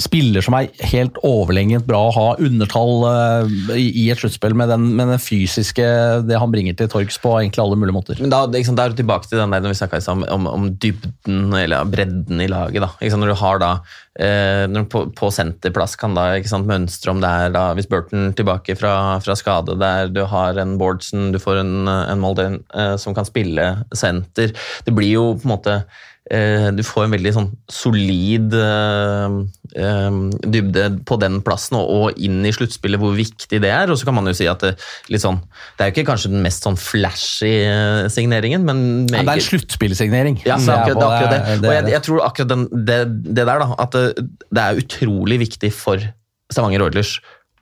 spiller 0.00 0.44
som 0.44 0.56
er 0.58 0.70
helt 0.92 1.18
overlegent 1.44 1.86
bra 1.88 2.00
å 2.08 2.14
ha 2.14 2.26
undertall 2.42 3.04
eh, 3.10 3.76
i, 3.78 4.08
et 4.10 4.20
sluttspill 4.20 4.56
med 4.56 4.72
med 4.74 5.12
den 5.12 5.20
fysiske, 5.22 5.84
det 6.26 6.40
han 6.40 6.52
bringer 6.52 6.76
til 6.78 6.90
torgs 6.90 7.18
på 7.20 7.34
egentlig 7.38 7.62
alle 7.62 7.78
mulige 7.78 7.96
måter. 7.96 8.20
Men 8.20 8.32
da, 8.32 8.44
liksom, 8.50 8.78
er 8.80 8.92
du 8.92 8.98
tilbake 8.98 9.28
til 9.30 9.40
den 9.40 9.54
der 9.54 9.62
når 9.64 9.74
vi 9.74 9.80
snakket 9.80 10.08
om, 10.12 10.24
om, 10.32 10.48
om 10.50 10.70
dybden 10.80 11.54
eller 11.58 11.86
bredden 11.90 12.42
i 12.42 12.48
laget. 12.50 12.84
Da. 12.84 13.12
Når 13.14 13.32
du 13.32 13.36
har 13.40 13.60
da 13.62 13.72
eh, 14.20 14.64
når 14.70 14.88
på, 14.90 15.04
på 15.16 15.30
senterplass 15.34 15.98
kan 16.00 16.16
da 16.16 16.30
ikke 16.38 16.52
sant, 16.52 16.68
mønstre 16.70 17.14
om 17.14 17.22
det 17.22 17.30
er 17.30 17.54
da, 17.54 17.66
hvis 17.76 17.90
Burton 17.90 18.32
tilbake 18.36 18.76
fra, 18.78 18.94
fra 19.24 19.36
skade, 19.38 19.78
der 19.80 20.10
du 20.12 20.24
har 20.30 20.58
en 20.60 20.76
Bårdsen, 20.80 21.30
du 21.34 21.40
får 21.42 21.62
en, 21.62 21.76
en 21.88 22.22
Molden 22.22 22.62
eh, 22.74 22.96
som 23.00 23.16
kan 23.16 23.28
spille 23.28 23.70
senter. 23.94 24.54
Det 24.86 24.96
blir 24.96 25.14
jo 25.14 25.30
på 25.38 25.48
en 25.48 25.56
måte 25.56 25.78
du 26.24 26.80
får 26.86 27.04
en 27.04 27.12
veldig 27.12 27.32
sånn 27.36 27.48
solid 27.68 28.54
eh, 28.56 29.34
eh, 29.76 30.14
dybde 30.48 30.86
på 31.04 31.18
den 31.20 31.42
plassen, 31.44 31.76
og, 31.76 32.16
inn 32.16 32.38
i 32.48 32.52
sluttspillet, 32.54 33.00
hvor 33.00 33.12
viktig 33.16 33.60
det 33.60 33.68
er. 33.68 33.92
Og 33.92 34.00
så 34.00 34.08
kan 34.08 34.16
man 34.16 34.30
jo 34.30 34.34
si 34.36 34.48
at 34.48 34.64
det, 34.64 35.20
sånn, 35.20 35.42
det 35.76 35.84
er 35.84 35.90
jo 35.90 35.96
ikke 35.98 36.06
kanskje 36.08 36.32
den 36.32 36.44
mest 36.46 36.64
sånn 36.64 36.80
flashy 36.80 37.52
eh, 37.66 38.06
signeringen, 38.12 38.64
men 38.64 38.82
Ja, 39.12 39.20
det 39.20 39.36
er 39.36 39.42
en 39.42 39.48
sluttspillsignering. 39.50 40.40
ja, 40.48 40.56
det 40.56 40.72
er 40.72 40.80
akkurat 40.80 40.96
det. 40.96 41.04
Er 41.04 41.16
akkurat 41.18 41.36
det. 41.36 41.68
Og 41.68 41.76
jeg, 41.76 41.88
jeg 41.92 42.06
tror 42.08 42.26
akkurat 42.30 42.54
den, 42.54 42.66
det, 42.72 43.00
det 43.28 43.44
der, 43.44 43.64
da, 43.66 43.70
at 43.84 43.98
det, 43.98 44.28
det 44.48 44.64
er 44.64 44.84
utrolig 44.84 45.42
viktig 45.44 45.74
for 45.76 46.12
Stavanger 46.52 46.88
Oilers 46.88 47.18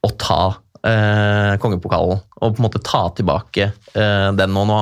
å 0.07 0.11
ta 0.19 0.43
eh, 0.87 1.55
kongepokalen 1.63 2.21
og 2.43 2.57
på 2.57 2.59
en 2.59 2.65
måte 2.67 2.81
ta 2.83 3.05
tilbake 3.15 3.69
eh, 3.69 4.29
den 4.35 4.51
nå. 4.55 4.65
Nå 4.67 4.79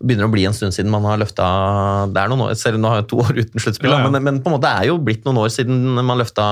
begynner 0.00 0.24
det 0.24 0.30
å 0.30 0.32
bli 0.32 0.46
en 0.48 0.56
stund 0.56 0.74
siden 0.76 0.92
man 0.92 1.04
har 1.08 1.20
løfta 1.20 1.44
Det 2.12 2.20
er 2.22 2.30
noen 2.32 2.44
år, 2.46 2.54
selv 2.58 2.80
nå 2.80 2.90
har 2.92 3.02
jeg 3.02 3.08
to 3.12 3.20
år 3.24 3.40
uten 3.40 3.64
sluttspill, 3.64 3.92
Ja, 3.92 4.00
ja. 4.04 4.10
men, 4.12 4.24
men 4.24 4.40
på 4.44 4.50
en 4.50 4.56
måte 4.56 4.66
det 4.68 4.72
er 4.72 4.90
jo 4.92 4.98
blitt 5.02 5.26
noen 5.28 5.42
år 5.42 5.52
siden 5.52 5.96
man 5.98 6.20
løfta, 6.20 6.46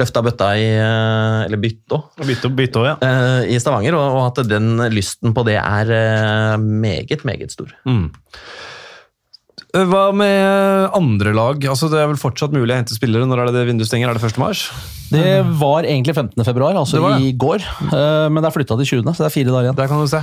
løfta 0.00 0.24
bøtta 0.24 0.50
i 0.60 0.66
eh, 0.72 1.46
Eller 1.48 1.60
bytta 1.60 2.00
Bytte, 2.24 2.52
bytte 2.56 2.84
ja. 2.86 2.96
eh, 3.04 3.52
i 3.54 3.60
Stavanger, 3.60 3.96
og, 3.98 4.18
og 4.18 4.26
at 4.30 4.42
den 4.48 4.76
lysten 4.92 5.34
på 5.36 5.44
det 5.48 5.58
er 5.60 5.94
eh, 5.96 6.56
meget, 6.60 7.24
meget 7.28 7.52
stor. 7.52 7.72
Mm. 7.88 8.08
Eh, 9.74 9.86
Hva 9.86 10.08
med 10.16 10.90
andre 10.96 11.34
lag? 11.36 11.62
Altså, 11.70 11.90
det 11.92 12.00
er 12.00 12.08
vel 12.10 12.18
fortsatt 12.20 12.54
mulig 12.54 12.74
å 12.74 12.78
hente 12.80 12.96
spillere. 12.96 13.28
Når 13.28 13.42
er 13.44 13.50
det 13.50 13.60
det 13.60 13.66
vinduet 13.70 13.90
stenger? 13.90 14.10
Er 14.10 14.18
det 14.18 14.24
1. 14.32 14.40
mars? 14.42 14.64
Det 15.10 15.40
var 15.58 15.86
egentlig 15.88 16.14
15. 16.14 16.44
februar, 16.46 16.76
altså 16.78 17.00
i 17.18 17.32
går, 17.34 17.64
eh, 17.90 18.28
men 18.30 18.38
det 18.38 18.46
er 18.46 18.54
flytta 18.54 18.76
til 18.78 19.02
20., 19.02 19.10
så 19.10 19.24
det 19.24 19.30
er 19.30 19.34
fire 19.34 19.50
dager 19.50 19.66
igjen. 19.70 19.78
Der 19.80 19.90
kan 19.90 19.98
du 19.98 20.10
se. 20.10 20.22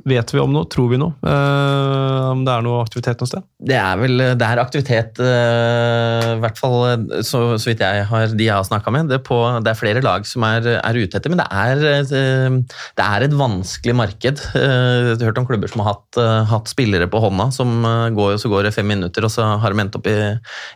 Eh, 0.00 0.08
Vet 0.10 0.32
vi 0.34 0.40
om 0.40 0.52
noe? 0.54 0.66
Tror 0.70 0.88
vi 0.90 0.98
noe? 1.00 1.12
Eh, 1.26 2.30
om 2.30 2.44
det 2.46 2.52
er 2.54 2.62
noe 2.64 2.80
aktivitet 2.84 3.20
noe 3.20 3.28
sted? 3.28 3.44
Det 3.60 3.76
er 3.76 3.98
vel 4.00 4.16
det 4.38 4.46
er 4.46 4.60
aktivitet, 4.62 5.20
eh, 5.20 6.26
i 6.36 6.40
hvert 6.42 6.58
fall 6.60 6.76
eh, 6.88 7.20
så, 7.26 7.42
så 7.60 7.68
vidt 7.70 7.82
jeg 7.84 8.06
har, 8.08 8.32
de 8.32 8.46
jeg 8.46 8.54
har 8.56 8.64
snakka 8.66 8.92
med. 8.94 9.10
Det 9.10 9.18
er, 9.18 9.24
på, 9.26 9.38
det 9.64 9.72
er 9.74 9.78
flere 9.78 10.02
lag 10.04 10.24
som 10.28 10.46
er, 10.48 10.66
er 10.78 11.00
ute 11.00 11.18
etter, 11.20 11.32
men 11.34 11.42
det 11.42 11.48
er, 11.52 11.84
eh, 12.16 12.58
det 12.96 13.06
er 13.06 13.26
et 13.26 13.36
vanskelig 13.36 13.96
marked. 14.00 14.42
Eh, 14.56 15.10
Jeg 15.10 15.18
har 15.20 15.30
hørt 15.30 15.42
om 15.42 15.48
klubber 15.50 15.70
som 15.72 15.84
har 15.84 15.92
hatt, 15.94 16.20
eh, 16.20 16.40
hatt 16.50 16.70
spillere 16.72 17.10
på 17.10 17.20
hånda, 17.22 17.50
som 17.54 17.76
eh, 17.84 18.08
går, 18.16 18.38
så 18.40 18.50
går 18.52 18.68
det 18.68 18.74
fem 18.76 18.88
minutter, 18.90 19.26
og 19.28 19.34
så 19.34 19.46
har 19.60 19.72
de 19.74 19.84
endt 19.84 20.00
opp 20.00 20.08
i, 20.10 20.16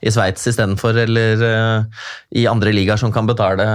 i 0.05 0.13
Sveits 0.15 0.47
istedenfor, 0.53 1.01
eller 1.07 1.45
eh, 1.49 2.07
i 2.43 2.49
andre 2.51 2.75
ligaer 2.77 3.01
som 3.01 3.13
kan 3.15 3.29
betale 3.31 3.67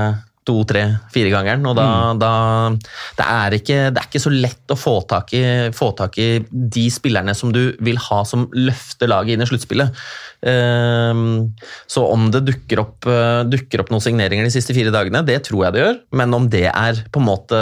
to, 0.49 0.57
tre, 0.67 0.83
fire 1.13 1.31
gangeren, 1.33 1.67
og 1.69 1.77
da, 1.77 1.87
da 2.17 2.33
det, 2.73 3.25
er 3.25 3.57
ikke, 3.59 3.77
det 3.93 4.01
er 4.01 4.09
ikke 4.09 4.23
så 4.25 4.33
lett 4.33 4.73
å 4.73 4.79
få 4.79 4.95
tak, 5.09 5.35
i, 5.37 5.43
få 5.75 5.91
tak 5.97 6.17
i 6.21 6.29
de 6.49 6.87
spillerne 6.93 7.37
som 7.37 7.53
du 7.55 7.69
vil 7.85 8.01
ha 8.09 8.23
som 8.27 8.49
løfter 8.57 9.11
laget 9.11 9.37
inn 9.37 9.45
i 9.45 9.49
sluttspillet. 9.49 10.01
Ehm, 10.47 11.51
så 11.89 12.05
om 12.07 12.29
det 12.31 12.45
dukker 12.47 12.81
opp, 12.83 13.07
eh, 13.11 13.43
dukker 13.49 13.83
opp 13.83 13.91
noen 13.91 14.03
signeringer 14.03 14.47
de 14.47 14.53
siste 14.53 14.75
fire 14.75 14.93
dagene, 14.95 15.23
det 15.27 15.41
tror 15.49 15.65
jeg 15.65 15.75
det 15.75 15.83
gjør, 15.83 16.01
men 16.21 16.37
om 16.37 16.49
det 16.51 16.67
er 16.71 17.03
på 17.11 17.19
en 17.21 17.27
måte 17.27 17.61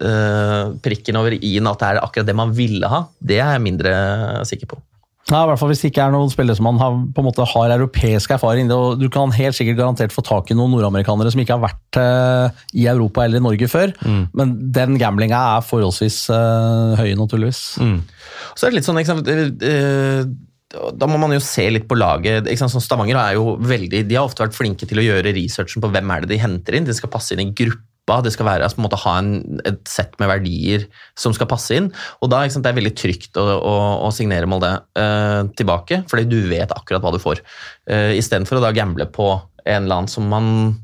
eh, 0.00 0.74
prikken 0.84 1.18
over 1.20 1.34
i-en, 1.40 1.70
at 1.70 1.82
det 1.82 1.92
er 1.92 2.02
akkurat 2.04 2.30
det 2.30 2.38
man 2.38 2.54
ville 2.54 2.90
ha, 2.90 3.04
det 3.18 3.40
er 3.40 3.56
jeg 3.56 3.66
mindre 3.66 3.94
sikker 4.46 4.74
på. 4.74 4.80
Ja, 5.30 5.40
i 5.40 5.48
hvert 5.48 5.56
fall 5.56 5.70
Hvis 5.72 5.80
det 5.80 5.88
ikke 5.88 6.04
er 6.04 6.12
noen 6.12 6.28
spillere 6.32 6.56
som 6.58 6.66
man 6.68 6.78
har, 6.82 6.96
på 7.16 7.22
en 7.22 7.26
måte 7.26 7.46
har 7.48 7.72
europeisk 7.72 8.34
erfaring. 8.36 8.68
Og 8.74 9.00
du 9.00 9.06
kan 9.12 9.32
helt 9.32 9.56
sikkert 9.56 9.78
garantert 9.80 10.12
få 10.12 10.24
tak 10.26 10.52
i 10.52 10.56
noen 10.58 10.74
nordamerikanere 10.74 11.32
som 11.32 11.40
ikke 11.40 11.56
har 11.56 11.64
vært 11.64 12.00
uh, 12.00 12.64
i 12.76 12.84
Europa 12.90 13.24
eller 13.24 13.40
i 13.40 13.44
Norge 13.44 13.68
før, 13.70 13.94
men 14.36 14.56
den 14.76 14.98
gamblinga 15.00 15.40
er 15.56 15.64
forholdsvis 15.64 16.26
uh, 16.34 16.92
høy, 17.00 17.14
naturligvis. 17.16 17.62
Så 18.52 18.66
er 18.66 18.72
det 18.72 18.80
litt 18.80 18.88
sånn, 18.88 19.00
ikke 19.00 19.14
sant, 19.14 19.30
eh, 19.64 20.26
da 20.98 21.08
må 21.08 21.16
man 21.22 21.32
jo 21.32 21.40
se 21.42 21.64
litt 21.72 21.88
på 21.88 21.96
laget. 21.98 22.44
Ikke 22.50 22.60
sant? 22.60 22.74
Sånn 22.74 22.84
Stavanger 22.84 23.18
er 23.20 23.38
jo 23.38 23.56
veldig, 23.62 24.04
de 24.08 24.18
har 24.18 24.28
ofte 24.28 24.44
vært 24.44 24.56
flinke 24.56 24.88
til 24.90 25.00
å 25.00 25.06
gjøre 25.06 25.34
researchen 25.36 25.84
på 25.84 25.90
hvem 25.94 26.14
er 26.14 26.24
det 26.24 26.34
de 26.34 26.40
henter 26.42 26.76
inn. 26.76 26.88
De 26.88 26.96
skal 26.96 27.12
passe 27.12 27.34
inn 27.34 27.46
i 27.46 27.50
gruppa. 28.04 28.22
Det 28.22 28.32
skal 28.32 28.46
være, 28.46 28.64
altså, 28.64 28.76
på 28.76 28.82
en 28.82 28.88
måte 28.88 29.02
ha 29.04 29.18
en, 29.18 29.60
et 29.64 29.80
sett 29.88 30.14
med 30.20 30.28
verdier 30.28 30.86
som 31.16 31.32
skal 31.34 31.48
passe 31.48 31.74
inn. 31.74 31.90
Og 32.22 32.30
da 32.30 32.48
sant, 32.48 32.64
det 32.64 32.72
er 32.72 32.78
veldig 32.78 32.94
trygt 32.96 33.36
å, 33.36 33.44
å, 33.58 33.74
å 34.06 34.12
signere 34.12 34.46
Molde 34.46 34.70
uh, 34.98 35.44
tilbake, 35.56 36.04
fordi 36.10 36.28
du 36.28 36.48
vet 36.48 36.70
akkurat 36.72 37.02
hva 37.02 37.12
du 37.14 37.20
får. 37.22 37.42
Uh, 37.90 38.12
Istedenfor 38.16 38.58
å 38.58 38.64
da 38.64 38.72
gamble 38.72 39.06
på 39.06 39.40
en 39.64 39.84
eller 39.84 40.02
annen 40.02 40.08
som 40.12 40.28
man 40.28 40.80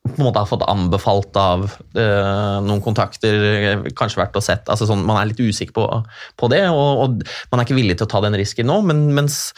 på 0.00 0.16
en 0.16 0.24
måte 0.24 0.40
har 0.40 0.48
fått 0.48 0.62
anbefalt 0.64 1.34
av 1.36 1.66
eh, 1.92 2.60
noen 2.64 2.80
kontakter, 2.80 3.82
kanskje 3.92 4.22
vært 4.22 4.38
og 4.38 4.42
sett. 4.42 4.70
Altså 4.72 4.86
sånn, 4.88 5.02
man 5.04 5.18
er 5.20 5.28
litt 5.28 5.42
usikker 5.44 5.74
på, 5.76 5.84
på 6.40 6.48
det, 6.48 6.62
og, 6.72 7.02
og 7.04 7.50
man 7.52 7.60
er 7.60 7.66
ikke 7.66 7.76
villig 7.76 7.98
til 8.00 8.08
å 8.08 8.10
ta 8.14 8.22
den 8.24 8.38
risken 8.40 8.70
nå. 8.70 8.78
Men, 8.88 9.02
mens 9.12 9.52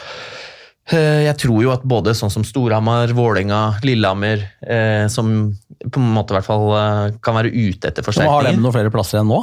eh, 0.90 1.28
jeg 1.28 1.36
tror 1.44 1.62
jo 1.62 1.70
at 1.76 1.86
både 1.86 2.16
sånn 2.18 2.34
som 2.34 2.44
Storhamar, 2.48 3.14
Vålerenga, 3.14 3.60
Lillehammer, 3.86 4.42
eh, 4.66 5.06
som 5.14 5.52
på 5.90 5.98
en 6.00 6.12
måte 6.14 6.30
i 6.32 6.38
hvert 6.38 6.46
fall 6.46 6.66
eh, 6.78 7.18
kan 7.24 7.34
være 7.34 7.50
ute 7.52 7.88
etter 7.90 8.02
forsterkninger. 8.06 8.32
har 8.32 8.50
de 8.52 8.62
noen 8.62 8.72
flere 8.76 8.90
plasser 8.94 9.18
enn 9.22 9.30
nå? 9.32 9.42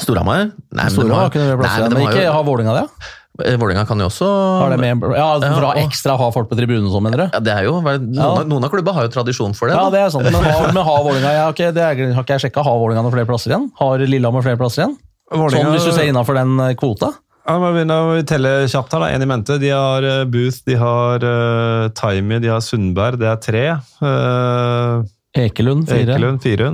Storhamar? 0.00 0.50
Nei, 0.72 0.88
Store 0.90 1.12
har- 1.14 1.30
ikke 1.30 1.40
noen 1.42 1.58
flere 1.58 1.68
nei, 1.68 1.68
men 1.68 1.78
igjen, 1.78 1.90
de 1.90 1.94
men 1.94 2.04
har 2.06 2.12
ikke 2.14 2.24
jo- 2.24 2.32
har 2.32 2.44
Vålinga 2.48 2.74
det? 2.80 2.88
Vålinga 3.34 3.58
Vålerenga 3.58 3.86
kan 3.88 3.98
jo 3.98 4.06
også 4.06 4.26
Har 4.62 4.70
det 4.70 4.78
med, 4.78 5.00
ja, 5.16 5.24
og- 5.34 5.76
ekstra 5.82 6.16
ha 6.16 6.30
folk 6.30 6.48
på 6.48 6.54
tribunen 6.56 6.86
sånn, 6.88 7.02
mener 7.02 7.16
du? 7.16 7.24
ja, 7.32 7.40
det 7.40 7.52
er 7.52 7.64
jo, 7.64 7.80
noen, 7.82 8.14
Ja. 8.14 8.22
av, 8.30 8.46
noen 8.46 8.62
av 8.64 8.70
klubba 8.70 8.92
har 8.94 9.08
jo 9.08 9.08
tradisjon 9.08 9.54
for 9.56 9.66
det. 9.66 9.74
Ja, 9.74 9.90
det 9.90 9.98
er 10.04 10.10
sant. 10.10 10.22
Men 10.24 10.34
har, 10.34 10.72
men 10.72 10.84
har 10.84 11.02
Vålerenga 11.02 11.32
ja, 11.34 11.48
ok, 11.50 11.56
det 11.74 11.82
er, 11.82 12.12
har 12.14 12.22
ikke 12.22 12.38
jeg 12.38 12.52
sjekka. 12.52 12.62
Har 12.62 12.78
Vålerenga 12.78 13.02
noen 13.02 13.12
flere 13.12 13.26
plasser 13.26 13.50
igjen? 13.50 13.70
Har 13.80 13.98
Lillehammer 13.98 14.42
flere 14.42 14.56
plasser 14.56 14.84
igjen? 14.84 14.96
Sånn 15.32 15.72
hvis 15.74 15.84
du 15.84 15.90
ser 15.92 16.06
innafor 16.06 16.34
den 16.38 16.60
eh, 16.60 16.74
kvota? 16.78 17.10
Ja, 17.44 17.58
må 17.58 17.74
begynne 17.74 17.96
å 17.98 18.24
telle 18.24 18.68
kjapt 18.70 18.92
her. 18.92 19.00
da. 19.00 19.06
En 19.12 19.22
i 19.22 19.26
mente. 19.26 19.58
De 19.58 19.68
har 19.68 20.02
eh, 20.02 20.24
Booth, 20.24 20.62
de 20.64 20.76
har 20.76 21.18
uh, 21.26 21.88
Timey, 21.90 22.38
de 22.40 22.48
har 22.48 22.60
Sundberg. 22.64 23.18
Det 23.18 23.26
er 23.28 23.36
tre. 23.42 23.64
Uh, 24.00 25.02
Ekelund, 25.34 25.88
fire. 25.90 26.04
Ekelund, 26.14 26.42
fire. 26.44 26.72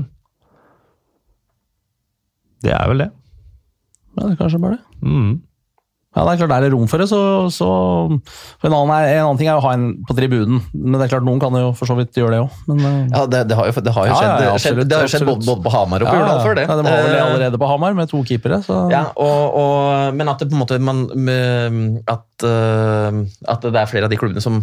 Det 2.64 2.72
er 2.76 2.90
vel 2.90 3.04
det. 3.06 3.10
Ja, 4.18 4.26
det 4.26 4.34
er 4.34 4.40
kanskje 4.42 4.60
bare 4.60 4.76
det. 4.76 5.06
Mm. 5.06 5.38
Ja, 6.10 6.24
det 6.26 6.32
er 6.32 6.38
klart, 6.40 6.52
Er 6.56 6.64
det 6.64 6.72
rom 6.74 6.88
for 6.90 6.98
det, 6.98 7.06
så, 7.06 7.18
så 7.54 7.66
for 8.58 8.66
en, 8.66 8.74
annen, 8.74 8.90
er- 8.98 9.12
en 9.20 9.28
annen 9.28 9.38
ting 9.38 9.46
er 9.46 9.60
å 9.60 9.62
ha 9.62 9.70
en 9.76 9.84
på 10.08 10.16
tribunen. 10.18 10.58
Men 10.74 10.96
det 10.98 11.04
er 11.06 11.12
klart, 11.12 11.24
noen 11.28 11.38
kan 11.40 11.54
jo 11.54 11.68
for 11.78 11.86
så 11.86 11.94
vidt 11.96 12.18
gjøre 12.18 12.32
det 12.34 12.40
òg. 12.42 12.56
Eh, 12.74 12.96
Ja, 13.14 13.22
det, 13.30 13.44
det 13.52 13.56
har 13.60 13.70
jo, 13.70 13.74
det 13.86 13.94
har 13.94 14.08
jo 14.08 14.10
Ja, 14.10 14.18
skjedd, 14.18 14.32
ja, 14.42 14.48
ja, 14.50 14.56
skjedd, 14.64 14.80
det 14.90 14.98
har 14.98 15.06
jo 15.06 15.12
skjedd 15.14 15.28
både, 15.30 15.46
både 15.46 15.64
på 15.68 15.72
Hamar 15.76 16.02
og 16.02 16.10
på 16.10 16.16
ja, 16.18 16.24
Urdal 16.26 16.42
før 16.48 16.58
det. 16.58 16.64
Ja, 16.66 16.76
det 16.80 16.84
var 16.88 16.98
vel 17.06 17.14
Eh, 17.14 17.22
allerede 17.28 17.60
på 17.62 17.70
Hamar, 17.70 17.94
med 17.94 18.10
to 18.10 18.24
keepere. 18.26 18.58
Så. 18.66 18.80
Ja, 18.90 19.04
og, 19.14 19.56
og, 19.62 20.18
men 20.18 20.32
at 20.34 20.42
det 20.42 20.50
på 20.50 20.58
en 20.58 20.64
måte 20.64 20.80
man, 20.82 21.04
med- 21.14 22.02
at, 22.10 22.26
eh, 22.50 23.22
at 23.54 23.70
det 23.70 23.78
er 23.84 23.92
flere 23.94 24.10
av 24.10 24.12
de 24.12 24.18
klubbene 24.20 24.42
som 24.44 24.58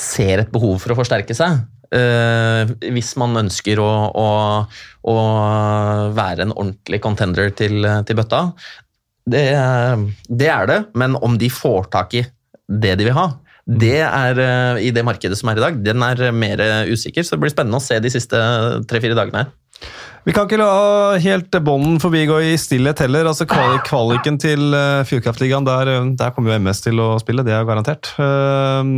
ser 0.00 0.40
et 0.46 0.50
behov 0.50 0.80
for 0.80 0.96
å 0.96 0.98
forsterke 0.98 1.36
seg. 1.36 1.60
Eh, 1.92 2.72
hvis 2.94 3.14
man 3.20 3.36
ønsker 3.44 3.80
å, 3.82 3.90
å, 4.14 4.28
å 5.10 5.16
være 6.16 6.46
en 6.46 6.54
ordentlig 6.54 7.00
contender 7.04 7.52
til, 7.56 7.84
til 8.06 8.18
bøtta. 8.18 8.46
Det, 9.24 9.44
det 10.28 10.50
er 10.52 10.68
det, 10.68 10.78
men 11.00 11.16
om 11.24 11.38
de 11.40 11.48
får 11.52 11.88
tak 11.92 12.16
i 12.20 12.24
det 12.68 12.94
de 13.00 13.08
vil 13.08 13.16
ha, 13.16 13.30
det 13.64 14.02
er 14.04 14.36
uh, 14.36 14.76
i 14.76 14.90
det 14.92 15.04
markedet 15.08 15.38
som 15.40 15.48
er 15.48 15.56
i 15.56 15.62
dag, 15.64 15.76
den 15.80 16.02
er 16.04 16.26
mer 16.36 16.60
usikker. 16.90 17.24
Så 17.24 17.36
det 17.36 17.46
blir 17.46 17.54
spennende 17.54 17.80
å 17.80 17.84
se 17.84 17.96
de 17.96 18.12
siste 18.12 18.40
tre-fire 18.90 19.16
dagene 19.16 19.44
her. 19.44 19.54
Vi 20.24 20.32
kan 20.32 20.46
ikke 20.48 20.56
la 20.56 21.18
helt 21.20 21.52
bånden 21.60 21.98
forbigå 22.00 22.38
i 22.40 22.54
stillhet 22.56 23.02
heller. 23.04 23.26
altså 23.28 23.44
kvali 23.44 23.76
Kvaliken 23.84 24.38
til 24.40 24.72
uh, 24.72 25.04
Fjordkraftligaen, 25.04 25.66
der, 25.68 25.90
eh, 25.92 26.06
der 26.16 26.32
kommer 26.32 26.54
jo 26.54 26.62
MS 26.64 26.80
til 26.86 27.02
å 27.02 27.08
spille, 27.20 27.44
det 27.44 27.52
er 27.52 27.60
jo 27.60 27.68
garantert. 27.68 28.08
Eh, 28.16 28.88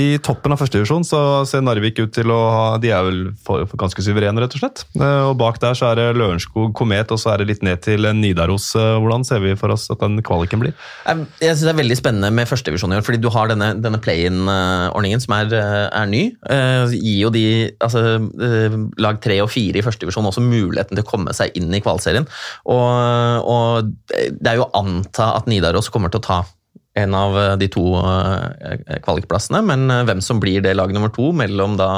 I 0.00 0.06
toppen 0.24 0.54
av 0.54 0.60
førstedivisjon 0.62 1.04
så 1.04 1.20
ser 1.44 1.66
Narvik 1.66 2.00
ut 2.00 2.14
til 2.16 2.32
å 2.32 2.38
ha 2.54 2.64
De 2.80 2.94
er 2.96 3.04
vel 3.04 3.20
for, 3.44 3.66
for 3.68 3.82
ganske 3.82 4.04
suverene, 4.06 4.40
rett 4.40 4.56
og 4.56 4.62
slett. 4.62 4.86
Eh, 4.96 5.26
og 5.28 5.34
bak 5.42 5.60
der 5.60 5.76
så 5.76 5.90
er 5.90 6.00
det 6.00 6.06
Lørenskog, 6.16 6.72
Komet, 6.78 7.12
og 7.12 7.20
så 7.20 7.34
er 7.34 7.44
det 7.44 7.50
litt 7.50 7.66
ned 7.66 7.84
til 7.84 8.08
Nidaros. 8.16 8.70
Eh, 8.72 8.96
hvordan 9.04 9.28
ser 9.28 9.44
vi 9.44 9.52
for 9.60 9.76
oss 9.76 9.84
at 9.92 10.00
den 10.00 10.16
kvaliken 10.24 10.64
blir? 10.64 10.72
Jeg, 11.04 11.28
syns 11.42 11.66
det 11.66 11.74
er 11.74 11.80
veldig 11.82 12.00
spennende 12.00 12.32
med 12.32 12.48
førstedivisjon 12.48 12.96
i 12.96 13.02
år, 13.02 13.04
fordi 13.04 13.20
du 13.20 13.28
har 13.36 13.52
denne, 13.52 13.74
denne 13.84 14.00
play-in-ordningen 14.00 15.20
som 15.20 15.36
er, 15.42 15.52
eh, 15.60 15.84
er 15.92 16.08
ny. 16.08 16.24
Eh, 16.48 16.96
gir 16.96 17.20
jo 17.26 17.34
de 17.36 17.46
altså, 17.76 18.16
eh, 18.40 18.80
lag 18.96 19.20
tre 19.20 19.42
og 19.44 19.52
fire 19.52 19.84
i 19.84 19.84
førstedivisjon 19.84 20.19
også 20.28 20.44
muligheten 20.44 20.96
til 20.96 21.04
å 21.04 21.10
komme 21.10 21.34
seg 21.36 21.56
inn 21.58 21.72
i 21.74 21.82
kvalserien. 21.84 22.28
Og, 22.68 23.48
og 23.48 23.92
det 24.10 24.52
er 24.52 24.60
jo 24.60 24.68
å 24.68 24.72
anta 24.82 25.32
at 25.38 25.48
Nidaros 25.50 25.88
kommer 25.92 26.12
til 26.12 26.22
å 26.22 26.28
ta 26.28 26.40
en 26.98 27.14
av 27.14 27.36
de 27.60 27.68
to 27.70 27.84
eh, 28.00 28.98
kvalikplassene, 29.04 29.60
men 29.62 29.86
eh, 29.92 30.04
hvem 30.08 30.22
som 30.24 30.40
blir 30.42 30.62
det 30.64 30.74
lag 30.74 30.90
nummer 30.94 31.12
to 31.14 31.30
mellom, 31.36 31.76
da, 31.78 31.90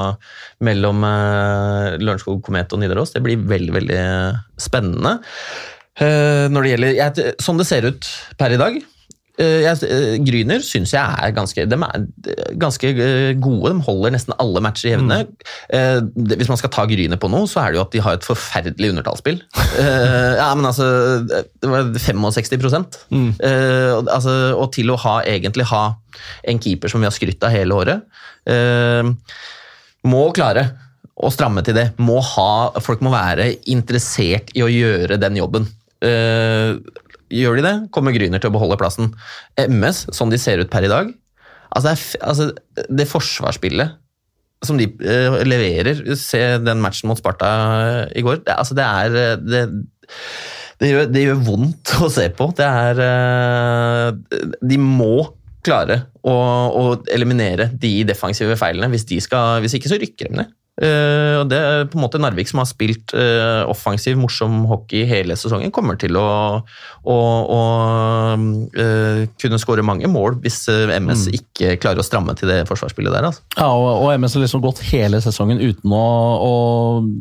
mellom 0.64 1.05
eh, 1.09 1.97
Lørenskog, 2.03 2.43
Komet 2.45 2.75
og 2.77 2.83
Nidaros, 2.83 3.14
det 3.14 3.25
blir 3.25 3.41
veldig, 3.41 3.73
veldig 3.79 4.03
spennende. 4.61 5.16
Eh, 6.01 6.49
når 6.53 6.64
det 6.64 6.73
gjelder, 6.75 6.95
jeg, 6.97 7.33
Sånn 7.43 7.59
det 7.61 7.68
ser 7.68 7.85
ut 7.89 8.07
per 8.41 8.55
i 8.55 8.61
dag 8.61 8.79
eh, 8.79 8.83
eh, 8.83 9.02
Gryner 10.26 10.61
syns 10.61 10.93
jeg 10.93 11.01
er 11.01 11.33
ganske, 11.33 11.64
de 11.64 11.76
er 11.78 12.03
eh, 12.28 12.51
ganske 12.61 12.91
eh, 12.93 13.30
gode. 13.41 13.72
De 13.72 13.87
holder 13.87 14.12
nesten 14.12 14.37
alle 14.43 14.61
matcher 14.64 14.93
jevne. 14.93 15.22
Eh, 15.72 16.01
det- 16.03 16.37
hvis 16.41 16.51
man 16.53 16.61
skal 16.61 16.72
ta 16.74 16.85
Gryner 16.91 17.16
på 17.20 17.30
noe, 17.33 17.49
så 17.49 17.62
er 17.62 17.72
det 17.72 17.80
jo 17.80 17.87
at 17.87 17.97
de 17.97 18.03
har 18.05 18.18
et 18.18 18.28
forferdelig 18.28 18.93
undertallsspill. 18.93 19.41
Eh, 19.80 20.35
ja, 20.43 20.51
men 20.55 20.68
altså 20.68 21.24
Det 21.24 21.70
var 21.70 21.89
65 21.97 23.09
mm. 23.11 23.30
altså, 24.12 24.37
og 24.59 24.72
til 24.76 24.93
å 24.93 25.01
ha, 25.01 25.22
egentlig 25.24 25.68
ha 25.72 25.85
en 26.45 26.61
keeper 26.61 26.93
som 26.93 27.01
vi 27.01 27.09
har 27.09 27.16
skrytt 27.16 27.43
av 27.47 27.55
hele 27.55 27.74
året, 27.74 28.03
eh, 28.47 29.03
må 30.05 30.24
klare 30.37 30.68
å 31.22 31.30
stramme 31.33 31.62
til 31.64 31.76
det. 31.76 31.93
Må 32.03 32.20
ha, 32.35 32.72
folk 32.83 33.03
må 33.05 33.12
være 33.14 33.53
interessert 33.70 34.53
i 34.59 34.64
å 34.64 34.70
gjøre 34.70 35.20
den 35.20 35.39
jobben. 35.41 35.68
Eh, 36.03 36.74
gjør 37.33 37.59
de 37.59 37.66
det, 37.66 37.74
kommer 37.95 38.14
Gryner 38.14 38.43
til 38.43 38.53
å 38.53 38.55
beholde 38.55 38.78
plassen. 38.80 39.11
MS, 39.59 40.07
sånn 40.12 40.33
de 40.33 40.41
ser 40.41 40.62
ut 40.62 40.72
per 40.72 40.87
i 40.87 40.93
dag 40.93 41.11
altså 41.72 41.89
det, 41.89 42.20
altså 42.20 42.87
det 42.93 43.09
forsvarsspillet 43.11 43.99
som 44.62 44.78
de 44.78 44.87
eh, 44.87 45.41
leverer 45.49 46.05
Se 46.18 46.41
den 46.62 46.83
matchen 46.85 47.11
mot 47.11 47.18
Sparta 47.18 47.49
eh, 47.83 48.18
i 48.20 48.22
går. 48.22 48.45
Det, 48.47 48.55
altså 48.55 48.76
det 48.78 48.85
er 48.87 49.16
eh, 49.18 49.33
det, 49.43 49.62
det, 50.78 50.91
gjør, 50.93 51.09
det 51.11 51.24
gjør 51.24 51.45
vondt 51.49 51.95
å 52.07 52.11
se 52.12 52.28
på. 52.37 52.51
Det 52.59 52.68
er 52.68 54.14
De 54.62 54.78
må 54.78 55.16
klare 55.66 55.99
å, 56.26 56.33
å 56.35 56.85
eliminere 57.14 57.68
de 57.74 58.01
defensive 58.07 58.55
feilene. 58.59 58.91
Hvis, 58.93 59.07
de 59.11 59.18
skal, 59.22 59.61
hvis 59.62 59.76
ikke, 59.78 59.91
så 59.91 59.99
rykker 60.03 60.30
de 60.30 60.43
ned. 60.43 60.55
Og 60.83 61.51
det 61.51 61.59
er 61.59 61.85
på 61.91 61.99
en 61.99 62.05
måte 62.07 62.18
Narvik 62.23 62.49
som 62.49 62.62
har 62.62 62.68
spilt 62.70 63.12
uh, 63.12 63.68
offensiv, 63.68 64.16
morsom 64.18 64.62
hockey 64.70 65.05
hele 65.07 65.37
sesongen, 65.39 65.73
kommer 65.75 65.99
til 66.01 66.16
å, 66.16 66.29
å, 67.05 67.16
å 67.57 67.61
uh, 68.41 69.20
kunne 69.43 69.61
skåre 69.61 69.85
mange 69.85 70.09
mål 70.11 70.39
hvis 70.43 70.62
MS 70.89 71.12
MS 71.12 71.27
ikke 71.37 71.77
klarer 71.83 72.03
å 72.03 72.07
stramme 72.07 72.35
til 72.39 72.51
det 72.51 72.62
forsvarsspillet 72.70 73.14
der. 73.14 73.29
Altså. 73.29 73.45
Ja, 73.57 73.68
og, 73.68 73.91
og 74.05 74.14
MS 74.16 74.37
har 74.37 74.45
liksom 74.45 74.64
gått 74.64 74.83
hele 74.91 75.20
sesongen 75.25 75.61
uten 75.62 75.95
å, 75.95 76.07
å 76.47 76.53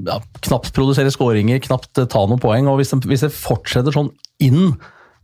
ja, 0.07 0.17
knapt 0.47 0.73
produsere 0.77 1.13
skåringer, 1.13 1.61
knapt 1.65 1.93
ta 1.99 2.25
noen 2.25 2.41
poeng. 2.41 2.69
og 2.71 2.81
Hvis, 2.81 2.93
de, 2.93 3.11
hvis 3.11 3.25
det 3.25 3.33
fortsetter 3.35 3.95
sånn 3.95 4.11
inn 4.43 4.73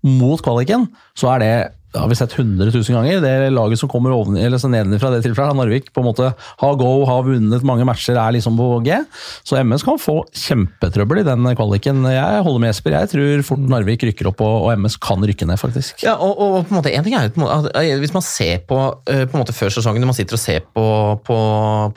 mot 0.05 0.41
kvaliken, 0.43 0.87
så 1.17 1.33
er 1.35 1.43
det 1.43 1.53
det 1.97 2.03
har 2.03 2.11
vi 2.11 2.15
sett 2.19 2.33
100 2.37 2.69
000 2.69 2.83
ganger. 2.93 3.21
Det 3.23 3.49
laget 3.49 3.79
som 3.81 3.89
kommer 3.89 4.13
oven, 4.13 4.37
nedenfra 4.37 5.09
det 5.09 5.23
tilfellet, 5.25 5.57
Narvik 5.57 5.89
på 5.95 6.03
en 6.03 6.05
måte 6.05 6.27
har 6.37 6.75
go, 6.77 6.91
har 7.09 7.23
vunnet 7.25 7.63
mange 7.65 7.87
matcher, 7.89 8.19
er 8.21 8.35
liksom 8.35 8.57
på 8.59 8.67
G. 8.85 8.99
Så 9.47 9.57
MS 9.63 9.85
kan 9.87 9.97
få 10.01 10.19
kjempetrøbbel 10.29 11.23
i 11.23 11.25
den 11.25 11.47
kvaliken. 11.57 12.03
Jeg 12.13 12.43
holder 12.45 12.61
med 12.61 12.69
Jesper. 12.69 12.97
Jeg 12.99 13.11
tror 13.13 13.45
fort 13.49 13.63
Narvik 13.73 14.05
rykker 14.05 14.29
opp, 14.29 14.43
og, 14.45 14.69
MS 14.77 14.99
kan 15.01 15.25
rykke 15.25 15.47
ned, 15.49 15.57
faktisk. 15.57 16.03
Ja, 16.05 16.13
og, 16.21 16.37
og 16.37 16.57
på 16.67 16.75
en 16.75 16.79
måte, 16.79 16.93
en 16.93 17.07
ting 17.07 17.17
er 17.17 17.31
jo 17.31 17.49
at, 17.49 17.71
eh, 17.81 17.95
Hvis 18.03 18.13
man 18.13 18.25
ser 18.25 18.61
på, 18.69 18.77
eh, 19.09 19.25
på 19.25 19.33
en 19.33 19.41
måte 19.41 19.55
før 19.57 19.73
sesongen, 19.73 20.03
når 20.03 20.11
man 20.11 20.19
sitter 20.19 20.37
og 20.37 20.43
ser 20.43 20.67
på, 20.67 20.85
på, 21.25 21.39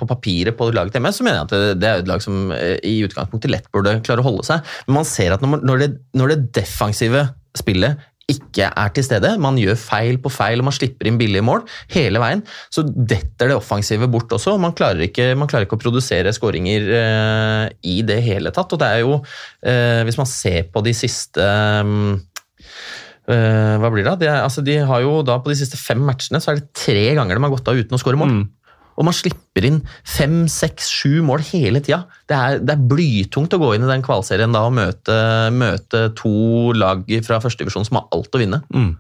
på 0.01 0.09
papiret 0.15 0.57
på 0.57 0.71
laget 0.73 0.97
til 0.97 1.05
MS, 1.05 1.21
så 1.21 1.27
mener 1.27 1.43
jeg 1.43 1.51
at 1.51 1.83
det, 1.83 1.91
er 1.91 2.01
et 2.01 2.09
lag 2.09 2.25
som 2.25 2.55
eh, 2.57 2.79
i 2.89 3.03
utgangspunktet 3.05 3.53
lett 3.53 3.69
burde 3.75 3.99
klare 4.07 4.25
å 4.25 4.29
holde 4.31 4.49
seg. 4.49 4.65
Men 4.89 5.03
man 5.03 5.09
ser 5.09 5.37
at 5.37 5.45
når, 5.45 5.85
det, 5.85 5.93
når 6.17 6.33
det 6.33 6.41
defensive 6.63 7.29
spillet 7.59 7.99
ikke 8.31 8.71
er 8.71 8.93
til 8.95 9.07
stede, 9.07 9.35
man 9.43 9.59
gjør 9.61 9.79
feil 9.81 10.21
på 10.23 10.33
feil 10.33 10.63
og 10.63 10.69
man 10.69 10.77
slipper 10.77 11.09
inn 11.11 11.19
billige 11.21 11.45
mål 11.45 11.65
hele 11.95 12.23
veien, 12.23 12.45
så 12.73 12.85
detter 12.87 13.51
det 13.51 13.59
offensive 13.59 14.09
bort 14.11 14.33
også. 14.37 14.55
og 14.55 14.63
Man 14.63 14.77
klarer 14.77 15.05
ikke, 15.07 15.33
man 15.39 15.51
klarer 15.51 15.69
ikke 15.69 15.79
å 15.79 15.83
produsere 15.83 16.35
skåringer 16.37 16.89
uh, 16.91 17.65
i 17.83 18.01
det 18.07 18.21
hele 18.27 18.53
tatt. 18.55 18.73
og 18.73 18.83
det 18.83 18.89
er 18.89 19.05
jo, 19.05 19.21
uh, 19.21 20.01
Hvis 20.07 20.21
man 20.21 20.29
ser 20.31 20.71
på 20.73 20.83
de 20.87 20.95
siste 20.97 21.45
um, 21.85 22.21
uh, 23.31 23.77
hva 23.81 23.91
blir 23.93 24.07
det? 24.07 24.17
De, 24.23 24.31
altså, 24.33 24.65
de 24.67 24.79
har 24.87 25.05
jo 25.05 25.21
da 25.27 25.41
På 25.43 25.53
de 25.53 25.59
siste 25.59 25.81
fem 25.81 26.01
matchene 26.07 26.43
så 26.43 26.53
er 26.53 26.61
det 26.61 26.73
tre 26.77 27.11
ganger 27.19 27.37
de 27.37 27.47
har 27.47 27.55
gått 27.55 27.71
av 27.71 27.81
uten 27.81 27.97
å 27.97 28.03
skåre 28.03 28.21
mål. 28.21 28.41
Og 29.01 29.09
man 29.09 29.17
slipper 29.17 29.65
inn 29.67 29.81
fem, 30.05 30.43
seks, 30.53 30.91
sju 30.93 31.23
mål 31.27 31.45
hele 31.51 31.81
tida. 31.85 32.05
Det 32.29 32.41
det 32.61 32.75
er 32.77 32.89
blytungt 32.91 33.55
å 33.57 33.61
gå 33.63 33.75
inn 33.75 33.87
i 33.87 33.91
den 33.91 34.05
kvalserien 34.05 34.53
da 34.55 34.67
og 34.69 34.77
møte, 34.77 35.15
møte 35.57 36.11
to 36.19 36.75
lag 36.77 37.07
fra 37.27 37.41
førstedivisjon 37.43 37.89
som 37.89 38.01
har 38.01 38.11
alt 38.15 38.37
å 38.37 38.43
vinne. 38.43 38.61
Mm. 38.75 38.93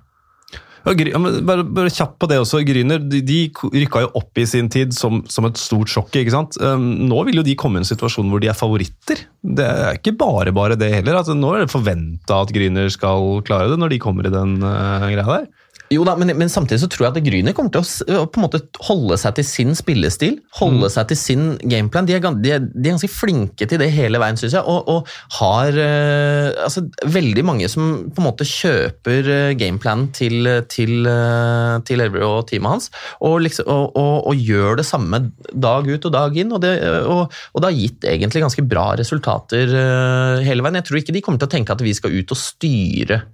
Ja, 0.80 1.20
bare, 1.44 1.64
bare 1.64 1.92
kjapt 1.92 2.16
på 2.22 2.28
det 2.30 2.38
også. 2.40 2.62
Gryner 2.64 3.02
de, 3.02 3.20
de 3.26 3.40
rykka 3.52 4.04
jo 4.06 4.12
opp 4.22 4.40
i 4.40 4.46
sin 4.48 4.70
tid 4.72 4.94
som, 4.96 5.20
som 5.28 5.44
et 5.48 5.60
stort 5.60 5.92
sjokk. 5.92 6.14
ikke 6.16 6.32
sant? 6.32 6.56
Um, 6.62 6.86
nå 7.10 7.20
vil 7.28 7.42
jo 7.42 7.44
de 7.46 7.56
komme 7.60 7.78
i 7.78 7.82
en 7.84 7.88
situasjon 7.88 8.30
hvor 8.32 8.40
de 8.40 8.48
er 8.50 8.56
favoritter. 8.56 9.26
Det 9.44 9.66
er 9.66 10.00
ikke 10.00 10.16
bare 10.20 10.54
bare 10.56 10.78
det 10.80 10.92
heller. 10.94 11.20
altså 11.20 11.36
Nå 11.36 11.52
er 11.54 11.64
det 11.64 11.74
forventa 11.74 12.40
at 12.40 12.54
Gryner 12.56 12.88
skal 12.92 13.42
klare 13.46 13.68
det, 13.72 13.80
når 13.80 13.92
de 13.92 14.00
kommer 14.02 14.28
i 14.28 14.32
den 14.32 14.56
uh, 14.64 15.10
greia 15.10 15.28
der. 15.28 15.50
Jo 15.90 16.04
da, 16.06 16.12
men, 16.14 16.30
men 16.38 16.50
samtidig 16.50 16.84
så 16.84 16.88
tror 16.90 17.08
jeg 17.08 17.16
at 17.16 17.24
Grüner 17.26 17.54
kommer 17.56 17.72
til 17.74 17.82
å, 17.82 18.22
på 18.30 18.38
en 18.38 18.44
måte 18.44 18.60
holde 18.86 19.16
seg 19.18 19.34
til 19.40 19.46
sin 19.48 19.72
spillestil. 19.74 20.36
Holde 20.60 20.86
seg 20.94 21.08
til 21.10 21.18
sin 21.18 21.48
gameplan. 21.64 22.06
De 22.06 22.14
er, 22.14 22.22
de, 22.22 22.52
er, 22.54 22.62
de 22.62 22.84
er 22.84 22.94
ganske 22.94 23.10
flinke 23.10 23.66
til 23.66 23.82
det 23.82 23.88
hele 23.90 24.20
veien, 24.22 24.38
syns 24.38 24.54
jeg. 24.54 24.62
Og, 24.70 24.86
og 24.86 25.10
har 25.40 25.74
uh, 25.74 26.62
altså, 26.62 26.84
veldig 27.10 27.42
mange 27.48 27.70
som 27.72 27.88
på 28.06 28.22
en 28.22 28.28
måte 28.28 28.46
kjøper 28.46 29.32
eh, 29.34 29.56
gameplanen 29.58 30.12
til, 30.14 30.46
til, 30.70 30.94
uh, 31.10 31.82
til 31.86 32.06
Elverum 32.06 32.36
og 32.38 32.46
teamet 32.52 32.76
hans, 32.76 32.86
og, 33.18 33.40
liksom, 33.48 33.66
og, 33.66 34.30
og, 34.30 34.46
gjør 34.50 34.78
det 34.78 34.86
samme 34.86 35.24
dag 35.50 35.90
ut 35.90 36.06
og 36.06 36.14
dag 36.14 36.38
inn. 36.38 36.54
Og 36.54 36.62
det, 36.62 36.76
og, 37.02 37.34
og 37.50 37.64
det 37.64 37.72
har 37.72 37.80
gitt 37.80 38.08
egentlig 38.14 38.46
ganske 38.46 38.66
bra 38.70 38.86
resultater 39.02 39.74
uh, 39.74 40.46
hele 40.46 40.62
veien. 40.62 40.78
Jeg 40.78 40.86
tror 40.86 41.02
ikke 41.02 41.18
de 41.18 41.26
kommer 41.26 41.42
til 41.42 41.50
å 41.50 41.54
tenke 41.58 41.74
at 41.74 41.82
vi 41.82 41.98
skal 41.98 42.14
ut 42.14 42.30
og 42.30 42.42
styre 42.46 43.24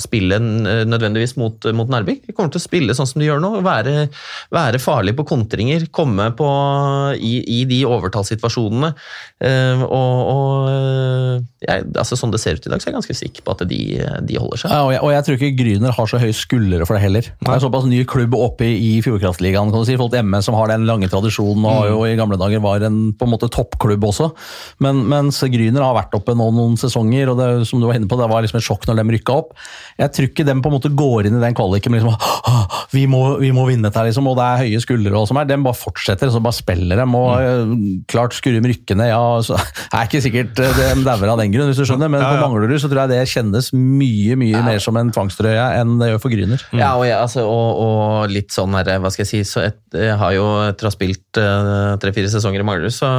spille 0.00 0.38
eh, 0.40 0.82
nødvendigvis 0.88 1.36
mot, 1.38 1.68
mot 1.76 1.90
Narvik. 1.90 2.24
De 2.26 2.34
kommer 2.34 2.50
til 2.52 2.58
å 2.58 2.64
spille 2.64 2.96
sånn 2.96 3.06
som 3.06 3.22
de 3.22 3.28
gjør 3.28 3.42
nå. 3.42 3.50
Være, 3.64 4.08
være 4.54 4.80
farlig 4.82 5.14
på 5.18 5.26
kontringer, 5.28 5.86
komme 5.94 6.30
på, 6.34 6.48
i, 7.14 7.36
i 7.60 7.62
de 7.70 7.84
overtallssituasjonene. 7.86 8.94
Eh, 9.44 9.84
og 9.84 10.22
og 10.34 10.68
eh, 10.70 11.44
jeg, 11.64 11.84
altså, 11.94 12.18
sånn 12.18 12.32
det 12.34 12.40
ser 12.42 12.58
ut 12.58 12.66
i 12.66 12.72
dag, 12.72 12.82
så 12.82 12.88
er 12.88 12.92
jeg 12.92 12.98
ganske 12.98 13.16
sikker 13.18 13.44
på 13.46 13.54
at 13.54 13.64
de, 13.70 13.80
de 14.26 14.38
holder 14.40 14.64
seg. 14.64 14.74
Ja, 14.74 14.82
og, 14.86 14.92
jeg, 14.94 15.02
og 15.06 15.14
jeg 15.14 15.26
tror 15.26 15.38
ikke 15.38 15.58
Gryner 15.60 15.94
har 15.96 16.10
så 16.10 16.20
høye 16.22 16.36
skuldre 16.36 16.88
for 16.88 16.98
det 16.98 17.04
heller. 17.04 17.30
Det 17.38 17.54
er 17.54 17.62
såpass 17.62 17.86
ny 17.88 18.02
klubb 18.08 18.34
oppe 18.38 18.68
i, 18.68 18.92
Fjordkraftligaen. 19.04 19.72
kan 19.72 19.84
du 19.84 19.88
si, 19.88 19.98
Folk 20.00 20.16
MS, 20.18 20.48
som 20.48 20.58
har 20.58 20.72
den 20.72 20.86
lange 20.88 21.08
tradisjonen 21.12 21.66
og 21.68 21.88
jo 21.90 22.02
i 22.08 22.16
gamle 22.18 22.38
dager 22.40 22.62
var 22.64 22.84
en 22.86 22.98
på 23.14 23.26
en 23.26 23.32
måte 23.34 23.50
toppklubb 23.52 24.06
også. 24.10 24.30
Men, 24.84 25.04
mens 25.10 25.40
Gryner 25.50 25.84
har 25.84 25.96
vært 25.96 26.14
oppe 26.18 26.34
nå 26.36 26.50
noen 26.54 26.78
sesonger, 26.80 27.30
og 27.32 27.40
det, 27.40 27.48
som 27.70 27.82
du 27.82 27.88
var 27.88 27.98
inne 27.98 28.10
på, 28.10 28.18
det 28.18 28.28
var 28.30 28.44
liksom 28.44 28.60
et 28.60 28.66
sjokk 28.66 28.88
når 28.88 29.00
de 29.00 29.16
rykka 29.16 29.38
opp. 29.44 29.54
Jeg 30.00 30.10
tror 30.16 30.26
ikke 30.30 30.44
de 30.48 30.54
på 30.58 30.70
en 30.70 30.74
måte 30.74 30.90
går 30.96 31.28
inn 31.28 31.36
i 31.38 31.42
den 31.42 31.54
kvaliken 31.56 31.92
med 31.94 32.02
liksom, 32.02 32.16
vi, 32.94 33.04
må, 33.10 33.20
vi 33.42 33.50
må 33.54 33.64
vinne 33.68 33.86
dette, 33.88 34.02
liksom, 34.08 34.26
og 34.30 34.36
det 34.38 34.44
er 34.46 34.62
høye 34.64 34.80
skuldre 34.82 35.14
og 35.18 35.28
sånn 35.30 35.38
her. 35.40 35.46
De 35.50 35.58
bare 35.64 35.78
fortsetter, 35.78 36.30
så 36.34 36.40
bare 36.42 36.56
spiller 36.56 36.98
dem. 37.02 37.14
og 37.18 37.34
Mm. 37.34 37.72
eh, 37.74 38.02
Klart 38.10 38.34
skrur 38.36 38.54
de 38.58 38.68
rykkene, 38.70 39.06
ja. 39.08 39.20
Så, 39.46 39.56
det 39.58 39.86
er 39.98 40.08
ikke 40.08 40.20
sikkert 40.24 40.60
eh, 40.62 40.80
de 40.94 41.04
dauer 41.06 41.30
av 41.34 41.40
den 41.40 41.52
grunn, 41.54 41.70
hvis 41.70 41.80
du 41.80 41.86
skjønner, 41.88 42.10
men 42.12 42.20
Ja, 42.22 42.32
ja. 42.34 42.40
på 42.42 42.48
Manglerud 42.50 42.80
så 42.82 42.90
tror 42.90 43.04
jeg 43.04 43.12
det 43.14 43.20
kjennes 43.32 43.70
mye 43.74 44.36
mye 44.40 44.62
mer 44.66 44.78
som 44.82 44.96
en 45.00 45.10
tvangstrøye 45.14 45.64
enn 45.80 45.96
det 46.00 46.10
gjør 46.12 46.22
for 46.22 46.34
Gryner. 46.34 46.62
Ja, 46.76 46.92
og, 46.98 47.04
jeg, 47.08 47.16
altså, 47.18 47.44
og, 47.48 47.80
og 47.84 48.30
litt 48.34 48.54
sånn 48.54 48.74
her, 48.78 48.90
hva 49.02 49.10
skal 49.14 49.24
jeg 49.24 49.30
si, 49.32 49.42
så 49.48 49.64
et, 49.68 49.78
jeg 49.94 50.16
har 50.20 50.34
jo 50.36 50.44
etter 50.68 50.86
å 50.86 50.90
ha 50.90 50.94
spilt 50.94 51.40
eh, 51.40 51.94
tre-fire 52.02 52.30
sesonger 52.32 52.62
i 52.62 52.66
Manglerud, 52.68 52.94
så 52.94 53.10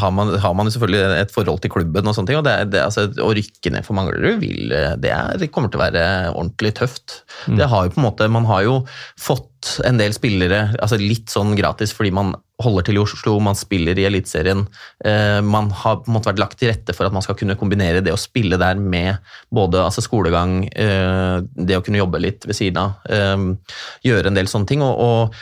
har 0.00 0.14
man, 0.14 0.34
har 0.42 0.54
man 0.58 0.70
jo 0.70 0.74
selvfølgelig 0.76 1.20
et 1.24 1.34
forhold 1.34 1.62
til 1.64 1.72
klubben 1.74 2.06
og 2.10 2.16
sånne 2.16 2.30
ting, 2.32 2.40
og 2.40 2.46
det, 2.48 2.56
det, 2.74 2.82
altså, 2.86 3.06
å 3.24 3.30
rykke 3.36 3.74
ned 3.74 3.86
for 3.86 3.98
Manglerud, 3.98 4.40
vil, 4.42 4.74
det, 5.02 5.12
er, 5.14 5.46
kommer 5.54 5.70
til 5.72 5.80
å 5.80 5.84
være 5.86 6.04
ordentlig 6.28 6.74
tøft. 6.80 7.22
Det 7.46 7.68
har 7.70 7.86
jo 7.86 7.94
på 7.94 8.00
en 8.00 8.06
måte, 8.06 8.28
man 8.32 8.48
har 8.48 8.64
jo 8.66 8.76
fått 9.18 9.80
en 9.84 9.98
del 10.00 10.14
spillere, 10.16 10.70
altså 10.80 10.98
litt 11.00 11.32
sånn 11.32 11.52
gratis 11.58 11.92
fordi 11.96 12.12
man 12.16 12.34
holder 12.60 12.86
til 12.86 12.98
i 12.98 13.02
Oslo, 13.02 13.36
man 13.42 13.56
spiller 13.58 13.98
i 13.98 14.06
Eliteserien. 14.08 14.64
Eh, 15.04 15.40
man 15.44 15.70
har 15.82 16.00
på 16.00 16.10
en 16.10 16.16
måte 16.16 16.30
vært 16.30 16.42
lagt 16.42 16.58
til 16.60 16.72
rette 16.72 16.94
for 16.96 17.08
at 17.08 17.14
man 17.16 17.24
skal 17.24 17.38
kunne 17.40 17.56
kombinere 17.60 18.02
det 18.04 18.12
å 18.14 18.20
spille 18.20 18.58
der 18.60 18.80
med 18.80 19.20
både 19.54 19.80
altså 19.84 20.04
skolegang, 20.04 20.64
eh, 20.68 21.38
det 21.40 21.78
å 21.78 21.84
kunne 21.84 22.02
jobbe 22.02 22.22
litt 22.22 22.46
ved 22.48 22.58
siden 22.58 22.82
av, 22.82 23.00
eh, 23.08 23.80
gjøre 24.06 24.32
en 24.32 24.38
del 24.38 24.50
sånne 24.50 24.70
ting. 24.70 24.84
og, 24.84 25.00
og 25.00 25.40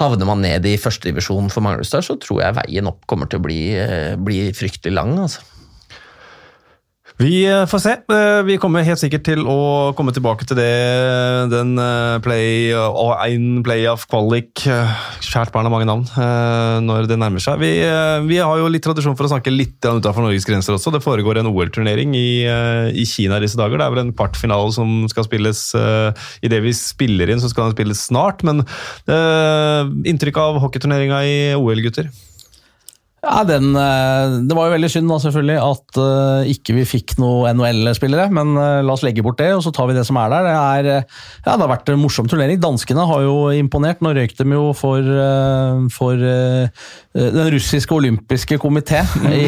Havner 0.00 0.24
man 0.24 0.40
ned 0.40 0.64
i 0.64 0.78
førstedivisjon 0.80 1.50
for 1.52 1.60
Manglerudstad, 1.60 2.06
så 2.06 2.14
tror 2.16 2.38
jeg 2.40 2.56
veien 2.56 2.88
opp 2.88 3.02
kommer 3.10 3.28
til 3.28 3.36
å 3.36 3.44
bli, 3.44 3.58
bli 4.24 4.46
fryktelig 4.56 4.94
lang. 4.96 5.18
altså. 5.26 5.44
Vi 7.20 7.42
eh, 7.44 7.66
får 7.68 7.80
se. 7.82 7.90
Eh, 8.08 8.42
Vi 8.48 8.56
kommer 8.56 8.84
helt 8.86 9.00
sikkert 9.00 9.26
til 9.26 9.42
å 9.44 9.92
komme 9.96 10.12
tilbake 10.16 10.46
til 10.48 10.56
det. 10.56 10.68
Den 11.52 11.74
eh, 11.76 12.16
play 12.24 12.70
og 12.72 13.12
en 13.26 13.60
playoff 13.66 14.06
eh, 14.08 14.94
Kjært 15.20 15.52
barn 15.52 15.68
har 15.68 15.74
mange 15.74 15.88
navn 15.88 16.06
når 16.86 17.10
det 17.10 17.18
nærmer 17.20 17.42
seg. 17.44 17.60
Vi, 17.60 17.68
vi 18.26 18.38
har 18.40 18.56
jo 18.56 18.70
litt 18.72 18.84
tradisjon 18.86 19.18
for 19.18 19.28
å 19.28 19.32
snakke 19.34 19.52
litt 19.52 19.76
utenfor 19.84 20.24
Norges 20.24 20.48
grenser 20.48 20.78
også. 20.78 20.94
Det 20.94 21.02
foregår 21.04 21.42
en 21.42 21.50
OL-turnering 21.50 22.16
i, 22.16 22.46
i 22.96 23.04
Kina 23.08 23.40
disse 23.42 23.60
dager. 23.60 23.76
Det 23.76 23.86
er 23.86 23.94
vel 23.94 24.02
en 24.06 24.14
kvartfinale 24.16 24.72
som 24.74 25.04
skal 25.12 25.28
spilles 25.28 25.60
i 25.76 26.48
Idet 26.48 26.62
vi 26.64 26.72
spiller 26.76 27.30
inn, 27.30 27.40
så 27.42 27.50
skal 27.52 27.68
den 27.68 27.76
spilles 27.76 28.00
snart. 28.08 28.42
Men 28.46 28.64
inntrykk 30.08 30.40
av 30.40 30.60
hockeyturneringa 30.64 31.22
i 31.28 31.38
OL, 31.58 31.84
gutter? 31.84 32.08
Ja, 33.20 33.42
den, 33.44 33.74
eh, 33.76 34.40
Det 34.48 34.56
var 34.56 34.68
jo 34.68 34.74
veldig 34.74 34.88
synd 34.88 35.10
da, 35.12 35.18
selvfølgelig 35.20 35.58
at 35.60 35.98
uh, 36.00 36.48
ikke 36.48 36.76
vi 36.78 36.86
fikk 36.88 37.18
noen 37.20 37.58
NHL-spillere, 37.60 38.30
men 38.32 38.54
uh, 38.56 38.80
la 38.80 38.94
oss 38.94 39.04
legge 39.04 39.24
bort 39.24 39.36
det, 39.42 39.50
og 39.52 39.60
så 39.64 39.72
tar 39.76 39.90
vi 39.90 39.96
det 39.98 40.06
som 40.08 40.16
er 40.16 40.32
der. 40.32 40.48
Det, 40.48 40.54
er, 40.56 41.04
ja, 41.44 41.52
det 41.52 41.60
har 41.60 41.72
vært 41.74 41.92
en 41.92 42.00
morsom 42.00 42.30
turnering. 42.30 42.56
Danskene 42.62 43.04
har 43.10 43.26
jo 43.26 43.36
imponert. 43.52 44.00
Nå 44.00 44.14
røyk 44.16 44.32
de 44.38 44.48
jo 44.56 44.70
for, 44.76 45.04
uh, 45.04 45.84
for 45.92 46.16
den 46.16 47.52
russiske 47.52 47.92
olympiske 47.92 48.56
komité 48.62 49.02
i, 49.34 49.46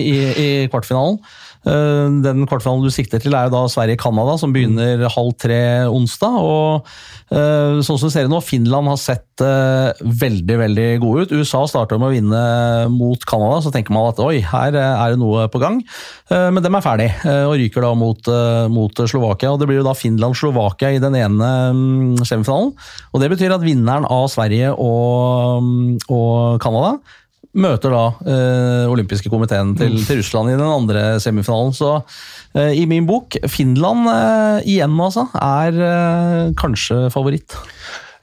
i, 0.00 0.14
i 0.44 0.48
kvartfinalen. 0.72 1.20
Eh, 1.64 2.08
Den 2.24 2.44
kvartfinalen 2.48 2.84
du 2.84 2.92
sikter 2.92 3.22
til, 3.22 3.34
er 3.34 3.48
jo 3.48 3.54
da 3.54 3.64
Sverige-Canada, 3.72 4.36
som 4.40 4.52
begynner 4.54 5.06
halv 5.12 5.32
tre 5.40 5.60
onsdag. 5.88 6.36
og 6.36 6.88
eh, 7.32 7.80
Sånn 7.84 7.98
som 7.98 8.10
du 8.10 8.14
ser 8.14 8.28
nå, 8.30 8.40
Finland 8.44 8.90
har 8.92 9.00
sett 9.00 9.44
eh, 9.44 10.04
veldig 10.24 10.58
veldig 10.60 10.88
gode 11.02 11.24
ut. 11.24 11.34
USA 11.40 11.64
starter 11.70 12.00
med 12.00 12.10
å 12.10 12.14
vinne 12.14 12.44
mot 12.92 13.24
Canada, 13.28 13.62
så 13.64 13.72
tenker 13.74 13.94
man 13.96 14.10
at 14.12 14.22
oi, 14.22 14.38
her 14.44 14.76
er 14.76 15.14
det 15.14 15.20
noe 15.20 15.48
på 15.52 15.60
gang. 15.62 15.80
Men 16.30 16.62
dem 16.64 16.76
er 16.76 16.82
ferdig, 16.84 17.08
og 17.24 17.54
ryker 17.58 17.84
da 17.84 17.90
mot, 17.98 18.28
mot 18.72 19.02
Slovakia. 19.10 19.52
og 19.52 19.60
Det 19.60 19.68
blir 19.68 19.80
jo 19.80 19.86
da 19.86 19.92
Finland-Slovakia 19.96 20.94
i 20.94 21.02
den 21.02 21.16
ene 21.18 21.50
mm, 21.74 22.22
semifinalen. 22.24 22.72
og 23.12 23.22
Det 23.22 23.30
betyr 23.32 23.54
at 23.56 23.64
vinneren 23.64 24.06
av 24.08 24.28
Sverige 24.32 24.72
og, 24.72 25.62
mm, 25.64 26.08
og 26.08 26.62
Canada 26.64 26.96
møter 27.54 27.92
da 27.94 28.04
eh, 28.26 28.84
olympiske 28.90 29.30
komiteen 29.32 29.74
til, 29.78 29.96
til 30.06 30.20
Russland 30.20 30.52
i 30.52 30.56
den 30.58 30.66
andre 30.66 31.04
semifinalen. 31.22 31.74
Så 31.76 31.92
eh, 32.56 32.74
i 32.80 32.84
min 32.90 33.06
bok, 33.08 33.38
Finland 33.50 34.08
eh, 34.10 34.70
igjen 34.74 34.98
altså, 35.00 35.28
er 35.38 35.80
eh, 35.88 36.52
kanskje 36.58 37.06
favoritt. 37.14 37.56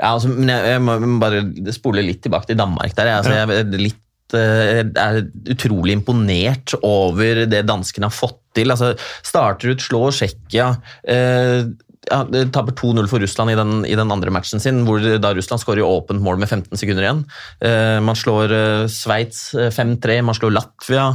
Ja, 0.02 0.16
altså, 0.16 0.32
men 0.34 0.50
jeg, 0.50 0.74
jeg 0.74 0.84
må 0.84 0.98
bare 1.22 1.44
spole 1.76 2.04
litt 2.06 2.24
tilbake 2.26 2.50
til 2.50 2.60
Danmark. 2.60 2.96
der. 2.98 3.12
Jeg, 3.12 3.22
altså, 3.22 3.36
jeg 3.38 3.62
er 3.62 3.86
litt 3.86 4.38
eh, 4.38 4.82
er 4.82 5.22
utrolig 5.54 5.96
imponert 6.00 6.76
over 6.82 7.46
det 7.52 7.64
danskene 7.70 8.10
har 8.10 8.16
fått 8.16 8.40
til. 8.58 8.74
Altså, 8.74 8.96
starter 9.24 9.76
ut, 9.76 9.86
slår 9.86 10.18
Tsjekkia. 10.18 10.74
Eh, 11.06 11.70
ja, 12.10 12.24
Taper 12.26 12.74
2-0 12.74 13.06
for 13.08 13.22
Russland 13.22 13.52
i 13.52 13.56
den, 13.56 13.74
i 13.86 13.96
den 13.96 14.10
andre 14.12 14.32
matchen 14.34 14.62
sin, 14.62 14.82
hvor 14.88 15.04
da 15.22 15.34
Russland 15.38 15.62
skårer 15.62 15.86
åpent 15.86 16.24
mål 16.24 16.40
med 16.42 16.50
15 16.50 16.80
sekunder 16.80 17.06
igjen. 17.06 17.22
Eh, 17.62 18.00
man 18.02 18.18
slår 18.18 18.54
eh, 18.56 18.86
Sveits 18.90 19.52
eh, 19.54 19.70
5-3, 19.70 20.18
man 20.26 20.38
slår 20.38 20.56
Latvia 20.56 21.12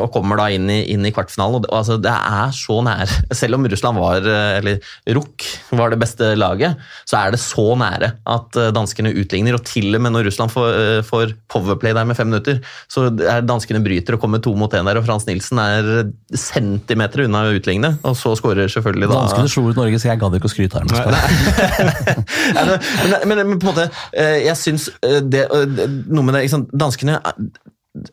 og 0.00 0.08
kommer 0.14 0.38
da 0.38 0.46
inn 0.54 0.68
i, 0.70 0.78
inn 0.92 1.04
i 1.04 1.10
kvartfinalen. 1.12 1.66
Og 1.66 1.74
altså, 1.74 1.98
det 2.00 2.12
er 2.12 2.54
så 2.56 2.78
nære. 2.86 3.08
Selv 3.40 3.58
om 3.58 3.66
Russland 3.68 4.00
var, 4.00 4.24
eller 4.56 4.80
RUK 5.16 5.44
var 5.76 5.92
det 5.92 6.00
beste 6.00 6.32
laget, 6.38 6.80
så 7.08 7.18
er 7.20 7.34
det 7.34 7.42
så 7.42 7.66
nære 7.78 8.12
at 8.32 8.58
danskene 8.76 9.12
utligner. 9.12 9.58
Og 9.58 9.66
til 9.68 9.98
og 9.98 10.04
med 10.04 10.14
når 10.14 10.30
Russland 10.30 10.54
får, 10.54 11.02
får 11.08 11.34
powerplay 11.52 11.96
der 11.96 12.08
med 12.08 12.18
fem 12.18 12.30
minutter, 12.30 12.60
så 12.92 13.08
er 13.10 13.44
danskene 13.44 13.82
bryter 13.84 14.16
og 14.16 14.22
kommer 14.22 14.40
to 14.44 14.54
mot 14.56 14.72
én 14.76 14.86
der, 14.86 15.00
og 15.00 15.06
Frans 15.08 15.26
Nilsen 15.28 15.60
er 15.60 15.90
centimeter 16.32 17.26
unna 17.26 17.46
å 17.48 17.56
utligne. 17.58 17.96
Og 18.06 18.16
så 18.18 18.32
skårer 18.38 18.70
selvfølgelig 18.72 19.10
da 19.10 19.20
Danskene 19.26 19.52
slo 19.52 19.66
ut 19.70 19.80
Norge, 19.80 20.00
så 20.06 20.12
jeg 20.12 20.22
gadd 20.22 20.36
ikke 20.38 20.48
å 20.48 20.52
skryte 20.52 20.78
her. 20.78 20.86
men 22.56 22.74
Nei, 23.10 23.22
men, 23.26 23.40
men, 23.42 23.56
på 23.58 23.66
en 23.66 23.72
måte, 23.72 23.88
eh, 24.14 24.44
jeg 24.46 24.58
syns 24.60 24.90
eh, 25.02 25.18
det, 25.24 25.46
eh, 25.50 25.86
Noe 26.06 26.26
med 26.26 26.38
det 26.38 26.46
sant, 26.52 26.70
Danskene 26.76 27.18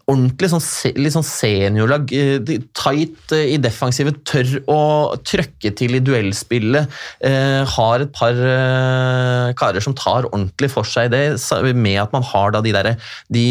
ordentlig 0.10 0.50
sånn, 0.52 0.64
litt 1.00 1.16
sånn 1.16 1.26
seniorlag. 1.26 2.12
Tight 2.78 3.34
i 3.36 3.58
defensivet, 3.62 4.22
tør 4.28 4.56
å 4.72 4.80
trøkke 5.26 5.74
til 5.78 5.98
i 5.98 6.02
duellspillet. 6.04 7.00
Eh, 7.26 7.62
har 7.76 8.04
et 8.04 8.14
par 8.16 8.38
eh, 8.38 9.54
karer 9.60 9.84
som 9.84 9.96
tar 9.98 10.30
ordentlig 10.30 10.72
for 10.74 10.88
seg 10.88 11.12
det, 11.14 11.24
med 11.76 12.00
at 12.02 12.14
man 12.16 12.26
har 12.28 12.54
da 12.56 12.64
de 12.64 12.74
der, 12.76 12.94
de 13.34 13.46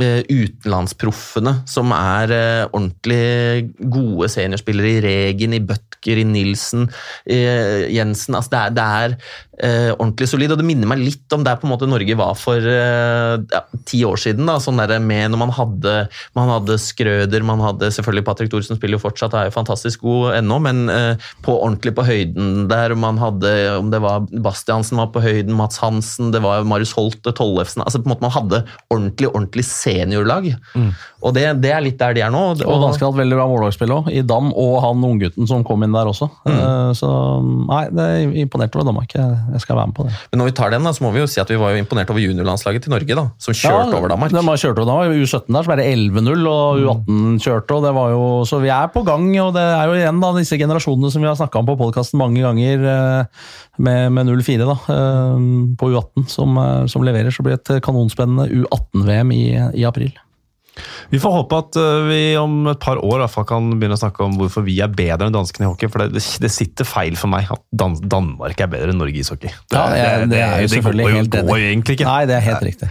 eh, 0.00 0.22
utenlandsproffene 0.30 1.56
som 1.70 1.92
er 1.96 2.32
ordentlig 2.70 3.74
gode 3.80 4.30
seniorspillere 4.32 4.96
i 4.96 5.04
Regen, 5.04 5.56
i 5.56 5.62
Bøtker, 5.64 5.93
i 6.06 6.26
Nilsen, 6.28 6.88
eh, 7.24 7.88
Jensen. 7.94 8.36
Altså 8.36 8.52
det 8.52 8.60
er, 8.60 8.74
det 8.76 8.84
er 8.84 9.16
eh, 9.62 9.90
ordentlig 9.94 10.28
solid, 10.30 10.52
og 10.54 10.60
det 10.60 10.66
minner 10.66 10.88
meg 10.90 11.02
litt 11.02 11.34
om 11.34 11.44
der 11.46 11.58
på 11.60 11.68
en 11.68 11.72
måte 11.74 11.88
Norge 11.88 12.16
var 12.18 12.34
for 12.38 12.58
eh, 12.58 13.36
ja, 13.52 13.62
ti 13.88 14.02
år 14.06 14.20
siden. 14.20 14.48
Da, 14.48 14.58
sånn 14.62 14.80
der 14.80 14.96
med 15.02 15.32
når 15.32 15.42
man 15.44 15.54
hadde, 15.54 15.94
man 16.36 16.52
hadde 16.52 16.78
Skrøder, 16.80 17.46
man 17.46 17.62
hadde 17.64 17.90
selvfølgelig 17.94 18.26
Patrick 18.26 18.52
Thorsen 18.52 18.78
spiller 18.78 18.98
jo 18.98 19.04
fortsatt, 19.04 19.36
er 19.38 19.48
jo 19.48 19.56
fantastisk 19.56 20.04
god 20.04 20.38
ennå, 20.40 20.60
men 20.64 20.84
eh, 20.92 21.30
på 21.44 21.56
ordentlig 21.56 21.94
på 21.96 22.06
høyden 22.06 22.68
der. 22.70 22.96
Man 22.98 23.18
hadde, 23.20 23.54
om 23.78 23.90
det 23.92 24.02
var 24.04 24.26
Bastiansen 24.44 25.00
var 25.00 25.10
på 25.14 25.22
høyden, 25.24 25.54
Mats 25.58 25.80
Hansen, 25.82 26.32
det 26.34 26.42
var 26.44 26.66
Marius 26.68 26.94
Holte, 26.96 27.34
Tollefsen 27.34 27.84
altså 27.84 28.00
på 28.00 28.08
en 28.08 28.14
måte 28.14 28.24
Man 28.24 28.32
hadde 28.32 28.62
ordentlig 28.92 29.28
ordentlig 29.28 29.64
seniorlag. 29.68 30.46
Og 31.24 31.34
det, 31.36 31.44
det 31.64 31.72
er 31.72 31.82
litt 31.84 31.98
der 32.00 32.16
de 32.16 32.22
er 32.24 32.32
nå. 32.32 32.42
Og 32.54 32.82
danskene 32.82 33.06
har 33.06 33.12
hatt 33.12 33.20
veldig 33.20 33.38
bra 33.38 33.46
målvaktspill 33.50 33.94
òg, 33.96 34.10
i 34.12 34.22
Dam 34.26 34.50
og 34.52 34.76
han 34.84 35.04
unggutten 35.04 35.48
som 35.48 35.64
kom 35.66 35.84
inn 35.86 35.93
der 35.94 36.10
også. 36.10 36.28
Mm. 36.44 36.92
Så 36.98 37.08
nei, 37.42 37.82
det 37.94 38.04
er 38.04 38.36
imponert 38.44 38.74
over 38.76 38.88
Danmark. 38.88 39.14
Jeg, 39.14 39.60
skal 39.62 39.78
være 39.78 39.90
med 39.90 39.96
på 39.96 40.06
det. 40.08 40.14
Men 40.32 40.42
når 40.42 40.50
vi 40.50 40.54
tar 40.58 40.74
den, 40.74 40.86
da, 40.86 40.92
så 40.94 41.04
må 41.04 41.12
vi 41.14 41.22
jo 41.22 41.28
si 41.30 41.40
at 41.42 41.50
vi 41.50 41.58
var 41.60 41.74
jo 41.74 41.82
imponert 41.82 42.10
over 42.12 42.22
juniorlandslaget 42.22 42.86
til 42.86 42.94
Norge, 42.94 43.18
da, 43.18 43.26
som 43.42 43.56
kjørte 43.56 43.98
over 43.98 44.12
Danmark. 44.12 44.34
De 44.34 44.42
har 44.42 44.60
kjørt 44.60 44.80
over 44.80 44.90
Danmark. 44.90 45.14
U17 45.24 45.48
der 45.54 45.66
så 45.66 45.70
ble 45.70 45.78
det 45.80 45.86
11-0, 45.92 46.48
og 46.50 46.82
U18 46.82 47.38
kjørte, 47.44 47.78
og 47.78 47.86
det 47.86 47.94
var 47.96 48.14
jo 48.14 48.24
Så 48.48 48.60
vi 48.62 48.72
er 48.72 48.90
på 48.92 49.04
gang, 49.06 49.26
og 49.42 49.54
det 49.56 49.64
er 49.64 49.88
jo 49.88 49.96
igjen 49.98 50.20
da 50.22 50.32
disse 50.36 50.58
generasjonene 50.60 51.12
som 51.12 51.24
vi 51.24 51.30
har 51.30 51.38
snakka 51.38 51.60
om 51.60 51.70
på 51.70 51.78
podkasten 51.80 52.20
mange 52.20 52.42
ganger, 52.44 52.84
eh, 52.94 53.48
med, 53.78 54.12
med 54.14 54.30
0-4 54.30 54.68
da, 54.68 54.76
eh, 54.94 55.48
på 55.80 55.90
U18, 55.92 56.28
som, 56.30 56.58
eh, 56.58 56.86
som 56.90 57.06
leverer. 57.06 57.32
Så 57.34 57.46
blir 57.46 57.56
det 57.56 57.64
et 57.64 57.84
kanonspennende 57.84 58.48
U18-VM 58.50 59.34
i, 59.34 59.44
i 59.80 59.88
april. 59.88 60.12
Vi 61.12 61.20
får 61.22 61.34
håpe 61.36 61.58
at 61.62 61.78
uh, 61.78 62.06
vi 62.08 62.20
om 62.40 62.70
et 62.72 62.80
par 62.82 62.98
år 63.04 63.26
fall 63.30 63.46
kan 63.48 63.68
begynne 63.76 63.98
å 63.98 64.00
snakke 64.00 64.24
om 64.26 64.38
hvorfor 64.40 64.64
vi 64.66 64.80
er 64.82 64.90
bedre 64.90 65.28
enn 65.28 65.36
danskene 65.36 65.68
i 65.68 65.70
hockey. 65.70 65.90
For 65.92 66.04
det, 66.04 66.24
det 66.42 66.50
sitter 66.52 66.88
feil 66.88 67.18
for 67.20 67.30
meg 67.30 67.50
at 67.54 67.62
Dan 67.70 67.98
Danmark 68.00 68.60
er 68.60 68.72
bedre 68.72 68.94
enn 68.94 69.00
Norge 69.02 69.20
i 69.20 69.22
ishockey. 69.22 69.52
Det, 69.70 69.78
Ja, 69.78 69.86
det, 69.90 70.32
det 70.34 70.42
er 70.42 70.64
jo 70.64 70.72
selvfølgelig 70.74 71.12
helt 71.18 71.38
går 71.38 71.62
jo 71.62 71.70
egentlig 71.70 71.98
ikke. 71.98 72.10
Nei, 72.10 72.24
det 72.30 72.38
er 72.40 72.46
helt 72.48 72.68
riktig. 72.72 72.90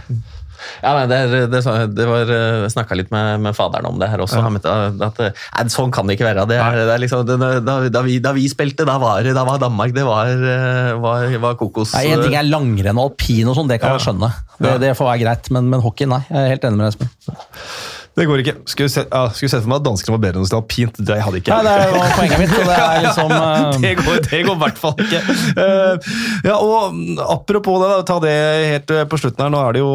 Ja, 0.82 0.92
nei, 0.98 1.04
det, 1.10 1.44
det, 1.52 1.60
det 1.96 2.06
var 2.08 2.30
Jeg 2.30 2.72
snakka 2.74 2.96
litt 2.98 3.12
med, 3.14 3.42
med 3.44 3.56
faderen 3.56 3.88
om 3.90 4.00
det 4.00 4.08
her 4.12 4.22
også. 4.24 4.42
Han 4.44 4.56
mente 4.56 4.70
at 4.70 5.20
nei, 5.22 5.66
Sånn 5.74 5.92
kan 5.94 6.06
det 6.06 6.18
ikke 6.18 6.28
være. 6.28 6.46
Det 6.50 6.58
er, 6.60 6.80
det 6.84 6.94
er 6.94 7.02
liksom, 7.02 7.24
da, 7.28 7.78
da, 7.90 8.02
vi, 8.06 8.18
da 8.22 8.34
vi 8.36 8.46
spilte, 8.52 8.86
da 8.88 8.98
var, 9.02 9.26
da 9.26 9.46
var 9.46 9.62
Danmark 9.62 9.94
det 9.96 10.04
var, 10.06 10.30
eh, 10.30 10.92
var, 11.02 11.26
var 11.42 11.58
kokos. 11.60 11.94
Nei, 11.96 12.06
en 12.14 12.24
ting 12.24 12.36
er 12.38 12.46
langrenn 12.46 13.00
og 13.00 13.12
alpin 13.12 13.50
og 13.50 13.58
sånn, 13.58 13.70
det 13.70 13.80
kan 13.82 13.96
jeg 13.96 14.06
skjønne. 14.08 14.30
Det, 14.60 14.76
det 14.84 14.94
får 14.98 15.10
være 15.10 15.24
greit, 15.24 15.50
men, 15.54 15.68
men 15.72 15.82
hockey, 15.84 16.08
nei. 16.10 16.22
Jeg 16.28 16.40
er 16.40 16.54
helt 16.54 16.68
enig 16.68 16.80
med 16.80 16.86
deg, 16.86 16.94
Espen. 16.94 18.03
Det 18.14 18.26
går 18.30 18.44
ikke. 18.44 18.54
Skulle 18.70 18.90
sett, 18.92 19.08
ja, 19.10 19.26
skulle 19.34 19.50
sett 19.50 19.64
for 19.64 19.72
meg 19.72 19.80
at 19.80 19.86
danskene 19.88 20.14
var 20.14 20.22
bedre 20.22 20.38
enn 20.38 20.46
oss 20.46 20.52
til 20.52 20.60
alpint. 20.60 21.00
Det 21.02 21.16
hadde 21.18 21.40
ikke 21.40 21.56
Nei, 21.56 21.74
det 21.80 21.88
var 21.96 22.12
poenget 22.14 22.42
mitt. 22.44 22.54
Det 22.54 22.76
er 22.76 23.02
liksom... 23.08 23.34
uh... 23.40 23.78
det 23.82 23.92
går 23.98 24.20
det 24.28 24.42
går 24.46 24.54
i 24.54 24.62
hvert 24.62 24.78
fall 24.78 24.94
ikke. 25.02 25.22
Uh, 25.58 26.14
ja, 26.46 26.54
og 26.54 27.00
Apropos 27.24 27.82
det, 27.82 27.90
da, 27.90 28.06
ta 28.06 28.20
det 28.22 28.34
helt 28.70 28.94
eh, 28.94 29.06
på 29.10 29.18
slutten 29.18 29.42
her. 29.42 29.50
Nå 29.50 29.60
er 29.64 29.74
det 29.74 29.82
jo 29.82 29.92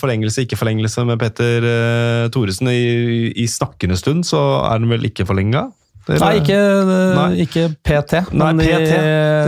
forlengelse, 0.00 0.42
ikke 0.46 0.58
forlengelse 0.58 1.06
med 1.06 1.22
Petter 1.22 1.66
uh, 1.66 2.26
Thoresen. 2.34 2.72
I, 2.72 3.30
I 3.38 3.46
snakkende 3.50 3.98
stund 4.00 4.26
så 4.26 4.42
er 4.66 4.82
den 4.82 4.90
vel 4.90 5.06
ikke 5.06 5.28
forlenga? 5.28 5.68
Nei, 6.06 6.36
ikke, 6.38 6.56
Nei. 7.16 7.30
ikke 7.42 7.62
PT. 7.82 8.20
Nei, 8.30 8.52
Men 8.54 8.60
PT, 8.62 8.90
de 8.92 8.98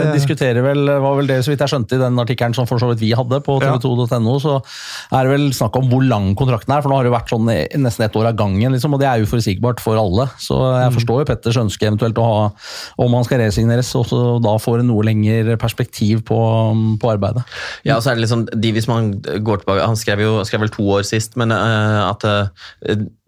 det- 0.02 0.14
diskuterer 0.16 0.62
vel, 0.64 0.80
var 1.04 1.14
vel 1.20 1.28
det 1.30 1.36
så 1.46 1.52
vidt 1.52 1.60
jeg 1.62 1.70
skjønte 1.70 1.94
i 1.94 2.00
den 2.02 2.18
artikkelen 2.18 2.54
som 2.56 2.66
for 2.66 2.78
så 2.82 2.88
vidt 2.90 2.98
vi 3.04 3.12
hadde 3.14 3.38
på 3.46 3.60
tv2.no, 3.62 4.34
så 4.42 4.56
er 5.14 5.22
det 5.28 5.30
vel 5.36 5.44
snakk 5.54 5.76
om 5.78 5.86
hvor 5.92 6.02
lang 6.02 6.34
kontrakten 6.34 6.74
er. 6.74 6.82
For 6.82 6.90
nå 6.90 6.96
har 6.98 7.04
det 7.06 7.12
vært 7.14 7.30
sånn 7.30 7.46
nesten 7.78 8.04
ett 8.08 8.16
år 8.18 8.30
av 8.32 8.36
gangen, 8.40 8.72
liksom, 8.74 8.92
og 8.94 9.00
det 9.00 9.06
er 9.06 9.22
uforutsigbart 9.22 9.78
for 9.84 9.94
alle. 10.00 10.26
Så 10.42 10.58
Mm. 10.58 10.82
jeg 10.82 10.92
forstår 10.98 11.20
jo 11.22 11.28
Petters 11.30 11.56
ønske 11.62 11.86
eventuelt 11.86 12.18
å 12.18 12.26
ha, 12.26 12.52
om 12.98 13.14
han 13.14 13.24
skal 13.24 13.38
resigneres, 13.38 13.94
og 13.94 14.06
så 14.10 14.42
da 14.42 14.56
får 14.58 14.80
en 14.80 14.88
noe 14.90 15.04
lengre 15.06 15.56
perspektiv 15.56 16.24
på, 16.24 16.38
på 16.98 17.06
arbeidet. 17.14 17.44
Ja, 17.84 17.96
og 17.96 18.02
så 18.02 18.10
er 18.10 18.14
det 18.18 18.26
liksom, 18.26 18.46
de, 18.60 18.72
hvis 18.72 18.88
man 18.88 19.12
går 19.20 19.62
tilbake, 19.62 19.86
Han 19.86 19.96
skrev 19.96 20.18
jo 20.20 20.42
skrev 20.44 20.60
vel 20.66 20.74
to 20.74 20.82
år 20.82 21.04
sist, 21.06 21.36
men 21.36 21.52
uh, 21.52 22.10
at 22.10 22.24
uh, 22.24 22.48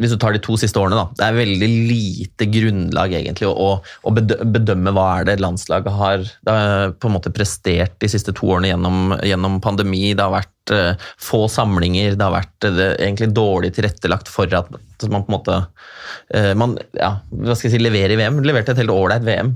hvis 0.01 0.11
du 0.11 0.17
tar 0.19 0.33
de 0.35 0.43
to 0.43 0.57
siste 0.59 0.77
årene, 0.81 0.99
da, 0.99 1.07
det 1.15 1.25
er 1.29 1.39
veldig 1.39 1.71
lite 1.91 2.51
grunnlag 2.51 3.20
egentlig 3.21 3.51
å, 3.51 3.69
å, 3.81 4.15
bedømme 4.15 4.95
hva 4.97 5.07
er 5.19 5.29
det 5.29 5.41
landslaget 5.43 5.99
har 6.01 6.25
det 6.25 6.57
på 7.01 7.11
en 7.11 7.17
måte 7.17 7.33
prestert 7.35 7.97
de 8.03 8.11
siste 8.11 8.35
to 8.37 8.51
årene 8.55 8.73
gjennom, 8.73 9.17
gjennom 9.27 9.61
pandemi. 9.65 10.11
Det 10.17 10.27
har 10.27 10.35
vært 10.35 10.75
uh, 10.75 11.11
få 11.21 11.45
samlinger, 11.53 12.17
det 12.17 12.27
har 12.27 12.35
vært 12.35 12.69
uh, 12.69 12.83
egentlig 12.99 13.31
dårlig 13.37 13.75
tilrettelagt 13.77 14.31
for 14.33 14.51
at 14.57 14.71
man 15.09 15.25
på 15.25 15.33
en 15.33 15.37
måte 15.39 15.59
uh, 15.61 16.53
man, 16.59 16.77
ja, 16.99 17.15
hva 17.31 17.57
skal 17.57 17.71
jeg 17.71 17.77
si, 17.77 17.83
leverer 17.83 18.17
i 18.17 18.21
VM. 18.21 18.43
Leverte 18.45 18.75
et 18.75 18.83
helt 18.83 18.95
ålreit 18.95 19.25
VM. 19.27 19.55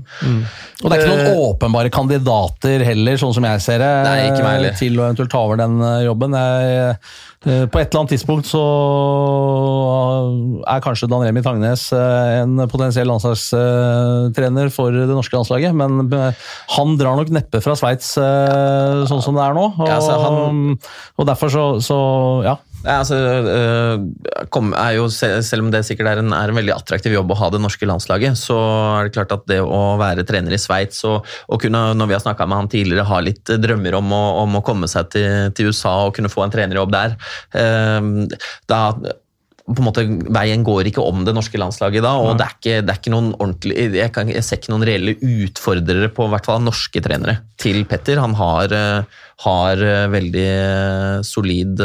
Og 0.83 0.91
det 0.91 0.97
er 0.97 1.05
ikke 1.05 1.13
noen 1.13 1.43
åpenbare 1.45 1.91
kandidater 1.93 2.83
heller, 2.85 3.19
sånn 3.19 3.33
som 3.35 3.45
jeg 3.47 3.63
ser 3.63 3.79
det, 3.81 3.91
Nei, 4.05 4.73
til 4.75 4.99
å 4.99 5.05
eventuelt 5.07 5.31
ta 5.31 5.43
over 5.45 5.59
den 5.61 5.79
eh, 5.79 6.03
jobben. 6.05 6.35
Jeg, 6.35 6.75
eh, 6.81 7.23
på 7.45 7.77
et 7.79 7.87
eller 7.93 8.01
annet 8.01 8.11
tidspunkt 8.15 8.47
så 8.49 8.61
er 10.65 10.81
kanskje 10.83 11.09
Dan 11.11 11.23
Remi 11.25 11.43
Tangnes 11.45 11.87
eh, 11.93 12.41
en 12.41 12.57
potensiell 12.71 13.07
landslagstrener 13.09 14.71
for 14.73 14.95
det 14.95 15.07
norske 15.13 15.37
landslaget, 15.37 15.75
men 15.77 16.05
eh, 16.09 16.45
han 16.75 16.95
drar 16.99 17.19
nok 17.19 17.29
neppe 17.35 17.61
fra 17.63 17.75
Sveits 17.77 18.15
eh, 18.21 19.03
sånn 19.09 19.21
som 19.25 19.37
det 19.37 19.45
er 19.45 19.57
nå. 19.57 19.67
Og, 19.77 19.85
altså, 19.89 20.17
han- 20.25 20.77
og 21.21 21.29
derfor 21.29 21.53
så, 21.53 21.65
så 21.85 21.99
ja. 22.47 22.57
Ja, 22.85 22.99
altså, 23.01 23.17
øh, 23.49 24.45
kom, 24.53 24.69
er 24.77 24.99
jo, 24.99 25.07
selv 25.09 25.63
om 25.63 25.71
det 25.73 25.81
sikkert 25.87 26.11
er 26.11 26.21
en, 26.21 26.29
er 26.37 26.51
en 26.51 26.59
veldig 26.59 26.75
attraktiv 26.75 27.15
jobb 27.15 27.33
å 27.33 27.39
ha 27.39 27.49
det 27.53 27.61
norske 27.63 27.87
landslaget, 27.89 28.37
så 28.37 28.57
er 28.99 29.07
det 29.07 29.15
klart 29.15 29.33
at 29.33 29.47
det 29.49 29.57
å 29.63 29.81
være 29.97 30.25
trener 30.27 30.53
i 30.53 30.61
Sveits 30.61 31.01
og, 31.09 31.25
og 31.49 31.63
kunne, 31.63 31.81
når 31.97 32.11
vi 32.11 32.17
har 32.17 32.23
snakka 32.27 32.45
med 32.45 32.61
han 32.61 32.71
tidligere, 32.71 33.07
ha 33.09 33.21
litt 33.25 33.55
drømmer 33.63 33.97
om 33.97 34.13
å, 34.13 34.23
om 34.43 34.59
å 34.59 34.63
komme 34.65 34.89
seg 34.91 35.09
til, 35.15 35.29
til 35.57 35.71
USA 35.73 35.97
og 36.05 36.13
kunne 36.17 36.31
få 36.31 36.45
en 36.45 36.53
trenerjobb 36.53 36.93
der, 36.93 37.17
øh, 37.57 38.11
da 38.69 38.81
på 39.65 39.81
en 39.81 39.87
måte, 39.87 40.03
Veien 40.29 40.61
går 40.61 40.91
ikke 40.91 41.01
om 41.01 41.23
det 41.25 41.33
norske 41.33 41.57
landslaget 41.57 42.03
da, 42.05 42.11
og 42.21 42.35
det 42.37 42.45
er 42.45 42.53
ikke, 42.53 42.75
det 42.85 42.91
er 42.93 42.99
ikke 42.99 43.13
noen 43.15 43.31
ordentlig, 43.33 43.73
jeg, 43.97 44.11
kan, 44.13 44.29
jeg 44.29 44.45
ser 44.45 44.59
ikke 44.61 44.73
noen 44.75 44.85
reelle 44.85 45.15
utfordrere 45.17 46.11
på 46.13 46.27
hvert 46.29 46.45
fall 46.45 46.61
norske 46.61 47.01
trenere 47.01 47.39
til 47.61 47.81
Petter. 47.89 48.21
Han 48.21 48.37
har, 48.37 48.75
øh, 48.77 49.23
har 49.47 49.81
øh, 49.89 50.05
veldig 50.13 50.45
solid 51.25 51.81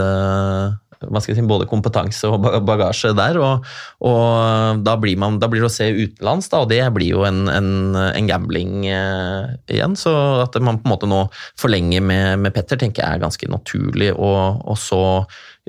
si, 1.25 1.37
både 1.49 1.69
kompetanse 1.71 2.29
og 2.29 2.45
bagasje 2.67 3.13
der. 3.17 3.39
Og, 3.41 3.67
og 4.07 4.83
da, 4.85 4.97
blir 5.01 5.19
man, 5.21 5.39
da 5.43 5.49
blir 5.51 5.65
det 5.65 5.71
å 5.71 5.75
se 5.75 5.91
utenlands, 5.91 6.51
da, 6.53 6.63
og 6.65 6.73
det 6.73 6.83
blir 6.97 7.15
jo 7.15 7.25
en, 7.29 7.47
en, 7.53 7.71
en 7.97 8.31
gambling 8.31 8.87
eh, 8.89 9.55
igjen. 9.71 9.97
Så 9.99 10.13
at 10.45 10.59
man 10.61 10.81
på 10.81 10.89
en 10.89 10.95
måte 10.95 11.11
nå 11.11 11.23
forlenger 11.61 12.05
med, 12.05 12.43
med 12.45 12.57
Petter, 12.57 12.81
tenker 12.81 13.05
jeg 13.05 13.19
er 13.19 13.25
ganske 13.25 13.51
naturlig. 13.51 14.13
Og, 14.17 14.61
og 14.65 14.79
så 14.81 15.03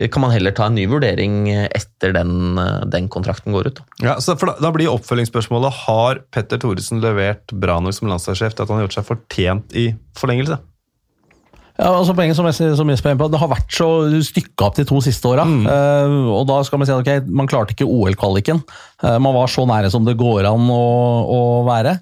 kan 0.10 0.24
man 0.24 0.32
heller 0.34 0.54
ta 0.56 0.66
en 0.70 0.78
ny 0.80 0.88
vurdering 0.90 1.50
etter 1.52 2.16
den, 2.16 2.58
den 2.90 3.10
kontrakten 3.12 3.54
går 3.54 3.70
ut. 3.70 3.82
Da. 3.82 3.88
Ja, 4.08 4.18
så 4.24 4.38
da, 4.40 4.56
da 4.62 4.72
blir 4.74 4.90
oppfølgingsspørsmålet 4.94 5.84
Har 5.84 6.24
Petter 6.34 6.62
Thoresen 6.62 7.04
levert 7.04 7.54
bra 7.54 7.78
nok 7.84 7.98
som 7.98 8.10
landslagssjef 8.10 8.56
til 8.56 8.66
at 8.66 8.72
han 8.72 8.80
har 8.80 8.88
gjort 8.88 9.00
seg 9.00 9.10
fortjent 9.12 9.78
i 9.78 9.92
forlengelse? 10.18 10.58
Ja, 11.82 11.90
altså 11.98 12.14
Poenget 12.14 12.38
som, 12.38 12.46
jeg, 12.46 12.76
som 12.78 12.90
er 12.94 13.18
på, 13.18 13.28
det 13.34 13.40
har 13.42 13.50
vært 13.50 13.74
så 13.74 13.88
stykka 14.22 14.68
opp 14.68 14.78
de 14.78 14.86
to 14.86 15.00
siste 15.02 15.26
åra. 15.26 15.48
Eh, 15.50 16.18
og 16.30 16.46
da 16.50 16.60
skal 16.68 16.82
man 16.82 16.90
si 16.90 16.94
at 16.94 17.02
okay, 17.02 17.24
man 17.26 17.50
klarte 17.50 17.74
ikke 17.74 17.88
OL-kvaliken. 17.90 18.62
Uh, 19.02 19.18
man 19.18 19.34
var 19.34 19.50
så 19.50 19.66
nære 19.66 19.90
som 19.90 20.06
det 20.06 20.14
går 20.20 20.46
an 20.46 20.70
å, 20.70 20.84
å 21.26 21.40
være. 21.66 21.96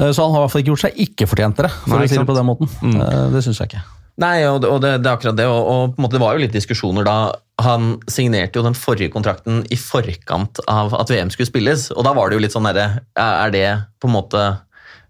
Uh, 0.00 0.08
så 0.08 0.24
han 0.24 0.32
har 0.32 0.40
i 0.40 0.46
hvert 0.46 0.54
fall 0.54 0.64
ikke 0.64 0.72
gjort 0.72 0.84
seg 0.86 1.04
ikke-fortjentere, 1.04 1.72
for 1.84 1.98
Nei, 1.98 2.08
å 2.08 2.12
si 2.14 2.16
det 2.16 2.28
på 2.30 2.38
den 2.38 2.48
måten. 2.48 2.72
Eh, 2.96 3.22
det 3.34 3.44
syns 3.44 3.60
jeg 3.60 3.74
ikke. 3.74 3.84
Nei, 4.24 4.36
og, 4.48 4.64
og 4.64 4.80
det, 4.80 4.94
det 5.04 5.10
er 5.10 5.18
akkurat 5.18 5.36
det. 5.36 5.44
Og, 5.52 5.60
og 5.60 5.92
på 5.92 6.00
en 6.00 6.06
måte, 6.06 6.16
det 6.16 6.22
var 6.24 6.36
jo 6.36 6.44
litt 6.46 6.56
diskusjoner 6.56 7.04
da 7.04 7.18
han 7.60 7.98
signerte 8.12 8.56
jo 8.56 8.64
den 8.64 8.76
forrige 8.76 9.12
kontrakten 9.12 9.62
i 9.72 9.76
forkant 9.80 10.60
av 10.68 10.96
at 10.96 11.12
VM 11.12 11.28
skulle 11.32 11.48
spilles. 11.48 11.90
Og 11.92 12.04
da 12.08 12.14
var 12.16 12.28
det 12.28 12.38
jo 12.38 12.44
litt 12.44 12.56
sånn 12.56 12.68
derre 12.68 13.04
Er 13.16 13.52
det 13.52 13.68
på 14.00 14.08
en 14.08 14.16
måte 14.16 14.46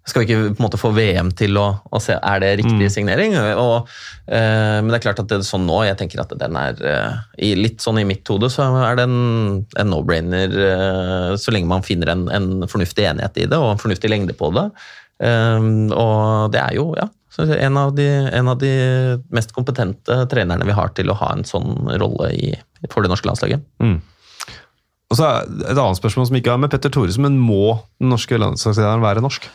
skal 0.07 0.23
vi 0.23 0.27
ikke 0.29 0.53
på 0.55 0.61
en 0.61 0.65
måte 0.69 0.79
få 0.79 0.93
VM 0.95 1.33
til 1.35 1.59
å, 1.59 1.65
å 1.91 2.01
se 2.03 2.15
er 2.15 2.43
det 2.43 2.53
riktig 2.61 2.91
signering? 2.95 3.35
Og, 3.59 3.89
eh, 4.31 4.79
men 4.79 4.93
det 4.93 5.01
er 5.01 5.05
klart 5.09 5.23
at 5.23 5.33
det 5.33 5.41
er 5.41 5.49
sånn 5.49 5.67
nå, 5.67 5.81
jeg 5.89 5.99
tenker 5.99 6.23
at 6.23 6.35
den 6.39 6.59
er 6.61 6.79
eh, 6.87 7.17
i, 7.43 7.51
Litt 7.59 7.83
sånn 7.83 7.99
i 7.99 8.07
mitt 8.07 8.27
hode 8.31 8.51
så 8.53 8.69
er 8.87 9.01
det 9.01 9.09
en, 9.09 9.65
en 9.67 9.91
no-brainer 9.91 10.55
eh, 10.69 11.33
så 11.41 11.55
lenge 11.55 11.71
man 11.73 11.87
finner 11.87 12.15
en, 12.15 12.27
en 12.31 12.71
fornuftig 12.71 13.09
enighet 13.11 13.43
i 13.43 13.51
det 13.51 13.59
og 13.59 13.73
en 13.73 13.83
fornuftig 13.83 14.13
lengde 14.13 14.37
på 14.39 14.53
det. 14.55 14.69
Eh, 15.27 15.71
og 15.91 16.55
det 16.55 16.63
er 16.63 16.79
jo, 16.79 16.93
ja 16.99 17.11
en 17.37 17.77
av, 17.77 17.91
de, 17.93 18.07
en 18.33 18.49
av 18.49 18.59
de 18.59 18.71
mest 19.35 19.51
kompetente 19.53 20.15
trenerne 20.33 20.65
vi 20.65 20.73
har 20.77 20.93
til 20.97 21.11
å 21.13 21.17
ha 21.21 21.35
en 21.35 21.45
sånn 21.45 21.91
rolle 22.01 22.31
i, 22.33 22.55
for 22.89 23.05
det 23.05 23.11
norske 23.13 23.29
landslaget. 23.29 23.61
Og 25.11 25.19
så 25.19 25.27
er 25.29 25.53
Et 25.71 25.77
annet 25.77 26.01
spørsmål 26.01 26.31
som 26.31 26.39
ikke 26.39 26.55
har 26.55 26.63
med 26.63 26.73
Petter 26.73 26.93
Thoresen, 26.93 27.27
men 27.27 27.37
må 27.39 27.77
den 28.01 28.11
norske 28.15 28.39
landslagslederen 28.41 29.05
være 29.05 29.25
norsk? 29.25 29.51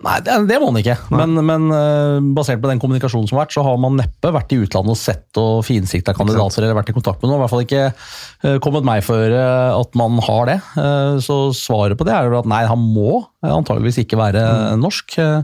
Nei, 0.00 0.16
det, 0.24 0.36
det 0.48 0.56
må 0.60 0.70
han 0.70 0.78
ikke. 0.80 0.94
Men, 1.12 1.36
men 1.44 1.66
eh, 1.76 2.18
basert 2.36 2.60
på 2.62 2.70
den 2.70 2.80
kommunikasjonen 2.80 3.28
som 3.28 3.36
har 3.36 3.44
vært, 3.44 3.54
så 3.56 3.64
har 3.66 3.80
man 3.80 3.98
neppe 4.00 4.32
vært 4.32 4.54
i 4.54 4.60
utlandet 4.62 4.94
og 4.94 5.00
sett 5.00 5.40
og 5.40 5.60
finsikta 5.66 6.14
kandidater 6.16 6.64
eller 6.64 6.78
vært 6.78 6.92
i 6.92 6.96
kontakt 6.96 7.20
med 7.20 7.28
noen. 7.28 7.40
I 7.40 7.42
hvert 7.44 7.52
fall 7.52 7.64
ikke 7.66 7.82
eh, 7.90 8.56
kommet 8.64 8.86
meg 8.88 9.04
for 9.04 9.20
øre 9.20 9.42
at 9.76 9.98
man 10.00 10.16
har 10.24 10.48
det. 10.48 10.58
Eh, 10.80 11.20
så 11.24 11.38
svaret 11.56 12.00
på 12.00 12.06
det 12.08 12.14
er 12.16 12.30
jo 12.30 12.40
at 12.40 12.48
nei, 12.48 12.62
han 12.70 12.80
må 12.80 13.20
eh, 13.20 13.39
antageligvis 13.48 14.02
ikke 14.02 14.18
være 14.20 14.42
norsk. 14.76 15.16
Eh, 15.22 15.42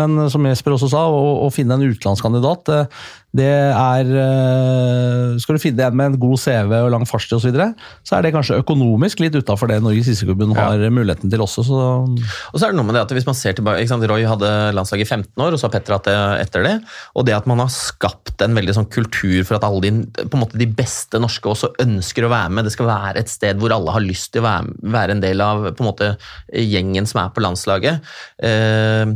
men 0.00 0.16
eh, 0.18 0.30
som 0.32 0.46
Jesper 0.48 0.76
også 0.76 0.90
sa, 0.92 1.04
å, 1.10 1.44
å 1.44 1.50
finne 1.54 1.76
en 1.76 1.84
utenlandskandidat, 1.84 2.72
eh, 2.74 3.04
det 3.34 3.50
er 3.50 4.10
eh, 4.22 5.32
Skal 5.42 5.56
du 5.56 5.62
finne 5.62 5.88
en 5.88 5.96
med 5.98 6.12
en 6.12 6.18
god 6.22 6.38
CV 6.38 6.70
og 6.78 6.92
lang 6.94 7.06
fartstid 7.08 7.36
osv., 7.38 7.44
så, 7.44 7.50
videre, 7.50 7.66
så 8.06 8.16
er 8.16 8.24
det 8.24 8.32
kanskje 8.34 8.60
økonomisk 8.62 9.20
litt 9.20 9.34
utafor 9.34 9.68
det 9.70 9.80
Norges 9.82 10.08
Isseforbund 10.12 10.54
har 10.56 10.80
muligheten 10.94 11.32
til 11.32 11.42
også. 11.42 11.64
Så 11.66 11.80
Og 12.06 12.56
så 12.56 12.66
er 12.66 12.72
det 12.72 12.78
noe 12.78 12.86
med 12.86 12.96
det 12.96 13.02
at 13.04 13.14
hvis 13.16 13.26
man 13.26 13.36
ser 13.36 13.56
tilbake, 13.58 13.84
sant, 13.90 14.06
Roy 14.08 14.24
hadde 14.28 14.50
landslaget 14.76 15.04
i 15.04 15.10
15 15.10 15.44
år, 15.44 15.54
og 15.56 15.60
så 15.60 15.68
har 15.68 15.74
Petter 15.74 15.96
hatt 15.96 16.08
det 16.08 16.16
etter 16.44 16.66
det. 16.66 16.74
Og 17.18 17.26
det 17.26 17.34
at 17.36 17.48
man 17.50 17.60
har 17.64 17.72
skapt 17.74 18.42
en 18.44 18.56
veldig 18.56 18.76
sånn 18.78 18.88
kultur 18.92 19.42
for 19.42 19.58
at 19.58 19.66
alle 19.66 19.82
de, 19.84 19.92
på 20.22 20.38
en 20.38 20.44
måte 20.44 20.60
de 20.60 20.70
beste 20.70 21.18
norske 21.22 21.50
også 21.50 21.74
ønsker 21.82 22.26
å 22.26 22.32
være 22.32 22.54
med. 22.54 22.68
Det 22.68 22.74
skal 22.76 22.90
være 22.90 23.24
et 23.24 23.32
sted 23.32 23.58
hvor 23.60 23.74
alle 23.74 23.94
har 23.98 24.04
lyst 24.04 24.32
til 24.34 24.44
å 24.44 24.48
være, 24.48 24.78
være 24.94 25.18
en 25.18 25.24
del 25.24 25.44
av 25.44 25.68
på 25.74 25.84
en 25.84 25.90
måte 25.90 26.14
gjengen 26.54 27.10
som 27.10 27.24
er 27.24 27.33
på 27.34 27.44
landslaget. 27.44 28.14
Eh, 28.42 29.14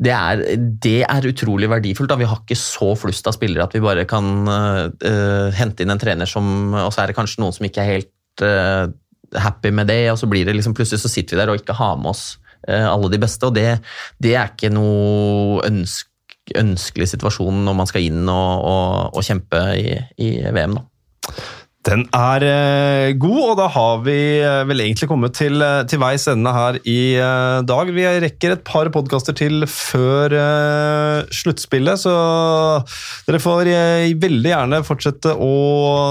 det 0.00 0.12
er, 0.16 0.42
det 0.80 0.98
er 1.04 1.28
utrolig 1.28 1.68
verdifullt. 1.70 2.08
Da. 2.10 2.18
Vi 2.20 2.28
har 2.28 2.40
ikke 2.40 2.58
så 2.58 2.94
flust 2.96 3.26
av 3.28 3.36
spillere 3.36 3.66
at 3.66 3.76
vi 3.76 3.84
bare 3.84 4.06
kan 4.08 4.48
eh, 4.48 5.50
hente 5.58 5.84
inn 5.84 5.92
en 5.92 6.00
trener 6.00 6.28
som 6.28 6.72
Og 6.72 6.88
så 6.94 7.02
er 7.02 7.10
det 7.10 7.18
kanskje 7.18 7.42
noen 7.44 7.56
som 7.56 7.66
ikke 7.68 7.84
er 7.84 7.90
helt 7.98 8.44
eh, 8.46 8.86
happy 9.40 9.70
med 9.76 9.90
det, 9.92 10.02
og 10.10 10.18
så 10.18 10.26
blir 10.30 10.48
det 10.48 10.56
liksom 10.56 10.74
plutselig 10.74 11.04
så 11.04 11.12
sitter 11.12 11.36
vi 11.36 11.42
der 11.42 11.52
og 11.52 11.60
ikke 11.60 11.76
har 11.78 11.98
med 12.00 12.14
oss 12.14 12.38
alle 12.70 13.08
de 13.08 13.18
beste. 13.22 13.48
Og 13.48 13.54
det, 13.56 13.78
det 14.20 14.34
er 14.36 14.50
ikke 14.50 14.68
noe 14.74 15.62
ønsk, 15.64 16.10
ønskelig 16.60 17.06
situasjon 17.08 17.62
når 17.64 17.76
man 17.78 17.88
skal 17.88 18.04
inn 18.04 18.28
og, 18.28 18.66
og, 18.68 19.16
og 19.16 19.24
kjempe 19.24 19.62
i, 19.80 19.94
i 20.20 20.32
VM. 20.52 20.76
Da. 20.76 21.38
Den 21.88 22.02
er 22.12 22.44
eh, 22.44 23.10
god, 23.16 23.38
og 23.40 23.54
da 23.56 23.66
har 23.72 24.02
vi 24.04 24.14
eh, 24.44 24.66
vel 24.68 24.82
egentlig 24.84 25.06
kommet 25.08 25.32
til, 25.38 25.62
eh, 25.64 25.78
til 25.88 26.02
veis 26.02 26.26
ende 26.28 26.52
her 26.52 26.76
i 26.84 27.16
dag. 27.64 27.92
Vi 27.96 28.04
rekker 28.26 28.52
et 28.52 28.64
par 28.68 28.90
podkaster 28.92 29.32
til 29.36 29.64
før 29.64 30.34
sluttspillet, 31.32 32.02
så 32.02 32.14
dere 33.24 33.40
får 33.40 33.72
veldig 34.20 34.52
gjerne 34.52 34.82
fortsette 34.84 35.32
å 35.32 35.52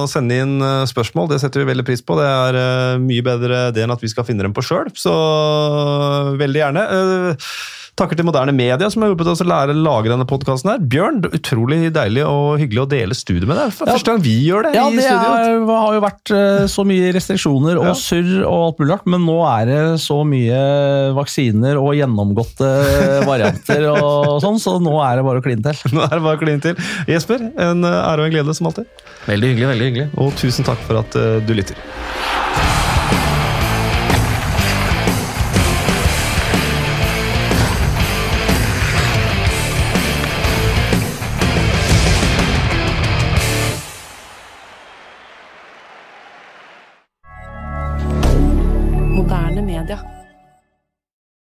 sende 0.10 0.42
inn 0.42 0.58
spørsmål. 0.90 1.30
Det 1.36 1.42
setter 1.44 1.62
vi 1.62 1.70
veldig 1.70 1.86
pris 1.86 2.02
på. 2.02 2.18
Det 2.18 2.26
er 2.26 3.04
mye 3.04 3.26
bedre 3.26 3.68
det 3.76 3.86
enn 3.86 3.94
at 3.94 4.02
vi 4.02 4.10
skal 4.10 4.26
finne 4.26 4.48
dem 4.48 4.58
på 4.58 4.66
sjøl, 4.66 4.90
så 4.98 5.14
veldig 6.40 6.66
gjerne. 6.66 6.88
Eh, 8.00 8.06
Takker 8.06 8.16
til 8.20 8.28
moderne 8.28 8.54
media 8.56 8.88
som 8.92 9.04
har 9.04 9.12
hjulpet 9.12 9.28
oss 9.28 9.42
å 9.44 9.48
lære 9.48 9.74
å 9.76 9.80
lage 9.84 10.08
denne 10.12 10.26
podkasten 10.28 10.72
her. 10.72 10.80
Bjørn, 10.80 11.18
det 11.24 11.30
er 11.34 11.40
utrolig 11.40 11.80
deilig 11.96 12.24
og 12.26 12.60
hyggelig 12.62 12.84
å 12.86 12.88
dele 12.90 13.18
studio 13.18 13.50
med 13.50 13.58
deg. 13.60 13.74
Ja. 13.76 13.92
første 13.92 14.14
gang 14.14 14.22
vi 14.24 14.36
gjør 14.48 14.68
det 14.68 14.74
Ja, 14.78 14.86
i 14.88 14.96
det 14.96 15.06
er, 15.10 15.66
har 15.68 15.98
jo 15.98 16.04
vært 16.04 16.32
eh, 16.36 16.64
så 16.72 16.86
mye 16.88 17.12
restriksjoner 17.16 17.80
og 17.82 17.90
Ja. 17.90 17.96
surr 18.00 18.32
og 18.46 18.60
alt 18.70 18.80
mulig 18.80 18.94
rart, 18.94 19.06
men 19.10 19.26
nå 19.28 19.38
er 19.50 19.66
det 19.70 19.82
så 20.04 20.22
mye 20.28 20.62
vaksiner 21.18 21.80
og 21.82 21.92
gjennomgåtte 21.98 22.72
varianter 23.28 23.90
og 23.92 24.40
sånn, 24.44 24.60
så 24.62 24.78
nå 24.80 24.96
er 25.04 25.20
det 25.20 25.28
bare 25.28 25.44
å 25.44 25.46
kline 25.46 25.64
til. 25.66 25.84
Nå 25.96 26.06
er 26.06 26.16
det 26.16 26.24
bare 26.24 26.38
å 26.38 26.44
kline 26.44 26.64
til. 26.64 26.80
Jesper, 27.10 27.50
en 27.60 27.84
ære 27.84 28.22
og 28.24 28.28
en 28.30 28.36
glede 28.38 28.56
som 28.56 28.70
alltid. 28.70 28.88
Veldig 29.28 29.52
hyggelig, 29.54 29.68
veldig 29.74 29.90
hyggelig. 29.90 30.08
Og 30.24 30.32
tusen 30.40 30.68
takk 30.68 30.80
for 30.88 31.02
at 31.02 31.20
eh, 31.20 31.40
du 31.44 31.54
lytter. 31.58 31.76